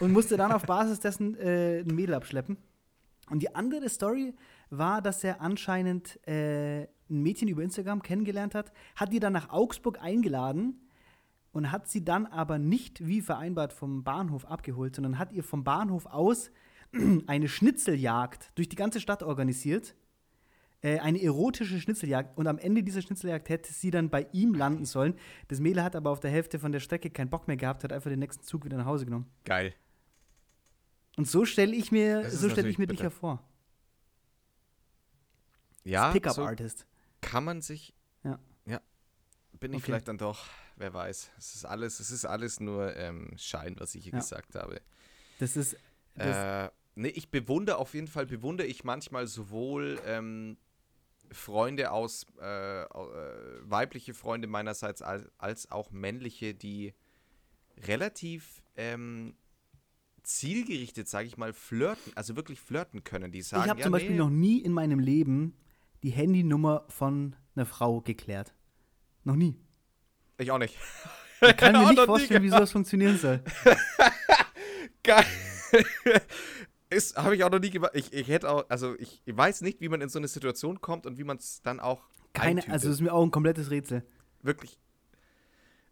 Und 0.00 0.12
musste 0.12 0.36
dann 0.36 0.52
auf 0.52 0.64
Basis 0.64 1.00
dessen 1.00 1.36
äh, 1.36 1.80
ein 1.80 1.94
Mädel 1.94 2.14
abschleppen. 2.14 2.56
Und 3.30 3.40
die 3.40 3.54
andere 3.54 3.88
Story 3.88 4.34
war, 4.70 5.02
dass 5.02 5.24
er 5.24 5.40
anscheinend 5.40 6.20
äh, 6.26 6.82
ein 7.08 7.22
Mädchen 7.22 7.48
über 7.48 7.62
Instagram 7.62 8.02
kennengelernt 8.02 8.54
hat, 8.54 8.72
hat 8.94 9.12
die 9.12 9.20
dann 9.20 9.32
nach 9.32 9.50
Augsburg 9.50 10.00
eingeladen 10.00 10.80
und 11.52 11.72
hat 11.72 11.88
sie 11.88 12.04
dann 12.04 12.26
aber 12.26 12.58
nicht 12.58 13.06
wie 13.06 13.20
vereinbart 13.20 13.72
vom 13.72 14.04
Bahnhof 14.04 14.44
abgeholt, 14.44 14.94
sondern 14.94 15.18
hat 15.18 15.32
ihr 15.32 15.42
vom 15.42 15.64
Bahnhof 15.64 16.06
aus 16.06 16.50
eine 17.26 17.48
Schnitzeljagd 17.48 18.52
durch 18.54 18.68
die 18.68 18.76
ganze 18.76 19.00
Stadt 19.00 19.22
organisiert. 19.22 19.96
Äh, 20.82 20.98
eine 21.00 21.20
erotische 21.22 21.80
Schnitzeljagd. 21.80 22.36
Und 22.36 22.46
am 22.46 22.58
Ende 22.58 22.82
dieser 22.82 23.00
Schnitzeljagd 23.02 23.48
hätte 23.48 23.72
sie 23.72 23.90
dann 23.90 24.10
bei 24.10 24.26
ihm 24.32 24.54
landen 24.54 24.84
sollen. 24.84 25.14
Das 25.48 25.58
Mädel 25.58 25.82
hat 25.82 25.96
aber 25.96 26.10
auf 26.10 26.20
der 26.20 26.30
Hälfte 26.30 26.58
von 26.58 26.70
der 26.72 26.80
Strecke 26.80 27.10
keinen 27.10 27.30
Bock 27.30 27.48
mehr 27.48 27.56
gehabt, 27.56 27.82
hat 27.82 27.92
einfach 27.92 28.10
den 28.10 28.18
nächsten 28.20 28.44
Zug 28.44 28.64
wieder 28.64 28.76
nach 28.76 28.84
Hause 28.86 29.04
genommen. 29.06 29.26
Geil. 29.44 29.74
Und 31.16 31.26
so 31.26 31.44
stelle 31.46 31.74
ich 31.74 31.90
mir, 31.92 32.28
so 32.30 32.50
stelle 32.50 32.68
ich 32.68 32.76
mir 32.78 32.86
dich 32.86 32.98
bitter. 32.98 33.04
hervor. 33.10 33.42
Ja, 35.84 36.08
so 36.08 36.12
Pickup-Artist. 36.12 36.86
kann 37.20 37.44
man 37.44 37.62
sich. 37.62 37.94
Ja. 38.24 38.38
Ja. 38.66 38.80
Bin 39.58 39.72
ich 39.72 39.78
Okay. 39.78 39.86
vielleicht 39.86 40.08
dann 40.08 40.18
doch, 40.18 40.44
wer 40.76 40.92
weiß. 40.92 41.30
Es 41.38 41.54
ist 41.54 41.64
alles, 41.64 42.00
es 42.00 42.10
ist 42.10 42.24
alles 42.24 42.60
nur 42.60 42.94
ähm, 42.96 43.30
Schein, 43.36 43.76
was 43.78 43.94
ich 43.94 44.04
hier 44.04 44.12
Ja. 44.12 44.18
gesagt 44.18 44.54
habe. 44.56 44.80
Das 45.38 45.56
ist. 45.56 45.76
Das, 46.14 46.66
Äh, 46.66 46.70
nee, 46.96 47.08
ich 47.08 47.30
bewundere 47.30 47.76
auf 47.78 47.94
jeden 47.94 48.08
Fall, 48.08 48.26
bewundere 48.26 48.66
ich 48.66 48.84
manchmal 48.84 49.26
sowohl 49.26 50.00
ähm, 50.06 50.56
Freunde 51.30 51.90
aus, 51.90 52.26
äh, 52.40 52.82
äh, 52.82 52.86
weibliche 53.62 54.14
Freunde 54.14 54.48
meinerseits 54.48 55.02
als, 55.02 55.28
als 55.38 55.70
auch 55.70 55.90
männliche, 55.90 56.54
die 56.54 56.94
relativ 57.78 58.62
ähm, 58.76 59.34
zielgerichtet, 60.22 61.08
sage 61.08 61.26
ich 61.26 61.36
mal, 61.36 61.52
flirten, 61.52 62.12
also 62.16 62.36
wirklich 62.36 62.60
flirten 62.60 63.04
können. 63.04 63.32
Die 63.32 63.42
sagen, 63.42 63.64
ich 63.64 63.70
habe 63.70 63.80
ja, 63.80 63.84
zum 63.84 63.92
Beispiel 63.92 64.12
nee, 64.12 64.18
noch 64.18 64.30
nie 64.30 64.58
in 64.58 64.72
meinem 64.72 64.98
Leben 64.98 65.56
die 66.02 66.10
Handynummer 66.10 66.84
von 66.88 67.36
einer 67.54 67.66
Frau 67.66 68.00
geklärt. 68.00 68.54
Noch 69.24 69.36
nie. 69.36 69.56
ich 70.38 70.50
auch 70.50 70.58
nicht. 70.58 70.76
Ich 71.40 71.56
kann 71.56 71.72
mir 71.84 71.90
nicht 71.90 72.00
vorstellen, 72.00 72.42
wie 72.42 72.48
sowas 72.48 72.72
funktionieren 72.72 73.18
soll. 73.18 73.42
Geil. 75.02 75.24
Ist, 76.88 77.16
habe 77.16 77.34
ich 77.34 77.42
auch 77.42 77.50
noch 77.50 77.58
nie 77.58 77.70
gemacht. 77.70 77.92
Ich, 77.94 78.12
ich 78.12 78.28
hätte 78.28 78.48
auch, 78.48 78.64
also 78.68 78.94
ich, 78.98 79.22
weiß 79.26 79.62
nicht, 79.62 79.80
wie 79.80 79.88
man 79.88 80.00
in 80.00 80.08
so 80.08 80.18
eine 80.18 80.28
Situation 80.28 80.80
kommt 80.80 81.06
und 81.06 81.18
wie 81.18 81.24
man 81.24 81.36
es 81.36 81.60
dann 81.62 81.80
auch 81.80 82.02
Keine, 82.32 82.50
eintütet. 82.50 82.72
also 82.72 82.88
das 82.88 82.96
ist 82.96 83.00
mir 83.02 83.12
auch 83.12 83.24
ein 83.24 83.30
komplettes 83.30 83.70
Rätsel. 83.70 84.04
wirklich. 84.42 84.78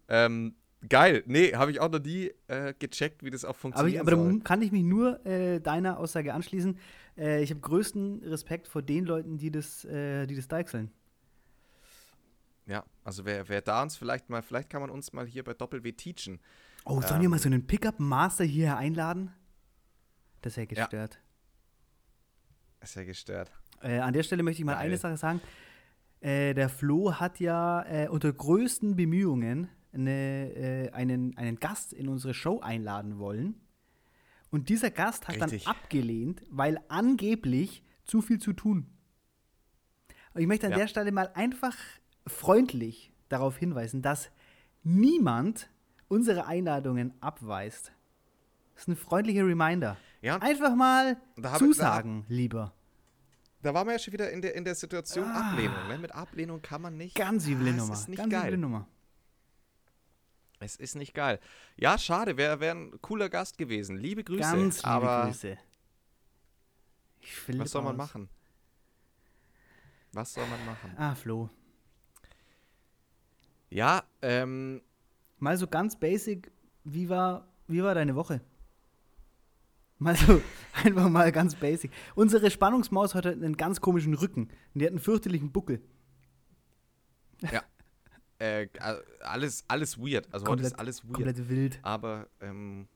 Ähm, 0.07 0.55
geil. 0.87 1.23
Nee, 1.25 1.53
habe 1.53 1.71
ich 1.71 1.79
auch 1.81 1.91
noch 1.91 1.99
nie 1.99 2.31
äh, 2.47 2.73
gecheckt, 2.77 3.23
wie 3.23 3.29
das 3.29 3.43
auch 3.43 3.49
Aber, 3.49 3.57
funktioniert. 3.57 3.95
ich, 3.95 3.99
aber 3.99 4.11
da 4.11 4.39
kann 4.43 4.61
ich 4.61 4.71
mich 4.71 4.83
nur 4.83 5.25
äh, 5.25 5.59
deiner 5.59 5.99
Aussage 5.99 6.33
anschließen. 6.33 6.77
Äh, 7.17 7.43
ich 7.43 7.49
habe 7.49 7.59
größten 7.59 8.23
Respekt 8.23 8.67
vor 8.67 8.81
den 8.81 9.05
Leuten, 9.05 9.37
die 9.37 9.51
das, 9.51 9.83
äh, 9.85 10.27
die 10.27 10.35
das 10.35 10.47
deichseln. 10.47 10.91
Ja, 12.67 12.83
also 13.03 13.25
wer, 13.25 13.47
wer 13.49 13.61
da 13.61 13.83
uns 13.83 13.95
vielleicht 13.95 14.29
mal, 14.29 14.41
vielleicht 14.41 14.69
kann 14.69 14.81
man 14.81 14.89
uns 14.89 15.13
mal 15.13 15.25
hier 15.27 15.43
bei 15.43 15.53
Doppel-W 15.53 15.91
teachen. 15.91 16.39
Oh, 16.85 17.01
sollen 17.01 17.15
Ähm. 17.15 17.21
wir 17.23 17.29
mal 17.29 17.39
so 17.39 17.47
einen 17.49 17.65
Pickup-Master 17.67 18.43
hier 18.43 18.77
einladen? 18.77 19.31
Das 20.45 20.53
ist 20.53 20.57
ja 20.57 20.63
Ja. 20.63 20.67
gestört. 20.83 21.19
Ist 22.81 22.95
ja 22.95 23.03
gestört. 23.03 23.51
Äh, 23.81 23.97
an 23.97 24.13
der 24.13 24.21
Stelle 24.21 24.43
möchte 24.43 24.61
ich 24.61 24.65
mal 24.65 24.75
Geil. 24.75 24.85
eine 24.85 24.97
Sache 24.97 25.17
sagen. 25.17 25.41
Äh, 26.21 26.53
der 26.53 26.69
Flo 26.69 27.13
hat 27.15 27.39
ja 27.39 27.81
äh, 27.87 28.07
unter 28.09 28.31
größten 28.31 28.95
Bemühungen 28.95 29.69
eine, 29.91 30.11
äh, 30.55 30.91
einen, 30.91 31.35
einen 31.35 31.55
Gast 31.59 31.93
in 31.93 32.07
unsere 32.07 32.35
Show 32.35 32.59
einladen 32.59 33.17
wollen. 33.17 33.59
Und 34.51 34.69
dieser 34.69 34.91
Gast 34.91 35.27
hat 35.27 35.41
Richtig. 35.41 35.63
dann 35.63 35.75
abgelehnt, 35.75 36.43
weil 36.51 36.79
angeblich 36.89 37.83
zu 38.03 38.21
viel 38.21 38.37
zu 38.39 38.53
tun. 38.53 38.85
Und 40.35 40.41
ich 40.41 40.47
möchte 40.47 40.67
an 40.67 40.73
Ja. 40.73 40.77
der 40.77 40.87
Stelle 40.87 41.11
mal 41.11 41.31
einfach 41.33 41.75
freundlich 42.27 43.11
darauf 43.29 43.57
hinweisen, 43.57 44.03
dass 44.03 44.29
niemand 44.83 45.71
unsere 46.07 46.45
Einladungen 46.45 47.15
abweist. 47.19 47.93
Das 48.75 48.83
ist 48.83 48.87
ein 48.89 48.95
freundlicher 48.95 49.47
Reminder. 49.47 49.97
Ja, 50.25 50.37
Einfach 50.37 50.73
mal 50.75 51.21
Da 51.37 51.51
hab- 51.51 51.59
zusagen, 51.59 52.25
lieber. 52.29 52.73
da 53.61 53.75
waren 53.75 53.85
wir 53.85 53.93
ja 53.93 53.99
schon 53.99 54.11
wieder 54.13 54.31
in 54.31 54.41
der, 54.41 54.55
in 54.55 54.65
der 54.65 54.73
Situation 54.73 55.25
Ah. 55.29 55.51
Ablehnung. 55.51 55.87
Ne? 55.87 55.99
Mit 55.99 56.13
Ablehnung 56.13 56.63
kann 56.63 56.81
man 56.81 56.97
nicht. 56.97 57.15
Ganz 57.15 57.45
üble 57.47 57.69
Ah, 57.69 57.73
Nummer. 57.73 57.93
ist 57.93 58.09
nicht 58.09 58.17
Ganz 58.17 58.31
geil. 58.31 58.47
üble 58.47 58.57
Nummer. 58.57 58.87
Es 60.59 60.77
ist 60.77 60.95
nicht 60.95 61.13
geil. 61.13 61.39
Ja, 61.75 61.99
schade, 61.99 62.37
wäre 62.37 62.59
wär 62.59 62.73
ein 62.73 62.99
cooler 63.01 63.29
Gast 63.29 63.59
gewesen. 63.59 63.97
Liebe 63.97 64.23
Grüße. 64.23 64.39
Ganz 64.41 64.77
liebe 64.77 64.87
aber 64.87 65.25
Grüße. 65.27 65.57
Ich 67.19 67.59
was 67.59 67.69
soll 67.71 67.83
man 67.83 67.91
aus. 67.93 67.97
machen? 67.97 68.29
Was 70.11 70.33
soll 70.33 70.47
man 70.47 70.65
machen? 70.65 70.93
Ah, 70.97 71.13
Flo. 71.13 71.49
Ja, 73.69 74.03
ähm, 74.23 74.81
Mal 75.37 75.57
so 75.57 75.67
ganz 75.67 75.99
basic, 75.99 76.51
wie 76.83 77.09
war, 77.09 77.47
wie 77.67 77.83
war 77.83 77.93
deine 77.93 78.15
Woche? 78.15 78.41
Mal 80.05 80.15
so, 80.15 80.41
einfach 80.83 81.09
mal 81.09 81.31
ganz 81.31 81.55
basic. 81.55 81.91
Unsere 82.13 82.49
Spannungsmaus 82.51 83.15
hatte 83.15 83.31
einen 83.31 83.57
ganz 83.57 83.81
komischen 83.81 84.13
Rücken. 84.13 84.43
Und 84.73 84.79
die 84.79 84.85
hat 84.85 84.91
einen 84.91 84.99
fürchterlichen 84.99 85.51
Buckel. 85.51 85.81
äh, 88.39 88.67
alles, 89.21 89.65
alles 89.67 89.97
weird. 89.97 90.25
Also 90.31 90.45
heute 90.45 90.61
Komplett- 90.61 90.67
ist 90.73 90.79
alles 90.79 91.03
weird. 91.03 91.13
Komplett 91.15 91.49
wild. 91.49 91.79
aber 91.81 92.27
ähm, 92.39 92.87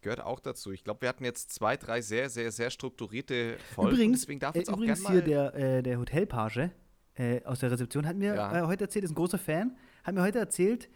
gehört 0.00 0.20
auch 0.20 0.40
dazu. 0.40 0.72
Ich 0.72 0.84
glaube, 0.84 1.02
wir 1.02 1.08
hatten 1.08 1.24
jetzt 1.24 1.52
zwei, 1.52 1.76
drei 1.76 2.00
sehr, 2.02 2.30
sehr, 2.30 2.52
sehr 2.52 2.70
strukturierte 2.70 3.56
Folgen. 3.74 3.92
Übrigens, 3.96 4.20
deswegen 4.20 4.40
darf 4.40 4.54
äh, 4.54 4.60
uns 4.60 4.68
auch 4.68 4.76
übrigens 4.76 5.08
hier 5.08 5.22
der, 5.22 5.54
äh, 5.54 5.82
der 5.82 5.98
Hotelpage 5.98 6.70
äh, 7.16 7.42
aus 7.44 7.58
der 7.60 7.72
Rezeption 7.72 8.06
hat 8.06 8.16
mir 8.16 8.34
Ja. 8.34 8.64
äh, 8.64 8.66
heute 8.66 8.84
erzählt, 8.84 9.04
ist 9.04 9.10
ein 9.10 9.16
großer 9.16 9.38
Fan, 9.38 9.76
hat 10.04 10.14
mir 10.14 10.22
heute 10.22 10.38
erzählt, 10.38 10.88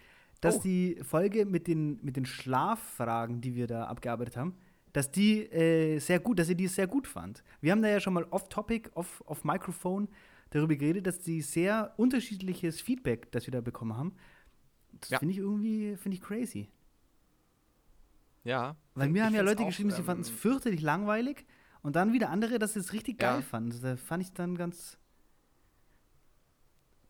dass 0.43 0.59
Oh. 0.59 0.63
die 0.63 0.99
Folge 1.03 1.47
mit 1.47 1.67
den, 1.67 1.99
mit 2.05 2.17
den 2.17 2.27
Schlaffragen, 2.27 3.41
die 3.41 3.55
wir 3.55 3.67
da 3.67 3.85
abgearbeitet 3.87 4.37
haben, 4.37 4.57
dass 4.93 5.11
die 5.11 5.45
äh, 5.51 5.99
sehr 5.99 6.21
gut, 6.21 6.39
dass 6.39 6.49
sie 6.49 6.55
die 6.57 6.67
sehr 6.69 6.87
gut 6.87 7.07
fand. 7.07 7.43
Wir 7.63 7.73
haben 7.73 7.81
da 7.81 7.89
ja 7.89 8.01
schon 8.01 8.13
mal 8.13 8.25
off-topic, 8.25 8.91
off, 8.95 9.23
off 9.27 9.43
darüber 10.51 10.75
geredet, 10.77 11.07
dass 11.07 11.21
die 11.21 11.41
sehr 11.41 11.95
unterschiedliches 11.97 12.81
Feedback, 12.83 13.33
das 13.33 13.47
wir 13.47 13.53
da 13.53 13.63
bekommen 13.63 13.97
haben. 13.97 14.15
Das 15.01 15.11
Ja. 15.11 15.19
finde 15.19 15.33
ich 15.33 15.39
irgendwie, 15.39 15.97
finde 15.97 16.17
ich 16.17 16.23
crazy. 16.23 16.69
ja. 18.45 18.77
Weil 18.95 19.09
mir 19.09 19.25
haben 19.25 19.35
ja 19.35 19.43
Leute 19.43 19.63
auch, 19.63 19.69
geschrieben, 19.69 19.91
sie 19.91 20.01
ähm, 20.01 20.05
fanden 20.05 20.23
es 20.23 20.29
fürchterlich 20.31 20.83
langweilig 20.83 21.47
und 21.83 21.97
dann 21.97 22.13
wieder 22.13 22.29
andere, 22.31 22.59
dass 22.59 22.75
sie 22.75 22.81
es 22.81 22.93
richtig 22.93 23.19
geil 23.19 23.37
Ja. 23.37 23.43
fanden. 23.43 23.71
Also, 23.71 23.83
Da 23.87 23.97
fand 23.97 24.23
ich 24.25 24.33
dann 24.33 24.57
ganz. 24.57 24.99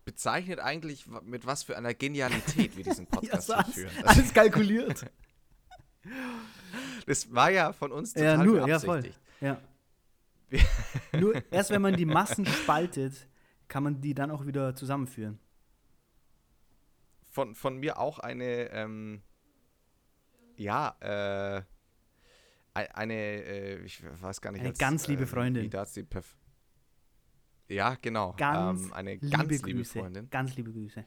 Bezeichnet 0.05 0.59
eigentlich, 0.59 1.07
mit 1.23 1.47
was 1.47 1.63
für 1.63 1.77
einer 1.77 1.95
Genialität 1.95 2.77
wir 2.77 2.85
diesen 2.85 3.07
Podcast 3.09 3.49
Ja, 3.49 3.63
führen. 3.65 3.91
Das, 4.03 4.17
Alles 4.17 4.35
kalkuliert. 4.35 5.05
das 7.07 7.33
war 7.33 7.51
ja 7.51 7.73
von 7.73 7.93
uns 7.93 8.13
total 8.13 8.39
ja, 8.39 8.45
nur, 8.45 8.69
ja, 8.69 8.79
voll. 8.79 9.03
beabsichtigt. 9.03 9.21
Ja. 9.41 9.61
Wir- 10.49 10.61
nur 11.21 11.43
erst 11.53 11.71
wenn 11.71 11.83
man 11.83 11.97
die 11.97 12.07
Massen 12.07 12.47
spaltet, 12.47 13.27
kann 13.69 13.83
man 13.83 14.01
die 14.01 14.15
dann 14.15 14.31
auch 14.31 14.47
wieder 14.47 14.75
zusammenführen. 14.75 15.39
Von, 17.31 17.55
von 17.55 17.79
mir 17.79 17.99
auch 17.99 18.19
eine, 18.19 18.71
ähm, 18.73 19.23
ja, 20.57 20.95
äh, 21.01 21.63
ei- 22.75 22.95
eine, 22.95 23.15
äh, 23.15 23.77
ich 23.85 24.03
weiß 24.21 24.43
gar 24.43 24.53
nicht. 24.53 24.61
Eine 24.61 24.71
als, 24.71 24.79
ganz 24.79 25.07
liebe 25.09 25.23
äh, 25.23 25.27
Freundin. 25.27 25.71
Die 25.71 26.03
perf 26.03 26.37
ja, 27.69 27.97
genau. 28.01 28.35
Ganz 28.37 28.85
ähm, 28.85 28.93
eine 28.93 29.15
liebe 29.15 29.29
ganz 29.31 29.49
Grüße. 29.49 29.67
liebe 29.67 29.85
Freundin. 29.85 30.31
Ganz 30.31 30.57
liebe 30.57 30.73
Grüße. 30.73 31.05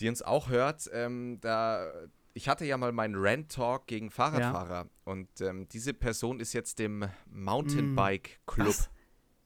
die 0.00 0.08
uns 0.08 0.22
auch 0.22 0.48
hört. 0.48 0.88
Ähm, 0.92 1.38
da, 1.40 1.90
ich 2.34 2.48
hatte 2.48 2.64
ja 2.64 2.76
mal 2.76 2.92
meinen 2.92 3.14
Rant-Talk 3.16 3.86
gegen 3.86 4.10
Fahrradfahrer 4.10 4.88
und 5.04 5.40
ähm, 5.40 5.68
diese 5.68 5.94
Person 5.94 6.40
ist 6.40 6.52
jetzt 6.52 6.78
dem 6.78 7.08
Mountainbike-Club 7.30 8.66
Was? 8.66 8.90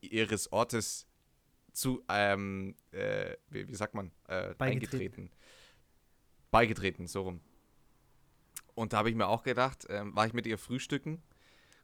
ihres 0.00 0.52
Ortes 0.52 1.06
zu, 1.72 2.02
ähm, 2.08 2.74
äh, 2.90 3.36
wie, 3.48 3.68
wie 3.68 3.74
sagt 3.74 3.94
man, 3.94 4.10
äh, 4.28 4.54
Beigetreten. 4.54 4.66
eingetreten. 4.96 5.30
Beigetreten, 6.50 7.06
so 7.06 7.22
rum. 7.22 7.40
Und 8.74 8.92
da 8.92 8.98
habe 8.98 9.10
ich 9.10 9.14
mir 9.14 9.28
auch 9.28 9.42
gedacht, 9.44 9.86
ähm, 9.88 10.16
war 10.16 10.26
ich 10.26 10.32
mit 10.32 10.46
ihr 10.46 10.58
frühstücken 10.58 11.22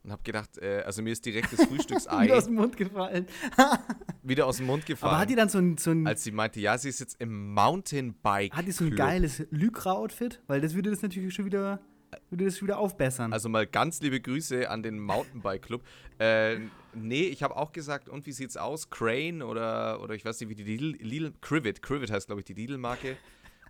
und 0.03 0.11
habe 0.11 0.23
gedacht, 0.23 0.57
äh, 0.59 0.83
also 0.85 1.01
mir 1.01 1.11
ist 1.11 1.25
direkt 1.25 1.51
das 1.51 1.65
Frühstücksei 1.67 2.25
Wieder 2.25 2.37
aus 2.37 2.45
dem 2.45 2.55
Mund 2.55 2.77
gefallen. 2.77 3.27
wieder 4.23 4.45
aus 4.45 4.57
dem 4.57 4.67
Mund 4.67 4.85
gefallen. 4.85 5.11
Aber 5.11 5.21
hat 5.21 5.29
die 5.29 5.35
dann 5.35 5.49
so 5.49 5.57
ein, 5.57 5.77
so 5.77 5.91
ein, 5.91 6.07
als 6.07 6.23
sie 6.23 6.31
meinte, 6.31 6.59
ja, 6.59 6.77
sie 6.77 6.89
ist 6.89 6.99
jetzt 6.99 7.19
im 7.19 7.53
Mountainbike. 7.53 8.53
hat 8.53 8.65
die 8.67 8.71
so 8.71 8.85
ein 8.85 8.95
geiles 8.95 9.45
Lycra-Outfit? 9.51 10.41
Weil 10.47 10.61
das 10.61 10.75
würde 10.75 10.89
das 10.91 11.01
natürlich 11.01 11.33
schon 11.33 11.45
wieder, 11.45 11.81
würde 12.29 12.45
das 12.45 12.61
wieder 12.61 12.77
aufbessern. 12.79 13.33
Also 13.33 13.49
mal 13.49 13.67
ganz 13.67 14.01
liebe 14.01 14.21
Grüße 14.21 14.69
an 14.69 14.83
den 14.83 14.99
Mountainbike 14.99 15.61
Club. 15.61 15.83
Äh, 16.19 16.59
nee, 16.93 17.23
ich 17.23 17.43
habe 17.43 17.55
auch 17.57 17.71
gesagt, 17.71 18.07
und 18.09 18.25
wie 18.25 18.31
sieht's 18.31 18.57
aus? 18.57 18.89
Crane 18.89 19.43
oder, 19.43 20.01
oder 20.01 20.15
ich 20.15 20.23
weiß 20.23 20.39
nicht, 20.39 20.49
wie 20.49 20.55
die 20.55 20.63
Lidl, 20.63 20.97
Lidl 21.01 21.33
Crivet, 21.41 21.81
Crivet 21.81 22.11
heißt 22.11 22.27
glaube 22.27 22.41
ich 22.41 22.45
die 22.45 22.53
Lidl-Marke. 22.53 23.17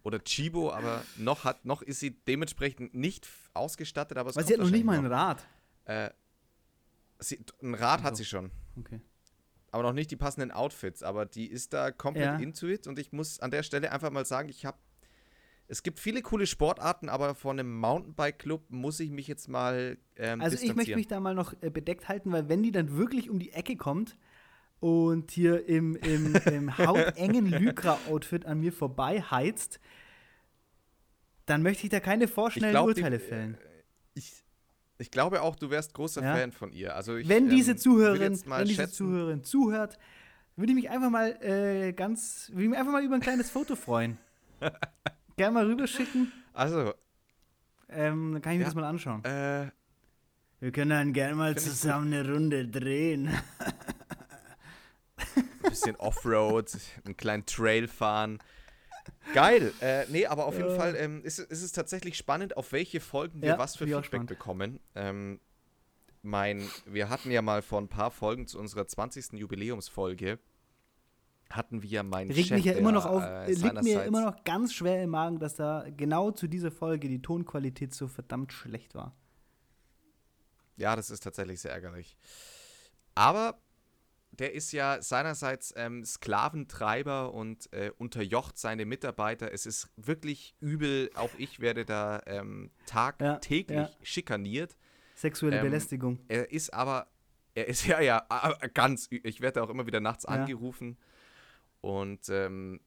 Oder 0.04 0.24
Chibo, 0.24 0.72
aber 0.72 1.04
noch, 1.18 1.44
hat, 1.44 1.66
noch 1.66 1.82
ist 1.82 2.00
sie 2.00 2.12
dementsprechend 2.12 2.94
nicht 2.94 3.28
ausgestattet, 3.54 4.18
aber 4.18 4.30
es 4.30 4.38
Weil 4.38 4.46
sie 4.46 4.54
hat 4.54 4.62
noch 4.62 4.70
nicht 4.70 4.86
mal 4.86 4.98
ein 4.98 5.06
Rad. 5.06 5.46
Äh, 5.88 6.10
sie, 7.20 7.40
ein 7.62 7.74
Rad 7.76 8.04
hat 8.04 8.16
sie 8.18 8.26
schon, 8.26 8.52
Okay. 8.78 9.00
aber 9.72 9.84
noch 9.84 9.94
nicht 9.94 10.12
die 10.12 10.16
passenden 10.18 10.52
Outfits. 10.52 11.02
Aber 11.04 11.26
die 11.26 11.48
ist 11.48 11.74
da 11.74 11.92
komplett 11.92 12.26
Ja. 12.26 12.38
into 12.38 12.68
it 12.68 12.88
und 12.88 13.00
ich 13.00 13.12
muss 13.12 13.40
an 13.40 13.52
der 13.52 13.64
Stelle 13.64 13.92
einfach 13.92 14.12
mal 14.12 14.26
sagen, 14.26 14.50
ich 14.50 14.66
habe 14.66 14.78
es 15.70 15.84
gibt 15.84 16.00
viele 16.00 16.22
coole 16.22 16.48
Sportarten, 16.48 17.10
aber 17.10 17.36
von 17.36 17.60
einem 17.60 17.76
Mountainbike-Club 17.78 18.70
muss 18.70 19.02
ich 19.02 19.10
mich 19.10 19.28
jetzt 19.28 19.50
mal 19.50 19.98
ähm, 20.16 20.40
Also 20.40 20.58
ich 20.64 20.74
möchte 20.76 20.96
mich 20.96 21.08
da 21.08 21.20
mal 21.20 21.36
noch 21.36 21.54
äh, 21.62 21.70
bedeckt 21.70 22.08
halten, 22.08 22.32
weil 22.32 22.48
wenn 22.48 22.64
die 22.64 22.72
dann 22.72 22.96
wirklich 22.96 23.30
um 23.30 23.38
die 23.38 23.52
Ecke 23.52 23.76
kommt 23.76 24.18
und 24.80 25.30
hier 25.32 25.68
im, 25.68 25.98
im, 25.98 26.36
im 26.46 26.78
hautengen 26.78 27.48
Lycra-Outfit 27.48 28.46
an 28.46 28.62
mir 28.62 28.72
vorbei 28.72 29.20
heizt, 29.22 29.82
dann 31.46 31.64
möchte 31.64 31.84
ich 31.86 31.90
da 31.90 32.00
keine 32.00 32.28
vorschnellen 32.30 32.72
glaub, 32.72 32.94
die- 32.94 33.02
Urteile 33.02 33.20
fällen. 33.20 33.58
Ich, 34.14 34.46
ich 35.00 35.12
glaube 35.12 35.42
auch, 35.42 35.56
du 35.56 35.70
wärst 35.70 35.94
großer 35.94 36.24
Ja. 36.24 36.36
Fan 36.36 36.52
von 36.52 36.72
ihr. 36.72 36.96
Also 36.96 37.16
ich, 37.18 37.28
wenn 37.30 37.50
diese 37.50 37.72
ähm, 37.72 37.76
würd 37.78 37.82
Zuhörerin, 37.82 38.40
mal 38.46 38.60
wenn 38.62 38.68
diese 38.68 38.82
schätzen- 38.84 38.94
Zuhörerin 38.96 39.44
zuhört, 39.44 39.98
würde 40.56 40.72
ich 40.72 40.76
mich 40.76 40.90
einfach 40.90 41.10
mal 41.10 41.38
äh, 41.44 41.94
ganz, 41.94 42.50
würde 42.52 42.64
ich 42.64 42.70
mich 42.70 42.80
einfach 42.80 42.92
mal 42.94 43.04
über 43.04 43.16
ein 43.16 43.22
kleines 43.22 43.50
Foto 43.52 43.76
freuen. 43.76 44.18
Gerne 45.38 45.54
mal 45.54 45.66
rüberschicken, 45.68 46.32
Also, 46.54 46.94
ähm, 47.90 48.34
dann 48.34 48.42
kann 48.42 48.54
ich 48.54 48.58
mir 48.58 48.64
Ja. 48.64 48.70
das 48.70 48.76
mal 48.76 48.84
anschauen. 48.86 49.24
äh, 49.24 49.70
Wir 50.60 50.72
können 50.72 50.90
dann 50.90 51.14
gerne 51.14 51.36
mal 51.36 51.56
zusammen 51.58 52.12
eine 52.12 52.28
Runde 52.34 52.68
drehen. 52.68 53.30
ein 55.36 55.70
bisschen 55.70 55.96
Offroad, 55.98 56.76
einen 57.06 57.16
kleinen 57.18 57.46
Trail 57.46 57.88
fahren. 57.88 58.40
Geil. 59.34 59.74
Äh, 59.82 60.06
nee, 60.10 60.26
aber 60.26 60.46
auf 60.46 60.56
jeden 60.58 60.70
Ja. 60.70 60.76
Fall 60.76 60.96
ähm, 60.96 61.24
ist, 61.24 61.40
ist 61.40 61.62
es 61.64 61.72
tatsächlich 61.72 62.18
spannend, 62.18 62.58
auf 62.58 62.72
welche 62.72 63.00
Folgen 63.00 63.42
wir 63.42 63.50
Ja, 63.50 63.58
was 63.58 63.76
für 63.76 63.86
Feedback 63.86 64.06
spannend. 64.06 64.30
bekommen. 64.30 64.80
Ähm, 64.96 65.40
mein, 66.22 66.68
wir 66.86 67.10
hatten 67.10 67.32
ja 67.32 67.42
mal 67.42 67.62
vor 67.62 67.80
ein 67.80 67.88
paar 67.88 68.12
Folgen 68.12 68.48
zu 68.48 68.60
unserer 68.60 68.88
20. 68.88 69.34
Jubiläumsfolge 69.34 70.40
hatten 71.50 71.82
wir 71.82 72.04
meinen 72.04 72.30
Regt 72.30 72.48
Chef, 72.50 72.58
mich 72.58 72.66
ja 72.66 72.74
immer 72.74 72.92
noch 72.92 73.06
auf, 73.06 73.24
äh, 73.24 73.46
äh, 73.46 73.48
liegt 73.48 73.62
mir 73.62 73.70
seinerseits- 73.70 74.08
immer 74.08 74.22
noch 74.22 74.44
ganz 74.44 74.74
schwer 74.74 75.02
im 75.04 75.12
Magen, 75.12 75.40
dass 75.40 75.56
da 75.56 75.86
genau 75.96 76.32
zu 76.32 76.48
dieser 76.48 76.72
Folge 76.72 77.08
die 77.08 77.22
Tonqualität 77.22 77.94
so 77.94 78.08
verdammt 78.10 78.52
schlecht 78.52 78.96
war. 78.96 79.16
Ja, 80.76 80.96
das 80.96 81.10
ist 81.10 81.24
tatsächlich 81.24 81.62
sehr 81.62 81.72
ärgerlich. 81.72 82.18
Aber 83.16 83.58
der 84.40 84.54
ist 84.54 84.72
ja 84.72 85.02
seinerseits 85.02 85.74
ähm, 85.76 86.06
Sklaventreiber 86.06 87.34
und 87.34 87.72
äh, 87.74 87.92
unterjocht 87.98 88.58
seine 88.58 88.86
Mitarbeiter. 88.86 89.52
Es 89.52 89.66
ist 89.66 89.90
wirklich 89.96 90.56
übel. 90.60 91.10
Auch 91.16 91.32
ich 91.38 91.60
werde 91.60 91.86
da 91.86 92.22
ähm, 92.26 92.72
tagtäglich 92.86 93.78
ja. 93.78 93.90
schikaniert. 94.04 94.78
Sexuelle 95.16 95.58
Ähm, 95.58 95.64
Belästigung. 95.64 96.20
Er 96.28 96.52
ist 96.52 96.74
aber, 96.74 97.08
er 97.56 97.68
ist 97.68 97.86
ja, 97.88 98.00
ja, 98.00 98.26
ganz, 98.74 99.08
ich 99.10 99.42
werde 99.42 99.64
auch 99.64 99.70
immer 99.70 99.88
wieder 99.88 100.00
nachts 100.00 100.24
Ja. 100.24 100.30
angerufen. 100.30 100.98
Und 101.82 102.30
ähm, 102.30 102.80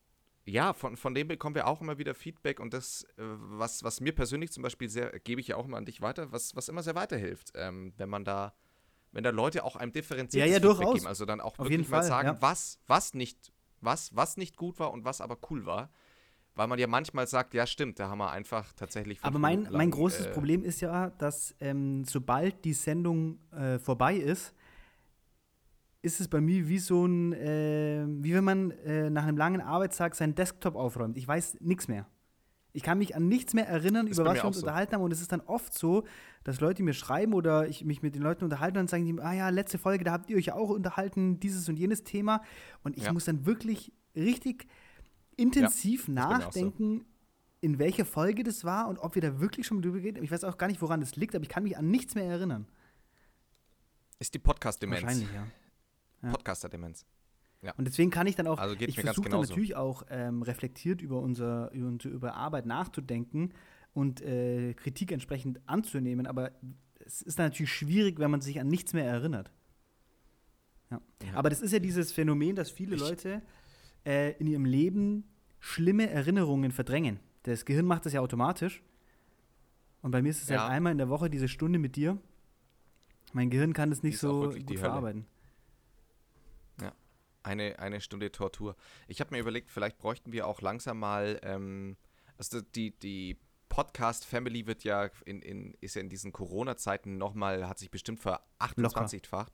ja, 0.45 0.73
von, 0.73 0.97
von 0.97 1.15
dem 1.15 1.29
bekommen 1.29 1.55
wir 1.55 1.67
auch 1.67 1.81
immer 1.81 1.99
wieder 1.99 2.15
Feedback 2.15 2.61
und 2.61 2.75
das, 2.75 3.05
äh, 3.17 3.23
was, 3.23 3.85
was 3.85 4.01
mir 4.01 4.13
persönlich 4.15 4.53
zum 4.53 4.63
Beispiel 4.63 4.89
sehr, 4.89 5.19
gebe 5.21 5.41
ich 5.41 5.49
ja 5.49 5.57
auch 5.57 5.65
immer 5.65 5.77
an 5.77 5.85
dich 5.85 6.01
weiter, 6.01 6.33
was, 6.33 6.57
was 6.57 6.69
immer 6.69 6.83
sehr 6.83 6.95
weiterhilft, 6.95 7.53
ähm, 7.55 7.93
wenn 7.97 8.09
man 8.09 8.25
da, 8.25 8.55
wenn 9.13 9.25
da 9.25 9.31
Leute 9.31 9.65
auch 9.65 9.77
einem 9.77 9.93
differenziertes 9.93 10.49
Ja, 10.49 10.59
ja, 10.59 10.61
Feedback 10.61 10.77
durchaus. 10.79 10.95
geben, 10.95 11.07
also 11.07 11.25
dann 11.25 11.41
auch 11.41 11.59
Auf 11.59 11.69
wirklich 11.69 11.89
mal 11.89 11.99
Fall, 11.99 12.09
sagen, 12.09 12.29
ja. 12.29 12.43
was, 12.43 12.79
was 12.87 13.15
nicht, 13.15 13.53
was, 13.81 14.15
was 14.15 14.37
nicht 14.37 14.57
gut 14.57 14.79
war 14.79 14.93
und 14.93 15.05
was 15.05 15.21
aber 15.21 15.39
cool 15.51 15.67
war. 15.67 15.91
Weil 16.57 16.67
man 16.67 16.79
ja 16.79 16.87
manchmal 16.89 17.27
sagt, 17.27 17.55
ja 17.55 17.67
stimmt, 17.67 17.99
da 18.01 18.09
haben 18.09 18.19
wir 18.19 18.31
einfach 18.31 18.73
tatsächlich 18.73 19.19
Aber 19.23 19.39
mein, 19.39 19.61
Minuten 19.61 19.73
mein 19.73 19.89
lang, 19.89 19.91
großes 19.93 20.27
äh, 20.27 20.33
Problem 20.33 20.65
ist 20.65 20.81
ja, 20.81 21.11
dass 21.11 21.55
ähm, 21.61 22.05
sobald 22.05 22.65
die 22.65 22.73
Sendung 22.73 23.39
äh, 23.53 23.79
vorbei 23.79 24.17
ist, 24.17 24.53
ist 26.03 26.21
es 26.21 26.29
bei 26.29 26.41
mir 26.41 26.69
wie 26.69 26.79
so 26.79 27.07
ein, 27.07 27.33
äh, 27.33 28.05
wie 28.07 28.35
wenn 28.35 28.45
man 28.45 28.71
äh, 28.73 29.11
nach 29.11 29.25
einem 29.25 29.37
langen 29.37 29.61
Arbeitstag 29.61 30.15
seinen 30.15 30.35
Desktop 30.35 30.75
aufräumt. 30.75 31.17
Ich 31.17 31.27
weiß 31.27 31.59
nichts 31.61 31.89
mehr. 31.89 32.07
Ich 32.73 32.83
kann 32.83 32.99
mich 32.99 33.16
an 33.16 33.27
nichts 33.29 33.53
mehr 33.55 33.66
erinnern, 33.68 34.07
Ist 34.07 34.18
über 34.18 34.29
was 34.31 34.37
wir 34.37 34.45
uns 34.45 34.57
so. 34.59 34.62
unterhalten 34.62 34.95
haben. 34.95 35.03
Und 35.03 35.12
es 35.12 35.21
ist 35.21 35.33
dann 35.33 35.41
oft 35.41 35.73
so, 35.77 36.05
dass 36.45 36.61
Leute 36.61 36.83
mir 36.83 36.93
schreiben 36.95 37.35
oder 37.35 37.66
ich 37.68 37.85
mich 37.85 38.03
mit 38.03 38.14
den 38.14 38.23
Leuten 38.23 38.45
unterhalte 38.45 38.79
und 38.79 38.85
dann 38.85 38.89
sagen 38.89 39.05
die, 39.07 39.21
ah 39.23 39.33
ja, 39.33 39.49
letzte 39.49 39.79
Folge, 39.79 40.05
da 40.05 40.12
habt 40.12 40.31
ihr 40.31 40.37
euch 40.37 40.47
ja 40.47 40.55
auch 40.55 40.71
unterhalten, 40.71 41.41
dieses 41.41 41.68
und 41.68 41.77
jenes 41.79 42.05
Thema. 42.05 42.43
Und 42.85 42.97
ich 42.97 43.05
Ja. 43.05 43.12
muss 43.12 43.25
dann 43.25 43.45
wirklich 43.47 43.93
richtig 44.14 44.66
intensiv 45.37 46.09
mir 46.09 46.21
auch 46.27 46.31
so. 46.31 46.39
nachdenken, 46.39 47.05
in 47.61 47.79
welcher 47.79 48.05
Folge 48.07 48.43
das 48.45 48.64
war 48.64 48.89
und 48.89 48.99
ob 48.99 49.14
wir 49.14 49.23
da 49.23 49.41
wirklich 49.41 49.66
schon 49.66 49.83
drüber 49.83 50.01
gehen. 50.01 50.16
Ich 50.23 50.31
weiß 50.31 50.45
auch 50.45 50.57
gar 50.57 50.66
nicht, 50.68 50.81
woran 50.81 51.01
das 51.01 51.16
liegt, 51.16 51.35
aber 51.35 51.43
ich 51.43 51.49
kann 51.49 51.62
mich 51.62 51.77
an 51.77 51.91
nichts 51.91 52.14
mehr 52.14 52.25
erinnern. 52.25 52.66
Ist 54.18 54.33
die 54.35 54.39
Podcast-Demenz. 54.39 55.03
Wahrscheinlich, 55.03 55.29
ja. 55.33 55.47
Ja. 56.23 56.31
Podcaster-Demenz. 56.31 57.05
Und 57.77 57.87
deswegen 57.87 58.11
kann 58.11 58.27
ich 58.27 58.37
dann 58.37 58.47
auch, 58.47 58.59
Also 58.59 58.75
ich 58.79 58.99
versuche 58.99 59.29
dann 59.29 59.41
natürlich 59.41 59.77
auch 59.77 60.05
ähm, 60.09 60.43
reflektiert 60.43 61.03
über, 61.03 61.21
unser, 61.21 61.71
über 61.73 61.89
unsere 61.89 62.15
über 62.15 62.35
Arbeit 62.35 62.65
nachzudenken 62.67 63.53
und 63.93 64.23
äh, 64.23 64.73
Kritik 64.75 65.13
entsprechend 65.13 65.61
anzunehmen, 65.67 66.27
aber 66.27 66.53
es 67.05 67.21
ist 67.23 67.39
dann 67.39 67.47
natürlich 67.47 67.73
schwierig, 67.73 68.19
wenn 68.19 68.31
man 68.31 68.41
sich 68.41 68.61
an 68.61 68.69
nichts 68.69 68.93
mehr 68.95 69.05
erinnert. 69.05 69.51
Ja. 70.91 71.01
Ja. 71.23 71.35
Aber 71.35 71.51
das 71.51 71.61
ist 71.61 71.73
ja 71.73 71.79
dieses 71.81 72.13
Phänomen, 72.13 72.57
dass 72.57 72.71
viele 72.71 72.95
Ich- 72.97 73.01
Leute 73.01 73.43
äh, 74.07 74.33
in 74.39 74.47
ihrem 74.47 74.65
Leben 74.65 75.25
schlimme 75.59 76.09
Erinnerungen 76.09 76.71
verdrängen. 76.73 77.21
Das 77.43 77.65
Gehirn 77.67 77.85
macht 77.85 78.07
das 78.07 78.13
ja 78.15 78.21
automatisch. 78.21 78.83
Und 80.03 80.13
bei 80.13 80.23
mir 80.23 80.31
ist 80.31 80.43
es 80.43 80.49
Ja. 80.49 80.63
halt 80.63 80.73
einmal 80.73 80.93
in 80.93 80.99
der 80.99 81.11
Woche 81.11 81.29
diese 81.29 81.49
Stunde 81.49 81.79
mit 81.79 81.97
dir. 81.97 82.17
Mein 83.35 83.51
Gehirn 83.51 83.75
kann 83.75 83.91
das 83.91 84.03
nicht 84.03 84.19
so 84.19 84.49
gut 84.51 84.55
Hölle. 84.71 84.79
verarbeiten. 84.79 85.27
Eine, 87.43 87.78
eine 87.78 88.01
Stunde 88.01 88.30
Tortur. 88.32 88.76
Ich 89.09 89.20
habe 89.20 89.34
mir 89.34 89.41
überlegt, 89.41 89.70
vielleicht 89.70 89.99
bräuchten 89.99 90.32
wir 90.32 90.47
auch 90.47 90.61
langsam 90.61 90.99
mal, 90.99 91.41
ähm, 91.43 91.97
also 92.36 92.61
die, 92.61 92.91
die 92.99 93.38
Podcast-Family 93.70 94.66
wird 94.66 94.84
ja 94.84 95.09
in, 95.24 95.41
in, 95.41 95.74
ist 95.80 95.95
ja 95.95 96.03
in 96.03 96.09
diesen 96.09 96.32
Corona-Zeiten 96.32 97.16
nochmal, 97.16 97.66
hat 97.68 97.78
sich 97.78 97.91
bestimmt 97.91 98.20
ver 98.20 98.41
28-facht. 98.59 99.53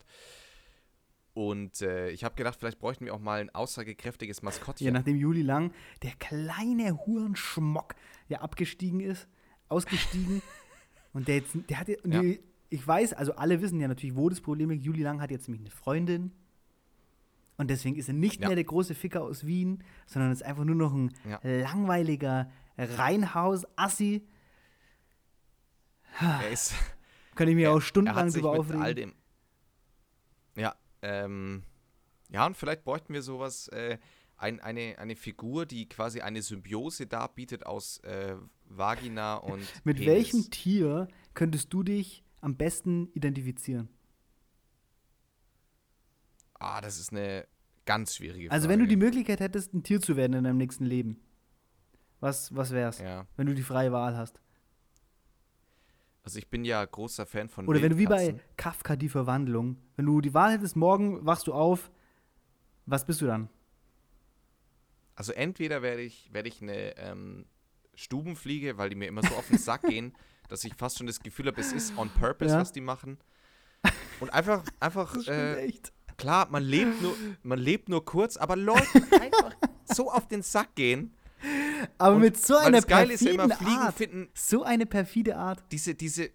Und 1.34 1.82
äh, 1.82 2.09
ich 2.11 2.24
habe 2.24 2.34
gedacht, 2.34 2.59
vielleicht 2.59 2.78
bräuchten 2.78 3.05
wir 3.05 3.14
auch 3.14 3.20
mal 3.20 3.41
ein 3.41 3.55
aussagekräftiges 3.55 4.41
Maskottchen. 4.43 4.87
Ja, 4.87 4.91
nachdem 4.93 5.16
Juli 5.16 5.43
Lang, 5.43 5.70
der 6.03 6.12
kleine 6.12 6.97
Hurenschmock, 7.07 7.95
ja 8.28 8.41
abgestiegen 8.41 9.01
ist, 9.01 9.28
ausgestiegen. 9.68 10.41
und 11.12 11.28
der 11.28 11.37
jetzt, 11.37 11.55
der 11.68 11.78
hat, 11.78 11.89
ja- 11.89 12.22
ich 12.70 12.87
weiß, 12.87 13.12
also 13.12 13.34
alle 13.34 13.61
wissen 13.61 13.78
ja 13.80 13.87
natürlich, 13.87 14.16
wo 14.16 14.28
das 14.30 14.41
Problem 14.41 14.70
liegt. 14.70 14.82
Juli 14.84 15.03
Lang 15.03 15.20
hat 15.20 15.30
jetzt 15.30 15.47
nämlich 15.47 15.61
eine 15.61 15.70
Freundin. 15.70 16.32
Und 17.59 17.69
deswegen 17.71 17.97
ist 17.97 18.09
er 18.09 18.15
nicht 18.15 18.41
Ja. 18.41 18.49
mehr 18.49 18.55
der 18.57 18.65
große 18.65 18.95
Ficker 18.95 19.23
aus 19.23 19.47
Wien, 19.47 19.83
sondern 20.07 20.31
ist 20.33 20.43
einfach 20.43 20.65
nur 20.65 20.75
noch 20.75 20.93
ein 20.93 21.13
Ja. 21.29 21.41
langweiliger 21.43 22.51
Reinhaus-Assi. 22.77 24.27
er 26.21 26.51
ist, 26.51 26.75
Könnte 27.35 27.51
ich 27.51 27.57
mir 27.57 27.71
auch 27.73 27.81
stundenlang 27.81 28.31
drüber 28.33 28.53
mit 28.53 28.71
all 28.73 28.81
aufregen. 28.81 28.95
dem. 30.55 30.63
Ja, 30.63 30.75
ähm, 31.03 31.63
ja, 32.31 32.47
und 32.47 32.57
vielleicht 32.57 32.85
bräuchten 32.85 33.13
wir 33.13 33.23
sowas, 33.23 33.69
äh, 33.69 33.99
ein, 34.39 34.61
eine, 34.61 34.97
eine 34.99 35.17
Figur, 35.17 35.65
die 35.67 35.89
quasi 35.89 36.21
eine 36.21 36.43
Symbiose 36.43 37.07
darbietet 37.07 37.65
aus 37.67 37.99
äh, 38.01 38.37
Vagina 38.67 39.37
und. 39.37 39.61
Mit 39.85 39.97
Penis. 39.99 40.07
welchem 40.13 40.51
Tier 40.51 41.09
könntest 41.35 41.73
du 41.73 41.83
dich 41.83 42.23
am 42.41 42.57
besten 42.57 43.09
identifizieren? 43.15 43.89
Ah, 46.59 46.81
das 46.81 46.99
ist 46.99 47.13
eine 47.13 47.47
ganz 47.85 48.17
schwierige 48.17 48.49
Frage. 48.49 48.53
Also, 48.53 48.69
wenn 48.69 48.79
du 48.81 48.87
die 48.87 48.97
Möglichkeit 48.97 49.41
hättest, 49.41 49.73
ein 49.75 49.83
Tier 49.83 50.01
zu 50.01 50.17
werden 50.17 50.33
in 50.35 50.45
deinem 50.45 50.57
nächsten 50.59 50.85
Leben, 50.85 51.21
was, 52.21 52.55
was 52.55 52.71
wär's? 52.73 52.99
Ja, 52.99 53.27
Wenn 53.37 53.47
du 53.47 53.55
die 53.55 53.63
freie 53.63 53.93
Wahl 53.93 54.17
hast. 54.17 54.41
also 56.23 56.39
ich 56.39 56.49
bin 56.49 56.65
ja 56.65 56.85
großer 56.85 57.27
Fan 57.27 57.49
von 57.49 57.67
Oder 57.69 57.83
wenn 57.83 57.91
du 57.93 57.99
wie 57.99 58.07
bei. 58.07 58.41
Kafka 58.57 58.97
die 58.97 59.09
Verwandlung, 59.09 59.77
wenn 59.97 60.07
du 60.07 60.21
die 60.21 60.35
Wahl 60.35 60.53
hättest, 60.53 60.77
morgen 60.77 61.25
wachst 61.27 61.47
du 61.47 61.53
auf, 61.53 61.91
was 62.87 63.05
bist 63.05 63.21
du 63.21 63.27
dann? 63.27 63.49
Also 65.15 65.33
entweder 65.33 65.83
werde 65.83 66.03
ich, 66.03 66.33
werde 66.33 66.49
ich 66.49 66.61
eine 66.63 66.97
ähm, 66.99 67.47
Stubenfliege, 67.95 68.77
weil 68.79 68.91
die 68.91 68.97
mir 68.97 69.09
immer 69.09 69.23
so 69.23 69.35
auf 69.35 69.49
den 69.49 69.59
Sack 69.59 69.83
gehen, 69.89 70.15
dass 70.49 70.65
ich 70.65 70.75
fast 70.75 70.99
schon 70.99 71.07
das 71.07 71.21
Gefühl 71.21 71.47
habe, 71.47 71.61
es 71.61 71.73
ist 71.73 71.97
on 71.97 72.11
purpose, 72.11 72.55
Ja. 72.55 72.61
was 72.61 72.73
die 72.73 72.81
machen. 72.81 73.19
Und 74.21 74.31
einfach, 74.33 74.65
einfach, 74.81 75.15
äh, 75.29 75.65
echt. 75.67 75.93
Klar, 76.17 76.49
man 76.51 76.62
lebt 76.62 77.01
nur, 77.03 77.14
man 77.43 77.59
lebt 77.59 77.89
nur 77.89 78.05
kurz, 78.05 78.37
aber 78.37 78.57
Leute 78.57 78.87
einfach 79.21 79.55
so 79.85 80.11
auf 80.11 80.27
den 80.29 80.43
Sack 80.43 80.75
gehen. 80.75 81.14
Aber 81.99 82.17
Und 82.17 82.23
mit 82.23 82.37
so 82.39 82.57
einer 82.57 82.79
das 82.79 82.87
Geile 82.87 83.12
ist 83.12 83.21
ja 83.21 83.33
perfiden 83.35 83.45
immer, 83.51 83.57
Fliegen 83.57 83.81
Art. 83.83 83.95
finden, 83.97 84.29
So 84.35 84.62
eine 84.64 84.87
perfide 84.87 85.37
Art. 85.37 85.62
diese, 85.71 85.95
diese, 85.95 86.31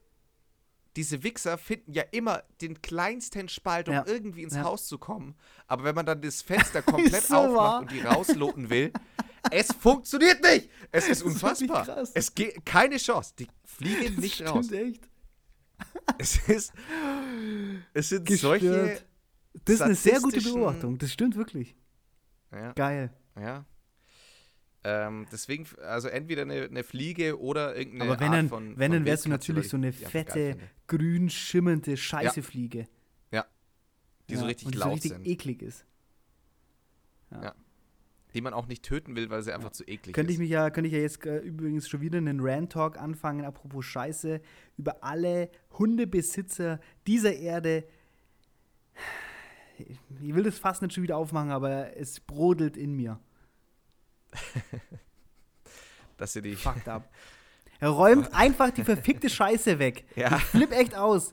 diese 0.96 1.24
Wichser 1.24 1.58
finden 1.58 1.94
ja 1.94 2.04
immer 2.12 2.44
den 2.62 2.82
kleinsten 2.82 3.50
Spalt, 3.50 3.88
um 3.90 3.96
Ja. 3.96 4.04
irgendwie 4.06 4.44
ins 4.44 4.54
Ja. 4.56 4.64
Haus 4.64 4.88
zu 4.88 4.98
kommen. 4.98 5.36
Aber 5.68 5.84
wenn 5.84 5.96
man 5.96 6.06
dann 6.06 6.22
das 6.22 6.42
Fenster 6.44 6.82
komplett 6.82 7.24
so 7.24 7.36
aufmacht 7.36 7.56
wahr. 7.56 7.80
und 7.82 7.92
die 7.92 8.02
rausloten 8.02 8.70
will, 8.70 8.92
es 9.50 9.72
funktioniert 9.74 10.42
nicht. 10.44 10.70
Es 10.92 11.06
ist 11.08 11.10
Das 11.10 11.18
ist 11.18 11.24
unfassbar. 11.24 11.86
krass. 11.86 12.12
Es 12.14 12.36
geht 12.36 12.64
keine 12.66 12.98
Chance. 12.98 13.34
Die 13.40 13.48
fliegen 13.66 14.16
Das 14.16 14.24
nicht 14.24 14.36
stimmt 14.36 14.50
raus. 14.52 14.72
echt. 14.72 15.10
Es 16.20 16.48
ist, 16.48 16.74
es 17.94 18.10
sind 18.10 18.30
solche. 18.30 19.02
Das 19.66 19.76
ist 19.76 19.82
eine 19.82 19.96
sehr 19.96 20.20
gute 20.20 20.42
Beobachtung. 20.42 20.98
Das 20.98 21.12
stimmt 21.12 21.36
wirklich. 21.36 21.76
Ja, 22.52 22.74
Geil. 22.74 23.12
ja. 23.40 23.66
Ähm, 24.84 25.28
deswegen, 25.32 25.68
also 25.84 26.08
entweder 26.08 26.42
eine, 26.42 26.64
eine 26.64 26.84
Fliege 26.84 27.40
oder 27.40 27.76
irgendeine 27.76 28.12
Aber 28.12 28.20
wenn 28.20 28.28
Art 28.30 28.38
dann, 28.38 28.50
von, 28.50 28.80
wenn 28.80 28.92
von 28.92 29.00
dann 29.00 29.06
wärst 29.06 29.26
du 29.26 29.30
natürlich 29.30 29.70
so 29.70 29.78
eine 29.78 29.94
fette, 29.94 30.58
grün 30.88 31.30
schimmernde 31.30 31.96
Scheißefliege. 31.98 32.88
Die 34.32 34.38
so 34.38 34.46
richtig 34.46 34.66
und 34.68 34.76
die 34.76 34.80
laut 34.80 34.90
so 34.90 34.94
richtig 34.94 35.12
sind. 35.12 35.28
eklig 35.28 35.62
ist. 35.62 35.86
Die 38.34 38.42
man 38.42 38.54
auch 38.54 38.68
nicht 38.68 38.84
töten 38.84 39.16
will, 39.18 39.30
weil 39.30 39.44
sie 39.44 39.52
einfach 39.52 39.72
zu 39.72 39.84
eklig 39.84 40.16
Könnte 40.16 40.32
ist. 40.32 40.36
ich 40.36 40.40
mich 40.40 40.50
ja, 40.50 40.70
könnte 40.70 40.88
ich 40.88 40.94
ja 40.94 41.02
jetzt 41.02 41.26
äh, 41.26 41.40
übrigens 41.40 41.90
schon 41.90 42.00
wieder 42.00 42.18
einen 42.18 42.40
Rant-Talk 42.40 42.98
anfangen, 42.98 43.44
apropos 43.44 43.84
Scheiße, 43.86 44.40
über 44.78 45.04
alle 45.04 45.50
Hundebesitzer 45.78 46.80
dieser 47.08 47.34
Erde. 47.34 47.84
Ich 50.22 50.36
will 50.36 50.44
das 50.44 50.58
fast 50.60 50.82
nicht 50.82 50.94
schon 50.94 51.04
wieder 51.04 51.18
aufmachen, 51.18 51.52
aber 51.52 51.96
es 51.98 52.20
brodelt 52.20 52.78
in 52.78 52.94
mir. 52.94 53.20
dass 56.18 56.34
sie 56.34 56.42
die. 56.42 56.56
Fucked 56.56 56.88
up. 56.88 57.10
Er 57.84 57.90
räumt 57.90 58.32
einfach 58.36 58.70
die 58.70 58.84
verfickte 58.84 59.28
Scheiße 59.28 59.80
weg. 59.80 60.06
Ja, 60.16 60.36
Ich 60.38 60.44
flipp 60.44 60.72
echt 60.72 60.94
aus. 60.94 61.32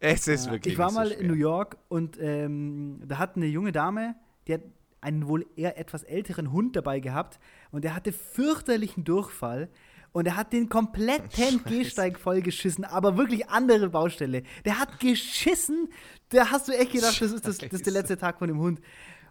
es 0.00 0.26
ist 0.26 0.46
Ja, 0.46 0.52
wirklich. 0.52 0.74
ich 0.74 0.78
war 0.78 0.90
so 0.90 0.96
mal 0.96 1.06
schwer. 1.06 1.18
in 1.20 1.26
New 1.28 1.34
York 1.34 1.76
und 1.88 2.18
ähm, 2.20 3.00
da 3.06 3.18
hat 3.18 3.36
eine 3.36 3.46
junge 3.46 3.70
Dame, 3.70 4.16
die 4.48 4.54
hat 4.54 4.62
einen 5.00 5.28
wohl 5.28 5.46
eher 5.54 5.78
etwas 5.78 6.02
älteren 6.02 6.50
Hund 6.50 6.74
dabei 6.74 6.98
gehabt 6.98 7.38
und 7.70 7.84
der 7.84 7.94
hatte 7.94 8.10
fürchterlichen 8.12 9.04
Durchfall 9.04 9.68
und 10.16 10.24
er 10.24 10.36
hat 10.36 10.54
den 10.54 10.70
kompletten 10.70 11.30
Scheiße. 11.30 11.58
Gehsteig 11.66 12.18
vollgeschissen, 12.18 12.86
aber 12.86 13.18
wirklich 13.18 13.50
andere 13.50 13.90
Baustelle. 13.90 14.44
Der 14.64 14.78
hat 14.78 14.98
geschissen, 14.98 15.90
da 16.30 16.50
hast 16.50 16.68
du 16.68 16.72
echt 16.72 16.92
gedacht, 16.92 17.20
das 17.20 17.32
ist, 17.32 17.46
das, 17.46 17.58
das 17.58 17.70
ist 17.70 17.84
der 17.84 17.92
letzte 17.92 18.16
Tag 18.16 18.38
von 18.38 18.48
dem 18.48 18.58
Hund. 18.58 18.80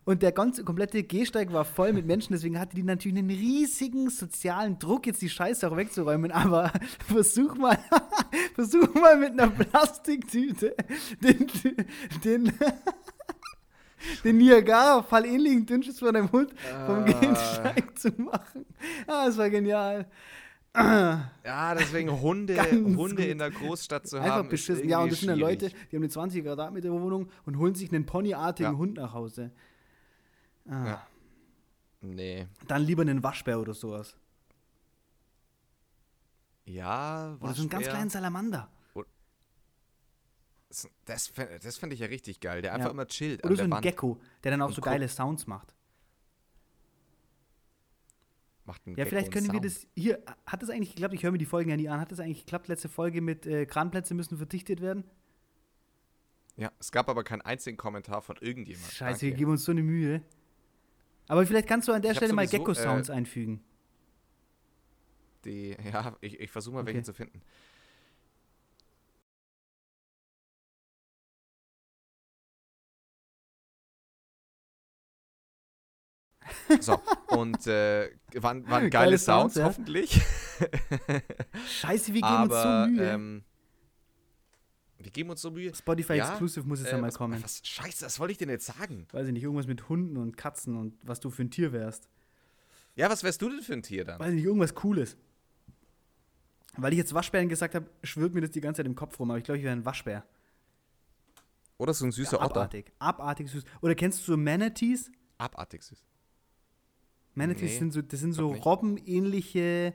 Und 0.03 0.21
der 0.21 0.31
ganze 0.31 0.63
komplette 0.63 1.01
Gehsteig 1.01 1.51
war 1.51 1.65
voll 1.65 1.91
mit 1.91 2.05
Menschen, 2.05 2.33
deswegen 2.33 2.59
hatte 2.59 2.75
die 2.75 2.83
natürlich 2.83 3.17
einen 3.17 3.31
riesigen 3.31 4.11
sozialen 4.11 4.77
Druck, 4.77 5.07
jetzt 5.07 5.23
die 5.23 5.29
Scheiße 5.31 5.67
auch 5.67 5.75
wegzuräumen. 5.75 6.31
Aber 6.31 6.71
versuch 7.07 7.55
mal, 7.55 7.79
versuch 8.53 8.93
mal 8.93 9.17
mit 9.17 9.31
einer 9.31 9.47
Plastiktüte 9.47 10.75
den, 11.19 11.47
den, 12.23 12.53
den 14.23 14.37
Niagara-Fall 14.37 15.25
ähnlichen 15.25 15.65
Dünnschiss 15.65 15.97
von 15.97 16.13
deinem 16.13 16.31
Hund 16.31 16.51
vom 16.85 16.97
Ah. 16.97 17.05
Gehsteig 17.05 17.97
zu 17.97 18.09
machen. 18.21 18.67
Ah, 19.07 19.25
das 19.25 19.37
war 19.39 19.49
genial. 19.49 20.05
Ja, 20.75 21.75
deswegen 21.75 22.11
Hunde, 22.21 22.55
Hunde 22.71 23.15
gut. 23.15 23.25
in 23.25 23.37
der 23.37 23.51
Großstadt 23.51 24.07
zu 24.07 24.17
Einfach 24.17 24.35
haben. 24.35 24.45
ist 24.47 24.51
beschissen. 24.51 24.89
Ja, 24.89 24.99
und 24.99 25.11
das 25.11 25.19
sind 25.21 25.29
irgendwie 25.29 25.41
Leute, 25.41 25.69
die 25.69 25.95
haben 25.95 26.03
eine 26.03 26.09
20 26.09 26.43
Quadratmeter 26.43 26.91
Wohnung 26.91 27.29
und 27.45 27.57
holen 27.57 27.75
sich 27.75 27.91
einen 27.93 28.05
ponyartigen 28.05 28.73
Ja. 28.73 28.77
Hund 28.77 28.95
nach 28.97 29.13
Hause. 29.13 29.51
Ah. 30.67 30.85
Ja. 30.87 31.07
Nee. 32.01 32.47
Dann 32.67 32.81
lieber 32.83 33.01
einen 33.03 33.23
Waschbär 33.23 33.59
oder 33.59 33.73
sowas. 33.73 34.15
Ja, 36.65 37.37
Oder 37.39 37.53
so 37.53 37.61
einen 37.61 37.69
ganz 37.69 37.87
kleinen 37.87 38.09
Salamander. 38.09 38.69
Das, 40.67 40.89
das, 41.05 41.27
fänd- 41.29 41.63
das 41.63 41.77
fände 41.77 41.93
ich 41.93 42.01
ja 42.01 42.07
richtig 42.07 42.39
geil, 42.39 42.61
der 42.61 42.73
einfach 42.73 42.87
Ja. 42.87 42.91
immer 42.91 43.07
chillt 43.07 43.45
Oder 43.45 43.55
so 43.55 43.63
ein 43.63 43.71
Wand. 43.71 43.83
Gecko, 43.83 44.19
der 44.43 44.51
dann 44.51 44.61
auch 44.63 44.67
Und 44.69 44.73
so 44.73 44.81
geile 44.81 45.07
Sounds 45.07 45.45
macht. 45.47 45.74
Macht 48.65 48.81
einen 48.87 48.95
Ja, 48.95 49.03
Gecko 49.03 49.09
vielleicht 49.15 49.31
können 49.31 49.45
wir 49.47 49.53
Sound. 49.53 49.65
das. 49.65 49.87
Hier, 49.95 50.23
hat 50.47 50.61
das 50.61 50.69
eigentlich 50.69 50.95
geklappt? 50.95 51.13
Ich 51.13 51.23
höre 51.23 51.31
mir 51.31 51.37
die 51.37 51.45
Folgen 51.45 51.69
ja 51.69 51.77
nie 51.77 51.87
an. 51.87 51.99
Hat 51.99 52.11
das 52.11 52.19
eigentlich 52.19 52.45
geklappt? 52.45 52.67
Letzte 52.67 52.89
Folge 52.89 53.21
mit 53.21 53.45
äh, 53.45 53.65
Kranplätze 53.65 54.13
müssen 54.15 54.37
verdichtet 54.37 54.81
werden? 54.81 55.03
Ja, 56.57 56.71
es 56.79 56.91
gab 56.91 57.09
aber 57.09 57.23
keinen 57.23 57.41
einzigen 57.41 57.77
Kommentar 57.77 58.21
von 58.21 58.37
irgendjemand. 58.39 58.91
Scheiße, 58.91 59.21
wir 59.21 59.29
Danke. 59.29 59.37
geben 59.39 59.51
uns 59.51 59.65
so 59.65 59.71
eine 59.71 59.83
Mühe. 59.83 60.21
Aber 61.27 61.45
vielleicht 61.45 61.67
kannst 61.67 61.87
du 61.87 61.91
an 61.91 62.01
der 62.01 62.11
Ich 62.11 62.17
Stelle 62.17 62.33
mal 62.33 62.47
Gecko-Sounds 62.47 63.09
äh, 63.09 63.13
einfügen. 63.13 63.61
Die, 65.43 65.75
ja, 65.91 66.15
ich, 66.21 66.39
ich 66.39 66.49
versuche 66.51 66.75
mal 66.75 66.81
Okay. 66.81 66.93
welche 66.93 67.03
zu 67.03 67.13
finden. 67.13 67.41
So, 76.79 76.99
und 77.27 77.67
äh, 77.67 78.09
waren, 78.35 78.63
waren 78.69 78.89
geile, 78.89 78.89
Geile 78.89 79.17
Sounds, 79.17 79.53
Sounds, 79.53 79.55
ja. 79.55 79.65
hoffentlich. 79.65 80.21
Scheiße, 81.69 82.07
wir 82.13 82.21
geben 82.21 82.25
Aber, 82.25 82.83
uns 82.83 82.91
so 82.91 82.91
Mühe. 83.01 83.11
ähm, 83.11 83.43
wir 84.97 85.11
geben 85.11 85.29
uns 85.29 85.41
so 85.41 85.51
Mühe. 85.51 85.73
Spotify 85.75 86.15
ja, 86.15 86.29
Exclusive 86.29 86.67
muss 86.67 86.79
es 86.79 86.89
ja 86.89 86.97
Äh, 86.97 87.01
mal 87.01 87.07
was, 87.07 87.17
kommen. 87.17 87.43
Was, 87.43 87.61
scheiße, 87.63 88.05
was 88.05 88.19
wollte 88.19 88.31
ich 88.31 88.37
denn 88.37 88.49
jetzt 88.49 88.65
sagen? 88.65 89.05
Weiß 89.11 89.27
ich 89.27 89.33
nicht, 89.33 89.43
irgendwas 89.43 89.67
mit 89.67 89.87
Hunden 89.89 90.17
und 90.17 90.37
Katzen 90.37 90.75
und 90.75 90.97
was 91.03 91.19
du 91.19 91.29
für 91.29 91.43
ein 91.43 91.51
Tier 91.51 91.71
wärst. 91.71 92.09
Ja, 92.95 93.09
was 93.09 93.23
wärst 93.23 93.41
du 93.41 93.49
denn 93.49 93.61
für 93.61 93.73
ein 93.73 93.83
Tier 93.83 94.05
dann? 94.05 94.19
Weiß 94.19 94.29
ich 94.29 94.35
nicht, 94.35 94.45
irgendwas 94.45 94.73
Cooles. 94.73 95.17
Weil 96.77 96.93
ich 96.93 96.97
jetzt 96.97 97.13
Waschbären 97.13 97.47
gesagt 97.49 97.75
habe, 97.75 97.85
schwirrt 98.03 98.33
mir 98.33 98.41
das 98.41 98.51
die 98.51 98.61
ganze 98.61 98.79
Zeit 98.79 98.87
im 98.87 98.95
Kopf 98.95 99.19
rum, 99.19 99.29
aber 99.31 99.37
ich 99.37 99.43
glaube, 99.43 99.57
ich 99.59 99.63
wäre 99.63 99.75
ein 99.75 99.85
Waschbär. 99.85 100.25
Oder 101.77 101.93
so 101.93 102.05
ein 102.05 102.11
süßer 102.11 102.37
Otter. 102.37 102.55
Abartig. 102.61 102.91
Abartig 102.99 103.49
süß. 103.49 103.63
Oder 103.81 103.95
kennst 103.95 104.21
du 104.21 104.31
so 104.31 104.37
Manatees? 104.37 105.11
Abartig 105.37 105.83
süß. 105.83 106.01
Manatees 107.35 107.71
Nee, 107.73 107.77
sind 107.79 107.91
so, 107.93 108.01
das 108.01 108.19
sind 108.19 108.33
so 108.33 108.51
robbenähnliche. 108.53 109.93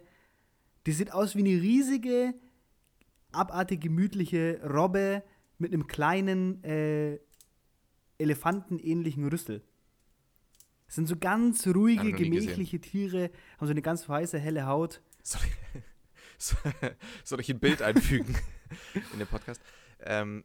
Die 0.87 0.93
sieht 0.93 1.13
aus 1.13 1.35
wie 1.35 1.41
eine 1.41 1.61
riesige, 1.63 2.35
abartig 3.33 3.81
gemütliche 3.81 4.61
Robbe 4.65 5.23
mit 5.59 5.73
einem 5.73 5.87
kleinen 5.87 6.63
äh, 6.65 7.19
elefantenähnlichen 8.19 9.27
Rüssel. 9.29 9.63
Das 10.87 10.97
sind 10.97 11.07
so 11.07 11.17
ganz 11.17 11.67
ruhige, 11.67 12.13
gesehen. 12.13 12.33
gemächliche 12.33 12.81
Tiere, 12.81 13.31
haben 13.59 13.67
so 13.67 13.71
eine 13.71 13.83
ganz 13.83 14.09
weiße, 14.09 14.39
helle 14.39 14.67
Haut. 14.67 15.01
Soll 15.23 15.41
ich, 15.47 15.83
soll, 17.25 17.41
ich 17.41 17.51
ein 17.51 17.61
Bild 17.61 17.81
einfügen 17.83 18.35
in 19.13 19.19
den 19.19 19.29
Podcast? 19.29 19.61
Ähm, 20.01 20.45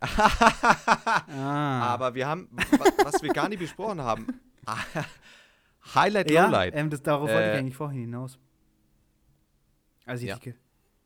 Ah. 0.00 1.80
aber 1.94 2.14
wir 2.14 2.26
haben, 2.26 2.48
wa- 2.52 3.04
was 3.04 3.22
wir 3.22 3.32
gar 3.32 3.48
nicht 3.48 3.58
besprochen 3.60 4.00
haben, 4.00 4.26
Highlight, 5.94 6.30
ja, 6.30 6.46
Lowlight. 6.46 6.74
ähm, 6.76 6.90
das, 6.90 7.02
darauf 7.02 7.28
wollte 7.28 7.48
ich 7.48 7.54
Äh, 7.54 7.58
eigentlich 7.58 7.76
vorhin 7.76 8.00
hinaus. 8.00 8.38
Also 10.06 10.24
ich, 10.24 10.28
Ja. 10.30 10.52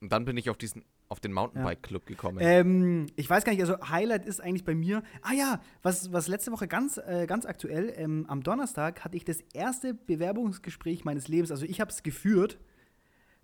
Und 0.01 0.13
dann 0.13 0.25
bin 0.25 0.37
ich 0.37 0.51
auf 0.51 0.59
diesen, 0.59 0.85
auf 1.09 1.21
den 1.21 1.33
Mountainbike 1.33 1.83
Club 1.83 2.05
gekommen. 2.07 2.39
Ähm, 2.41 3.07
ich 3.17 3.29
weiß 3.31 3.45
gar 3.45 3.53
nicht, 3.53 3.61
also 3.63 3.79
Highlight 3.89 4.27
ist 4.27 4.41
eigentlich 4.41 4.65
bei 4.65 4.75
mir. 4.75 5.03
Ah 5.23 5.33
ja, 5.33 5.61
was, 5.83 6.13
was 6.13 6.29
letzte 6.29 6.53
Woche 6.53 6.69
ganz, 6.69 6.99
äh, 6.99 7.27
ganz 7.27 7.47
aktuell, 7.47 7.93
ähm, 7.97 8.27
am 8.29 8.43
Donnerstag 8.43 9.05
hatte 9.05 9.17
ich 9.17 9.25
das 9.25 9.41
erste 9.55 9.95
Bewerbungsgespräch 9.95 11.05
meines 11.05 11.29
Lebens. 11.29 11.51
Also 11.51 11.65
ich 11.65 11.81
habe 11.81 11.91
es 11.91 12.03
geführt. 12.03 12.59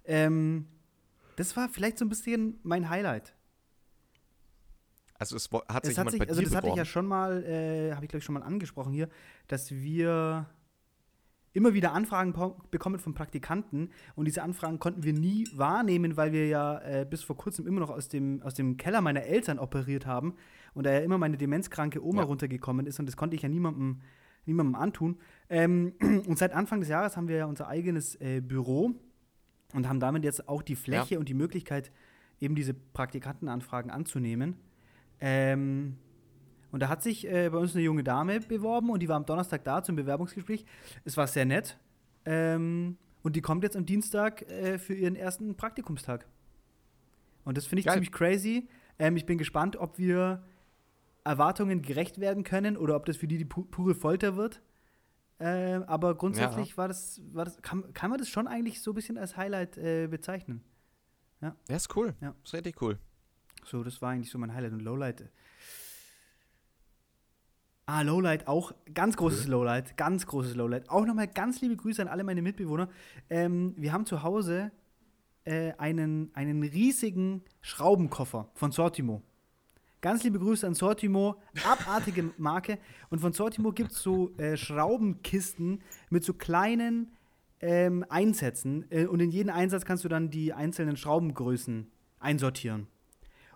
Ähm, 0.04 0.66
das 1.36 1.56
war 1.56 1.68
vielleicht 1.68 1.98
so 1.98 2.04
ein 2.04 2.08
bisschen 2.10 2.58
mein 2.62 2.90
Highlight. 2.90 3.34
also 5.18 5.36
es 5.36 5.48
hat 5.68 5.84
sich 5.86 5.92
Es 5.92 5.98
hat 5.98 6.10
sich, 6.10 6.20
also 6.28 6.42
das 6.42 6.54
hatte 6.54 6.66
ich 6.66 6.74
ja 6.74 6.82
beworben. 6.82 6.84
schon 6.86 7.06
mal, 7.06 7.42
äh, 7.44 7.92
habe 7.94 8.04
ich 8.04 8.10
glaube 8.10 8.18
ich 8.18 8.24
schon 8.24 8.34
mal 8.34 8.42
angesprochen 8.42 8.92
hier, 8.92 9.08
dass 9.46 9.70
wir 9.70 10.46
immer 11.52 11.74
wieder 11.74 11.92
Anfragen 11.92 12.34
bekommen 12.70 12.98
von 12.98 13.14
Praktikanten 13.14 13.90
und 14.14 14.24
diese 14.26 14.42
Anfragen 14.42 14.78
konnten 14.78 15.02
wir 15.02 15.12
nie 15.12 15.46
wahrnehmen, 15.54 16.16
weil 16.16 16.32
wir 16.32 16.46
ja 16.46 16.78
äh, 16.80 17.06
bis 17.08 17.22
vor 17.22 17.36
kurzem 17.36 17.66
immer 17.66 17.80
noch 17.80 17.90
aus 17.90 18.08
dem, 18.08 18.42
aus 18.42 18.54
dem 18.54 18.76
Keller 18.76 19.00
meiner 19.00 19.22
Eltern 19.22 19.58
operiert 19.58 20.06
haben 20.06 20.34
und 20.74 20.84
da 20.86 20.92
ja 20.92 21.00
immer 21.00 21.18
meine 21.18 21.36
demenzkranke 21.36 22.04
Oma 22.04 22.22
Ja. 22.22 22.26
runtergekommen 22.26 22.86
ist 22.86 22.98
und 23.00 23.06
das 23.06 23.16
konnte 23.16 23.36
ich 23.36 23.42
ja 23.42 23.48
niemandem, 23.48 24.00
niemandem 24.46 24.74
antun. 24.74 25.18
Ähm, 25.50 25.92
und 26.26 26.38
seit 26.38 26.52
Anfang 26.52 26.80
des 26.80 26.88
Jahres 26.88 27.16
haben 27.16 27.28
wir 27.28 27.36
ja 27.36 27.46
unser 27.46 27.68
eigenes 27.68 28.18
äh, 28.20 28.40
Büro 28.40 28.94
und 29.74 29.88
haben 29.88 30.00
damit 30.00 30.24
jetzt 30.24 30.48
auch 30.48 30.62
die 30.62 30.76
Fläche 30.76 31.18
und 31.18 31.28
die 31.28 31.34
Möglichkeit, 31.34 31.92
eben 32.40 32.54
diese 32.54 32.74
Praktikantenanfragen 32.74 33.90
anzunehmen. 33.90 34.56
Ähm, 35.20 35.96
und 36.72 36.80
da 36.80 36.88
hat 36.88 37.02
sich 37.02 37.26
äh, 37.26 37.50
bei 37.50 37.58
uns 37.58 37.74
eine 37.74 37.84
junge 37.84 38.02
Dame 38.02 38.40
beworben 38.40 38.90
und 38.90 39.00
die 39.00 39.08
war 39.08 39.16
am 39.16 39.26
Donnerstag 39.26 39.62
da 39.62 39.82
zum 39.82 39.94
Bewerbungsgespräch. 39.94 40.64
Es 41.04 41.16
war 41.16 41.26
sehr 41.26 41.44
nett. 41.44 41.78
Ähm, 42.24 42.96
und 43.22 43.36
die 43.36 43.42
kommt 43.42 43.62
jetzt 43.62 43.76
am 43.76 43.86
Dienstag 43.86 44.42
äh, 44.50 44.78
für 44.78 44.94
ihren 44.94 45.14
ersten 45.14 45.54
Praktikumstag. 45.54 46.26
Und 47.44 47.56
das 47.56 47.66
finde 47.66 47.80
ich 47.80 47.86
Geil. 47.86 47.94
ziemlich 47.94 48.10
crazy. 48.10 48.68
Ähm, 48.98 49.16
ich 49.16 49.26
bin 49.26 49.36
gespannt, 49.36 49.76
ob 49.76 49.98
wir 49.98 50.42
Erwartungen 51.24 51.82
gerecht 51.82 52.20
werden 52.20 52.42
können 52.42 52.76
oder 52.76 52.96
ob 52.96 53.04
das 53.04 53.18
für 53.18 53.28
die 53.28 53.38
die 53.38 53.44
pu 53.44 53.64
pure 53.64 53.94
Folter 53.94 54.36
wird. 54.36 54.62
Ähm, 55.40 55.82
aber 55.84 56.14
grundsätzlich 56.14 56.78
war 56.78 56.88
das, 56.88 57.20
war 57.32 57.44
das 57.44 57.60
kann, 57.62 57.92
kann 57.92 58.10
man 58.10 58.18
das 58.18 58.28
schon 58.28 58.46
eigentlich 58.46 58.80
so 58.80 58.92
ein 58.92 58.94
bisschen 58.94 59.18
als 59.18 59.36
Highlight 59.36 59.76
äh, 59.76 60.06
bezeichnen. 60.06 60.62
Ja, 61.40 61.54
ist 61.68 61.94
cool. 61.96 62.14
Ja. 62.20 62.34
Ist 62.44 62.54
richtig 62.54 62.80
cool. 62.80 62.98
So, 63.64 63.84
das 63.84 64.00
war 64.00 64.10
eigentlich 64.10 64.30
so 64.30 64.38
mein 64.38 64.54
Highlight 64.54 64.72
und 64.72 64.80
Lowlight. 64.80 65.30
Ah, 67.86 68.02
Lowlight 68.02 68.46
auch, 68.46 68.72
ganz 68.94 69.16
großes 69.16 69.48
Lowlight, 69.48 69.96
ganz 69.96 70.26
großes 70.26 70.54
Lowlight. 70.54 70.88
Auch 70.88 71.04
nochmal 71.04 71.26
ganz 71.26 71.60
liebe 71.60 71.76
Grüße 71.76 72.00
an 72.00 72.08
alle 72.08 72.22
meine 72.22 72.40
Mitbewohner. 72.40 72.88
Ähm, 73.28 73.74
wir 73.76 73.92
haben 73.92 74.06
zu 74.06 74.22
Hause 74.22 74.70
äh, 75.44 75.72
einen, 75.78 76.30
einen 76.34 76.62
riesigen 76.62 77.42
Schraubenkoffer 77.60 78.48
von 78.54 78.70
Sortimo. 78.70 79.22
Ganz 80.00 80.22
liebe 80.22 80.38
Grüße 80.38 80.66
an 80.66 80.74
Sortimo, 80.74 81.36
abartige 81.64 82.30
Marke. 82.38 82.78
Und 83.10 83.20
von 83.20 83.32
Sortimo 83.32 83.72
gibt 83.72 83.92
es 83.92 84.02
so 84.02 84.30
äh, 84.36 84.56
Schraubenkisten 84.56 85.82
mit 86.08 86.24
so 86.24 86.34
kleinen 86.34 87.12
ähm, 87.60 88.04
Einsätzen. 88.08 88.84
Äh, 88.90 89.06
und 89.06 89.20
in 89.20 89.30
jeden 89.30 89.50
Einsatz 89.50 89.84
kannst 89.84 90.04
du 90.04 90.08
dann 90.08 90.30
die 90.30 90.52
einzelnen 90.52 90.96
Schraubengrößen 90.96 91.90
einsortieren. 92.20 92.86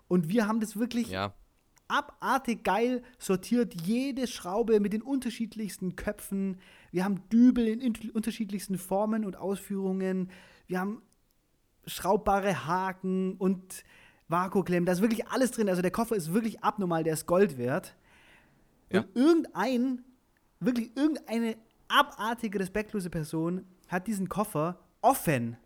Und 0.09 0.29
wir 0.29 0.49
haben 0.49 0.61
das 0.61 0.77
wirklich 0.77 1.11
Ja. 1.11 1.33
Abartig 1.89 2.64
geil 2.64 3.03
sortiert. 3.18 3.74
Jede 3.82 4.26
Schraube 4.26 4.80
mit 4.80 4.93
den 4.93 5.03
unterschiedlichsten 5.03 5.97
Köpfen. 5.97 6.59
Wir 6.91 7.05
haben 7.05 7.28
Dübel 7.30 7.66
in 7.66 8.11
unterschiedlichsten 8.11 8.78
Formen 8.78 9.24
und 9.24 9.37
Ausführungen. 9.37 10.30
Wir 10.66 10.80
haben 10.80 11.03
schraubbare 11.87 12.66
Haken 12.66 13.34
und 13.37 13.84
Vakuumklemmen. 14.28 14.87
Da 14.87 14.93
ist 14.93 15.03
wirklich 15.03 15.28
alles 15.28 15.53
drin. 15.53 15.68
Also 15.68 15.82
der 15.82 15.91
Koffer 15.91 16.16
ist 16.16 16.32
wirklich 16.32 16.62
abnormal. 16.62 17.05
Der 17.05 17.14
ist 17.14 17.26
Gold 17.26 17.59
wert. 17.59 17.97
Ja. 18.93 19.01
Und 19.01 19.16
irgendein, 19.16 20.05
wirklich 20.61 20.97
irgendeine 20.97 21.57
abartige, 21.89 22.61
respektlose 22.61 23.11
Person 23.11 23.64
hat 23.89 24.07
diesen 24.07 24.28
Koffer 24.28 24.80
offen 25.01 25.57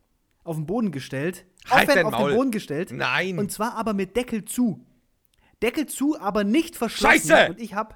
auf 0.45 0.57
den 0.57 0.67
Boden 0.67 0.91
gestellt. 0.91 1.47
Halt 1.69 1.89
offen 1.89 2.05
auf 2.05 2.13
Maul. 2.13 2.31
den 2.31 2.37
Boden 2.37 2.51
gestellt. 2.51 2.93
Nein. 2.93 3.39
Und 3.39 3.51
zwar 3.53 3.75
aber 3.75 3.95
mit 3.95 4.17
Deckel 4.17 4.45
zu. 4.45 4.85
Deckel 5.63 5.87
zu, 5.87 6.19
aber 6.19 6.45
nicht 6.45 6.77
verschlossen. 6.77 7.29
Scheiße! 7.29 7.51
Und 7.51 7.61
ich 7.61 7.75
habe 7.75 7.95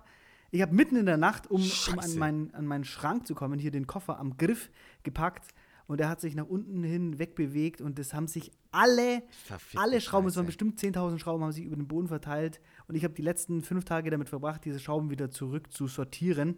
ich 0.50 0.62
hab 0.62 0.70
mitten 0.70 0.94
in 0.94 1.06
der 1.06 1.16
Nacht, 1.16 1.50
um, 1.50 1.60
um 1.60 1.98
an, 1.98 2.16
meinen, 2.16 2.54
an 2.54 2.64
meinen 2.64 2.84
Schrank 2.84 3.26
zu 3.26 3.34
kommen, 3.34 3.58
hier 3.58 3.72
den 3.72 3.88
Koffer 3.88 4.20
am 4.20 4.36
Griff 4.36 4.70
gepackt. 5.02 5.52
Und 5.86 6.00
er 6.00 6.08
hat 6.08 6.20
sich 6.20 6.34
nach 6.34 6.46
unten 6.46 6.82
hin 6.84 7.18
wegbewegt 7.18 7.80
und 7.80 7.98
es 7.98 8.14
haben 8.14 8.28
sich 8.28 8.52
alle, 8.70 9.22
Verfickte 9.44 9.82
alle 9.82 10.00
Schrauben, 10.00 10.28
es 10.28 10.36
waren 10.36 10.46
bestimmt 10.46 10.80
10.000 10.80 11.18
Schrauben, 11.18 11.42
haben 11.42 11.52
sich 11.52 11.64
über 11.64 11.76
den 11.76 11.88
Boden 11.88 12.08
verteilt. 12.08 12.60
Und 12.86 12.94
ich 12.94 13.04
habe 13.04 13.14
die 13.14 13.22
letzten 13.22 13.62
fünf 13.62 13.84
Tage 13.84 14.10
damit 14.10 14.28
verbracht, 14.28 14.64
diese 14.64 14.78
Schrauben 14.78 15.10
wieder 15.10 15.30
zurück 15.30 15.72
zu 15.72 15.88
sortieren. 15.88 16.56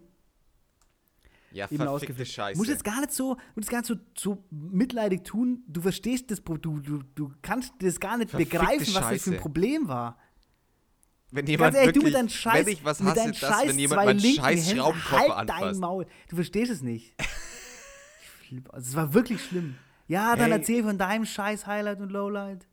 Ja, 1.51 1.65
eben 1.65 1.77
verfickte 1.77 1.89
ausgeflippt. 1.89 2.29
Scheiße. 2.29 2.57
Muss 2.57 2.67
jetzt 2.67 2.83
gar 2.83 2.99
nicht 2.99 3.13
so, 3.13 3.37
muss 3.55 3.67
gar 3.67 3.79
nicht 3.79 3.87
so, 3.87 3.95
so 4.15 4.43
mitleidig 4.51 5.23
tun. 5.23 5.63
Du 5.67 5.81
verstehst 5.81 6.29
das, 6.29 6.41
du, 6.43 6.57
du, 6.57 7.01
du 7.15 7.31
kannst 7.41 7.73
das 7.79 7.99
gar 7.99 8.17
nicht 8.17 8.29
Verfickte 8.29 8.59
begreifen, 8.59 8.93
was 8.93 9.09
das 9.09 9.23
für 9.23 9.31
ein. 9.31 9.37
Problem 9.37 9.87
war. 9.87 10.19
Wenn 11.31 11.45
jemand 11.47 11.75
ehrlich, 11.75 11.93
du 11.93 12.01
wirklich, 12.01 12.13
mit 12.13 12.13
deinem 12.15 12.29
Scheiß, 12.29 12.65
wenn 12.65 12.73
ich 12.73 12.85
was 12.85 12.99
mit 12.99 13.09
hasse, 13.15 13.27
dass, 13.29 13.37
Scheiß 13.37 13.67
wenn 13.67 13.79
jemand 13.79 14.05
meinen 14.05 14.19
scheiß 14.19 14.67
Händen, 14.67 14.79
Schraubenkoffer 14.79 15.35
halt 15.37 15.49
dein 15.49 15.55
anfasst. 15.57 15.81
Maul. 15.81 16.07
Du 16.29 16.35
verstehst 16.35 16.71
es 16.71 16.81
nicht. 16.81 17.13
Es 18.77 18.95
war 18.95 19.13
wirklich 19.13 19.43
schlimm. 19.43 19.75
Ja, 20.07 20.37
dann 20.37 20.51
Hey. 20.51 20.59
erzähl 20.59 20.81
von 20.81 20.97
deinem 20.97 21.25
scheiß 21.25 21.67
Highlight 21.67 21.99
und 21.99 22.11
Lowlight. 22.11 22.65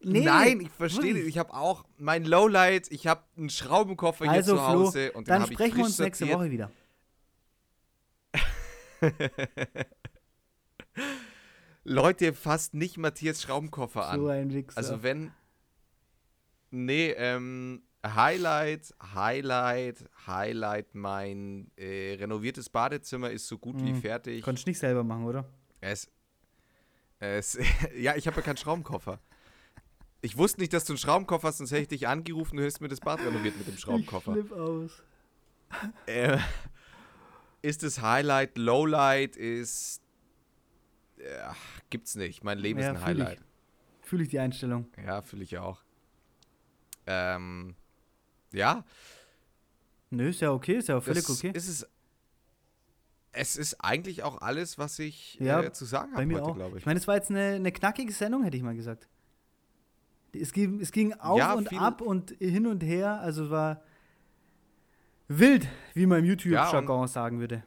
Nee, 0.00 0.24
Nein, 0.24 0.60
ich 0.62 0.70
verstehe 0.70 1.14
nicht. 1.14 1.28
Ich 1.28 1.38
habe 1.38 1.54
auch 1.54 1.84
mein 1.96 2.24
Lowlight, 2.24 2.90
ich 2.90 3.06
habe 3.06 3.22
einen 3.36 3.50
Schraubenkoffer 3.50 4.24
hier 4.24 4.32
Also, 4.32 4.56
zu 4.56 4.58
Flo, 4.58 4.66
Hause 4.66 5.12
und 5.12 5.28
den 5.28 5.32
dann 5.40 5.46
sprechen 5.46 5.76
wir 5.76 5.84
uns 5.84 5.98
nächste 6.00 6.26
sortiert. 6.26 6.40
Woche 6.40 6.50
wieder. 6.50 6.70
Leute, 11.84 12.32
fasst 12.32 12.74
nicht 12.74 12.96
Matthias 12.98 13.42
Schraubenkoffer 13.42 14.08
an. 14.08 14.20
So 14.20 14.28
ein 14.28 14.52
Wichser. 14.52 14.76
Also 14.76 15.02
wenn. 15.02 15.32
Nee, 16.70 17.10
ähm, 17.16 17.82
Highlight, 18.04 18.94
Highlight, 19.14 20.04
Highlight, 20.26 20.94
mein 20.94 21.70
äh, 21.76 22.14
renoviertes 22.14 22.68
Badezimmer 22.68 23.30
ist 23.30 23.46
so 23.48 23.58
gut 23.58 23.80
wie 23.82 23.92
Mhm. 23.92 24.00
fertig. 24.00 24.42
Konntest 24.42 24.66
du 24.66 24.70
nicht 24.70 24.78
selber 24.78 25.02
machen, 25.04 25.24
oder? 25.24 25.44
Es, 25.80 26.08
es, 27.18 27.58
ja, 27.98 28.14
ich 28.16 28.26
habe 28.26 28.36
ja 28.36 28.42
keinen 28.42 28.56
Schraubenkoffer. 28.56 29.20
Ich 30.22 30.36
wusste 30.36 30.60
nicht, 30.60 30.72
dass 30.72 30.84
du 30.84 30.92
einen 30.92 30.98
Schraubenkoffer 30.98 31.48
hast, 31.48 31.58
sonst 31.58 31.70
hätte 31.70 31.82
ich 31.82 31.88
dich 31.88 32.08
angerufen, 32.08 32.56
du 32.56 32.62
hättest 32.62 32.80
mir 32.80 32.88
das 32.88 33.00
Bad 33.00 33.20
renoviert 33.20 33.56
mit 33.56 33.66
dem 33.68 33.76
Schraubenkoffer. 33.76 34.36
Ich 34.36 34.46
flipp 34.46 34.52
aus. 34.52 35.02
Äh, 36.06 36.38
ist 37.62 37.82
das 37.82 38.00
Highlight, 38.00 38.56
Lowlight, 38.56 39.36
ist. 39.36 40.00
Äh, 41.18 41.22
gibt's 41.90 42.14
nicht. 42.14 42.44
Mein 42.44 42.58
Leben 42.58 42.78
Ja, 42.80 42.90
ist 42.92 42.96
ein 42.96 43.02
fühl. 43.02 43.24
Highlight. 43.24 43.44
Fühle 44.02 44.22
ich 44.22 44.28
die 44.28 44.38
Einstellung. 44.38 44.86
Ja, 45.04 45.22
fühle 45.22 45.42
ich 45.42 45.58
auch. 45.58 45.82
Ähm, 47.06 47.74
ja, 48.52 48.84
Nö, 50.10 50.28
ist 50.28 50.40
ja 50.40 50.52
okay, 50.52 50.74
ist 50.76 50.88
ja 50.88 50.96
das 50.96 51.04
völlig 51.04 51.28
okay. 51.28 51.50
ist 51.54 51.68
es. 51.68 51.86
es 53.32 53.56
ist 53.56 53.74
eigentlich 53.84 54.22
auch 54.22 54.40
alles, 54.40 54.78
was 54.78 54.98
ich 54.98 55.34
Ja, 55.40 55.62
äh, 55.62 55.72
zu 55.72 55.84
sagen 55.84 56.12
Bei 56.12 56.18
habe 56.18 56.26
mir 56.26 56.34
heute, 56.40 56.44
auch. 56.46 56.54
glaube 56.54 56.76
ich. 56.76 56.82
Ich 56.82 56.86
meine, 56.86 56.98
es 56.98 57.06
war 57.08 57.16
jetzt 57.16 57.30
eine, 57.30 57.54
eine 57.56 57.72
knackige 57.72 58.12
Sendung, 58.12 58.44
hätte 58.44 58.56
ich 58.56 58.62
mal 58.62 58.74
gesagt. 58.76 59.08
Es 60.32 60.52
ging, 60.52 60.80
es 60.80 60.92
ging 60.92 61.12
auf 61.14 61.38
Ja, 61.38 61.54
und 61.54 61.72
ab 61.78 62.00
und 62.00 62.30
hin 62.38 62.66
und 62.66 62.82
her. 62.82 63.20
Also 63.20 63.44
es 63.44 63.50
war 63.50 63.82
wild, 65.28 65.66
wie 65.94 66.06
man 66.06 66.20
im 66.20 66.24
YouTube-Jargon 66.26 67.08
sagen 67.08 67.40
würde. 67.40 67.64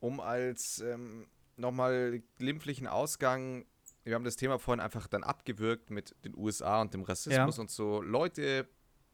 um 0.00 0.18
als 0.20 0.80
ähm, 0.80 1.26
nochmal 1.56 2.22
glimpflichen 2.38 2.86
Ausgang, 2.86 3.64
wir 4.10 4.16
haben 4.16 4.24
das 4.24 4.36
Thema 4.36 4.58
vorhin 4.58 4.80
einfach 4.80 5.06
dann 5.06 5.22
abgewürgt 5.24 5.90
mit 5.90 6.14
den 6.24 6.36
USA 6.36 6.80
und 6.82 6.92
dem 6.92 7.02
Rassismus 7.02 7.58
und 7.60 7.70
so. 7.70 8.02
Leute, 8.02 8.68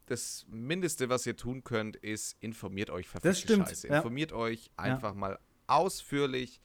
das 0.07 0.45
Mindeste, 0.49 1.07
was 1.09 1.25
ihr 1.25 1.37
tun 1.37 1.63
könnt, 1.63 1.95
ist 1.97 2.35
informiert 2.41 2.89
euch 2.89 3.07
verfickte 3.07 3.37
stimmt, 3.37 3.67
Scheiße. 3.69 3.87
ja. 3.87 3.97
Informiert 3.97 4.33
euch 4.33 4.71
einfach 4.75 5.13
mal 5.13 5.37
ausführlich 5.67 6.59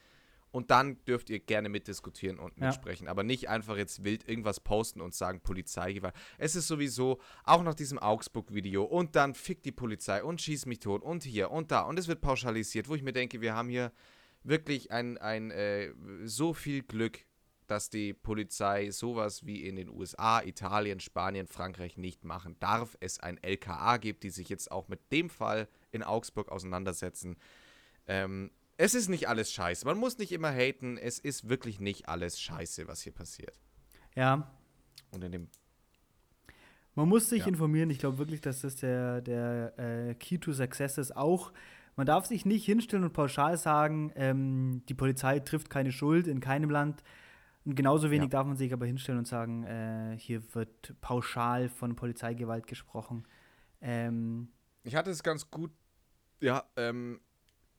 und 0.50 0.70
dann 0.70 1.02
dürft 1.04 1.28
ihr 1.30 1.40
gerne 1.40 1.68
mitdiskutieren 1.68 2.38
und 2.38 2.58
Ja. 2.58 2.66
mitsprechen. 2.66 3.08
Aber 3.08 3.22
nicht 3.22 3.48
einfach 3.48 3.76
jetzt 3.76 4.04
wild 4.04 4.28
irgendwas 4.28 4.60
posten 4.60 5.00
und 5.00 5.14
sagen 5.14 5.40
Polizeigewalt. 5.40 6.14
Es 6.38 6.56
ist 6.56 6.68
sowieso 6.68 7.20
auch 7.44 7.62
nach 7.62 7.74
diesem 7.74 7.98
Augsburg-Video 7.98 8.84
und 8.84 9.14
dann 9.16 9.34
fickt 9.34 9.64
die 9.64 9.72
Polizei 9.72 10.22
und 10.24 10.40
schießt 10.40 10.66
mich 10.66 10.80
tot 10.80 11.02
und 11.02 11.22
hier 11.24 11.50
und 11.50 11.70
da 11.70 11.82
und 11.82 11.98
es 11.98 12.08
wird 12.08 12.20
pauschalisiert, 12.20 12.88
wo 12.88 12.94
ich 12.94 13.02
mir 13.02 13.12
denke, 13.12 13.40
wir 13.42 13.54
haben 13.54 13.68
hier 13.68 13.92
wirklich 14.44 14.90
ein, 14.90 15.18
ein 15.18 15.50
äh, 15.50 15.92
so 16.24 16.52
viel 16.54 16.82
Glück, 16.82 17.24
dass 17.72 17.88
die 17.88 18.12
Polizei 18.12 18.90
sowas 18.90 19.46
wie 19.46 19.66
in 19.66 19.76
den 19.76 19.88
USA, 19.88 20.42
Italien, 20.42 21.00
Spanien, 21.00 21.46
Frankreich 21.46 21.96
nicht 21.96 22.22
machen 22.22 22.54
darf. 22.60 22.96
Es 23.00 23.18
ein 23.18 23.42
LKA 23.42 23.96
gibt, 23.96 24.24
die 24.24 24.30
sich 24.30 24.50
jetzt 24.50 24.70
auch 24.70 24.88
mit 24.88 25.00
dem 25.10 25.30
Fall 25.30 25.68
in 25.90 26.02
Augsburg 26.02 26.50
auseinandersetzen. 26.50 27.36
Ähm, 28.06 28.50
es 28.76 28.94
ist 28.94 29.08
nicht 29.08 29.26
alles 29.28 29.50
scheiße. 29.52 29.86
Man 29.86 29.96
muss 29.96 30.18
nicht 30.18 30.32
immer 30.32 30.50
haten. 30.52 30.98
Es 30.98 31.18
ist 31.18 31.48
wirklich 31.48 31.80
nicht 31.80 32.08
alles 32.08 32.38
scheiße, 32.38 32.88
was 32.88 33.00
hier 33.00 33.12
passiert. 33.12 33.58
Ja, 34.14 34.52
Und 35.10 35.24
in 35.24 35.32
dem 35.32 35.48
man 36.94 37.08
muss 37.08 37.30
sich 37.30 37.40
Ja. 37.40 37.46
informieren. 37.48 37.88
Ich 37.88 37.98
glaube 38.00 38.18
wirklich, 38.18 38.42
dass 38.42 38.60
das 38.60 38.76
der, 38.76 39.22
der 39.22 39.78
äh, 39.78 40.14
Key 40.14 40.36
to 40.38 40.52
Success 40.52 40.98
ist. 40.98 41.16
Auch, 41.16 41.50
man 41.96 42.04
darf 42.06 42.26
sich 42.26 42.44
nicht 42.44 42.66
hinstellen 42.66 43.04
und 43.04 43.14
pauschal 43.14 43.56
sagen, 43.56 44.12
ähm, 44.14 44.82
die 44.90 44.94
Polizei 44.94 45.38
trifft 45.40 45.70
keine 45.70 45.90
Schuld 45.90 46.26
in 46.26 46.40
keinem 46.40 46.68
Land. 46.68 47.02
Und 47.64 47.76
genauso 47.76 48.10
wenig 48.10 48.26
Ja. 48.26 48.38
darf 48.38 48.46
man 48.46 48.56
sich 48.56 48.72
aber 48.72 48.86
hinstellen 48.86 49.18
und 49.18 49.26
sagen, 49.26 49.62
äh, 49.64 50.16
hier 50.18 50.42
wird 50.54 50.94
pauschal 51.00 51.68
von 51.68 51.94
Polizeigewalt 51.94 52.66
gesprochen. 52.66 53.24
Ähm, 53.80 54.48
Ich 54.84 54.96
hatte 54.96 55.10
es 55.10 55.22
ganz 55.22 55.48
gut, 55.50 55.70
ja, 56.40 56.64
ähm, 56.76 57.20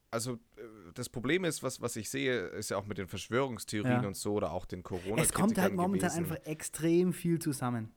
also 0.09 0.33
äh, 0.57 0.61
das 0.93 1.09
Problem 1.09 1.43
ist, 1.43 1.63
was, 1.63 1.81
was 1.81 1.95
ich 1.97 2.09
sehe, 2.09 2.47
ist 2.47 2.69
ja 2.69 2.77
auch 2.77 2.85
mit 2.85 2.97
den 2.97 3.07
Verschwörungstheorien 3.07 4.01
Ja. 4.01 4.07
und 4.07 4.15
so 4.15 4.33
oder 4.33 4.51
auch 4.53 4.65
den 4.65 4.83
corona 4.83 5.21
es 5.21 5.33
kommt 5.33 5.57
halt 5.57 5.73
momentan 5.75 6.09
gewesen. 6.11 6.31
einfach 6.31 6.45
extrem 6.45 7.11
viel 7.11 7.39
zusammen. 7.39 7.91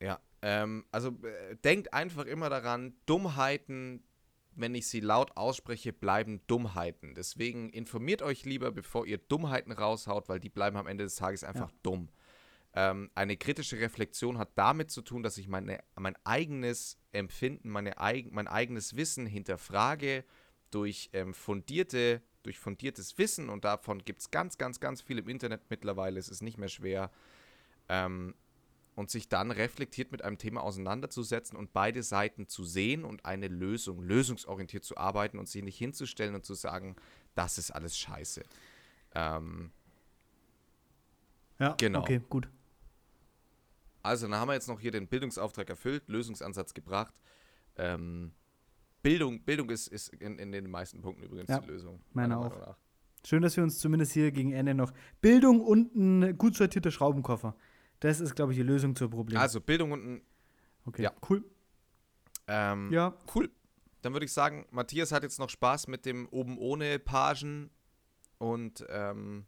Ja, 0.00 0.20
ähm, 0.42 0.84
also 0.92 1.08
äh, 1.22 1.56
denkt 1.56 1.92
einfach 1.92 2.24
immer 2.26 2.48
daran, 2.50 2.94
Dummheiten, 3.06 4.02
wenn 4.56 4.74
ich 4.74 4.88
sie 4.88 5.00
laut 5.00 5.36
ausspreche, 5.36 5.92
bleiben 5.92 6.40
Dummheiten. 6.46 7.14
Deswegen 7.14 7.70
informiert 7.70 8.22
euch 8.22 8.44
lieber, 8.44 8.72
bevor 8.72 9.06
ihr 9.06 9.18
Dummheiten 9.18 9.72
raushaut, 9.72 10.28
weil 10.28 10.40
die 10.40 10.48
bleiben 10.48 10.76
am 10.76 10.86
Ende 10.86 11.04
des 11.04 11.16
Tages 11.16 11.44
einfach 11.44 11.70
dumm. 11.82 12.08
Ähm, 12.74 13.10
eine 13.14 13.36
kritische 13.36 13.78
Reflexion 13.78 14.38
hat 14.38 14.50
damit 14.56 14.90
zu 14.90 15.02
tun, 15.02 15.22
dass 15.22 15.38
ich 15.38 15.48
meine, 15.48 15.82
mein 15.94 16.16
eigenes 16.24 16.98
Empfinden, 17.12 17.70
meine 17.70 17.98
eig 17.98 18.30
mein 18.32 18.48
eigenes 18.48 18.96
Wissen 18.96 19.26
hinterfrage 19.26 20.24
durch 20.70 21.08
ähm, 21.12 21.32
fundierte, 21.32 22.22
durch 22.42 22.58
fundiertes 22.58 23.16
Wissen 23.18 23.48
und 23.48 23.64
davon 23.64 24.04
gibt 24.04 24.20
es 24.20 24.30
ganz, 24.30 24.58
ganz, 24.58 24.78
ganz 24.78 25.00
viel 25.00 25.18
im 25.18 25.28
Internet 25.28 25.62
mittlerweile. 25.70 26.18
Es 26.18 26.28
ist 26.28 26.42
nicht 26.42 26.58
mehr 26.58 26.68
schwer. 26.68 27.10
Ähm, 27.88 28.34
und 28.96 29.10
sich 29.10 29.28
dann 29.28 29.50
reflektiert 29.52 30.10
mit 30.10 30.22
einem 30.22 30.38
Thema 30.38 30.62
auseinanderzusetzen 30.62 31.56
und 31.56 31.72
beide 31.72 32.02
Seiten 32.02 32.48
zu 32.48 32.64
sehen 32.64 33.04
und 33.04 33.24
eine 33.26 33.46
Lösung, 33.46 34.02
lösungsorientiert 34.02 34.82
zu 34.84 34.96
arbeiten 34.96 35.38
und 35.38 35.48
sich 35.48 35.62
nicht 35.62 35.76
hinzustellen 35.76 36.34
und 36.34 36.44
zu 36.44 36.54
sagen, 36.54 36.96
das 37.34 37.58
ist 37.58 37.70
alles 37.70 37.96
scheiße. 37.96 38.42
Ähm, 39.14 39.70
Ja, 41.58 41.74
Genau. 41.78 42.00
Okay, 42.00 42.20
gut. 42.28 42.48
also, 44.02 44.26
dann 44.26 44.38
haben 44.40 44.48
wir 44.48 44.54
jetzt 44.54 44.68
noch 44.68 44.80
hier 44.80 44.90
den 44.90 45.06
Bildungsauftrag 45.06 45.68
erfüllt, 45.70 46.08
Lösungsansatz 46.08 46.74
gebracht. 46.74 47.14
Ähm, 47.76 48.32
Bildung, 49.02 49.42
Bildung 49.44 49.68
ist, 49.70 49.88
ist 49.88 50.08
in, 50.14 50.38
in 50.38 50.52
den 50.52 50.70
meisten 50.70 51.00
Punkten 51.02 51.22
übrigens 51.22 51.48
Ja, 51.50 51.60
die 51.60 51.68
Lösung. 51.68 52.00
meine 52.12 52.36
meiner 52.36 52.68
auch. 52.68 52.76
Schön, 53.26 53.42
dass 53.42 53.56
wir 53.56 53.64
uns 53.64 53.78
zumindest 53.78 54.12
hier 54.12 54.30
gegen 54.30 54.52
Ende 54.52 54.74
noch 54.74 54.92
Bildung 55.20 55.60
und 55.60 55.94
ein 55.96 56.38
gut 56.38 56.54
sortierter 56.56 56.90
Schraubenkoffer. 56.90 57.56
Das 58.00 58.20
ist, 58.20 58.34
glaube 58.34 58.52
ich, 58.52 58.58
die 58.58 58.62
Lösung 58.64 58.94
zur 58.94 59.10
Problem. 59.10 59.38
Also, 59.38 59.60
Bildung 59.60 59.92
und 59.92 60.04
ein. 60.06 60.22
okay, 60.84 61.02
ja. 61.02 61.12
cool. 61.28 61.44
Ähm, 62.46 62.90
Ja, 62.92 63.14
Cool. 63.34 63.50
Dann 64.02 64.12
würde 64.12 64.26
ich 64.26 64.32
sagen, 64.32 64.66
Matthias 64.70 65.10
hat 65.10 65.24
jetzt 65.24 65.40
noch 65.40 65.50
Spaß 65.50 65.88
mit 65.88 66.06
dem 66.06 66.28
oben 66.28 66.58
ohne 66.58 67.00
Pagen 67.00 67.70
und 68.38 68.84
ähm, 68.88 69.46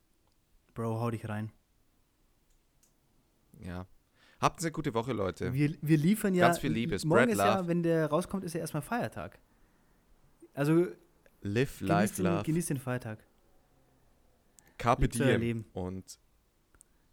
Bro, 0.75 1.01
hau 1.01 1.11
dich 1.11 1.29
rein. 1.29 1.53
ja. 3.61 3.87
Habt 4.41 4.61
eine 4.63 4.71
gute 4.71 4.95
Woche, 4.95 5.13
Leute. 5.13 5.53
Wir, 5.53 5.77
wir 5.81 5.97
liefern 5.97 6.33
ja. 6.33 6.47
Ganz 6.47 6.59
viel 6.61 6.71
Liebe, 6.73 6.97
Morgen 7.05 7.23
spread 7.23 7.31
ist 7.31 7.39
ja, 7.39 7.59
love. 7.59 7.69
wenn 7.69 7.83
der 7.83 8.07
rauskommt, 8.07 8.45
ist 8.45 8.53
ja 8.55 8.61
erstmal 8.61 8.83
Feiertag. 8.83 9.39
Also 10.55 10.87
Live, 11.41 11.81
life, 11.81 12.15
den, 12.17 12.25
love. 12.25 12.43
genießt 12.45 12.71
den 12.71 12.79
Feiertag. 12.79 13.25
Carpe 14.77 15.09
diem. 15.09 15.65
Und, 15.73 16.19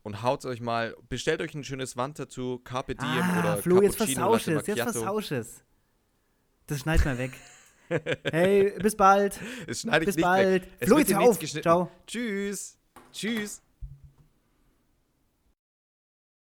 und 0.05 0.21
haut 0.21 0.45
euch 0.45 0.61
mal, 0.61 0.95
bestellt 1.09 1.41
euch 1.41 1.55
ein 1.55 1.63
schönes 1.63 1.97
Wandtattoo, 1.97 2.59
Carpe 2.59 2.93
diem 2.93 3.07
ah, 3.09 3.39
oder 3.39 3.57
Flo, 3.57 3.81
jetzt 3.81 3.97
versausch 3.97 4.47
es, 4.47 4.67
jetzt 4.67 4.81
versausch 4.81 5.31
es. 5.31 5.63
Das 6.67 6.79
schneid 6.79 7.03
mal 7.03 7.17
weg. 7.17 7.31
hey, 8.31 8.71
bis 8.79 8.95
bald. 8.95 9.39
Es 9.65 9.81
schneide 9.81 10.03
ich 10.03 10.05
Bis 10.05 10.15
nicht 10.17 10.23
bald. 10.23 10.63
weg. 10.63 10.71
Es 10.79 10.87
Flo, 10.87 10.99
jetzt 10.99 11.13
auf. 11.15 11.39
Ciao. 11.39 11.91
Tschüss. 12.05 12.77
Tschüss. 13.11 13.64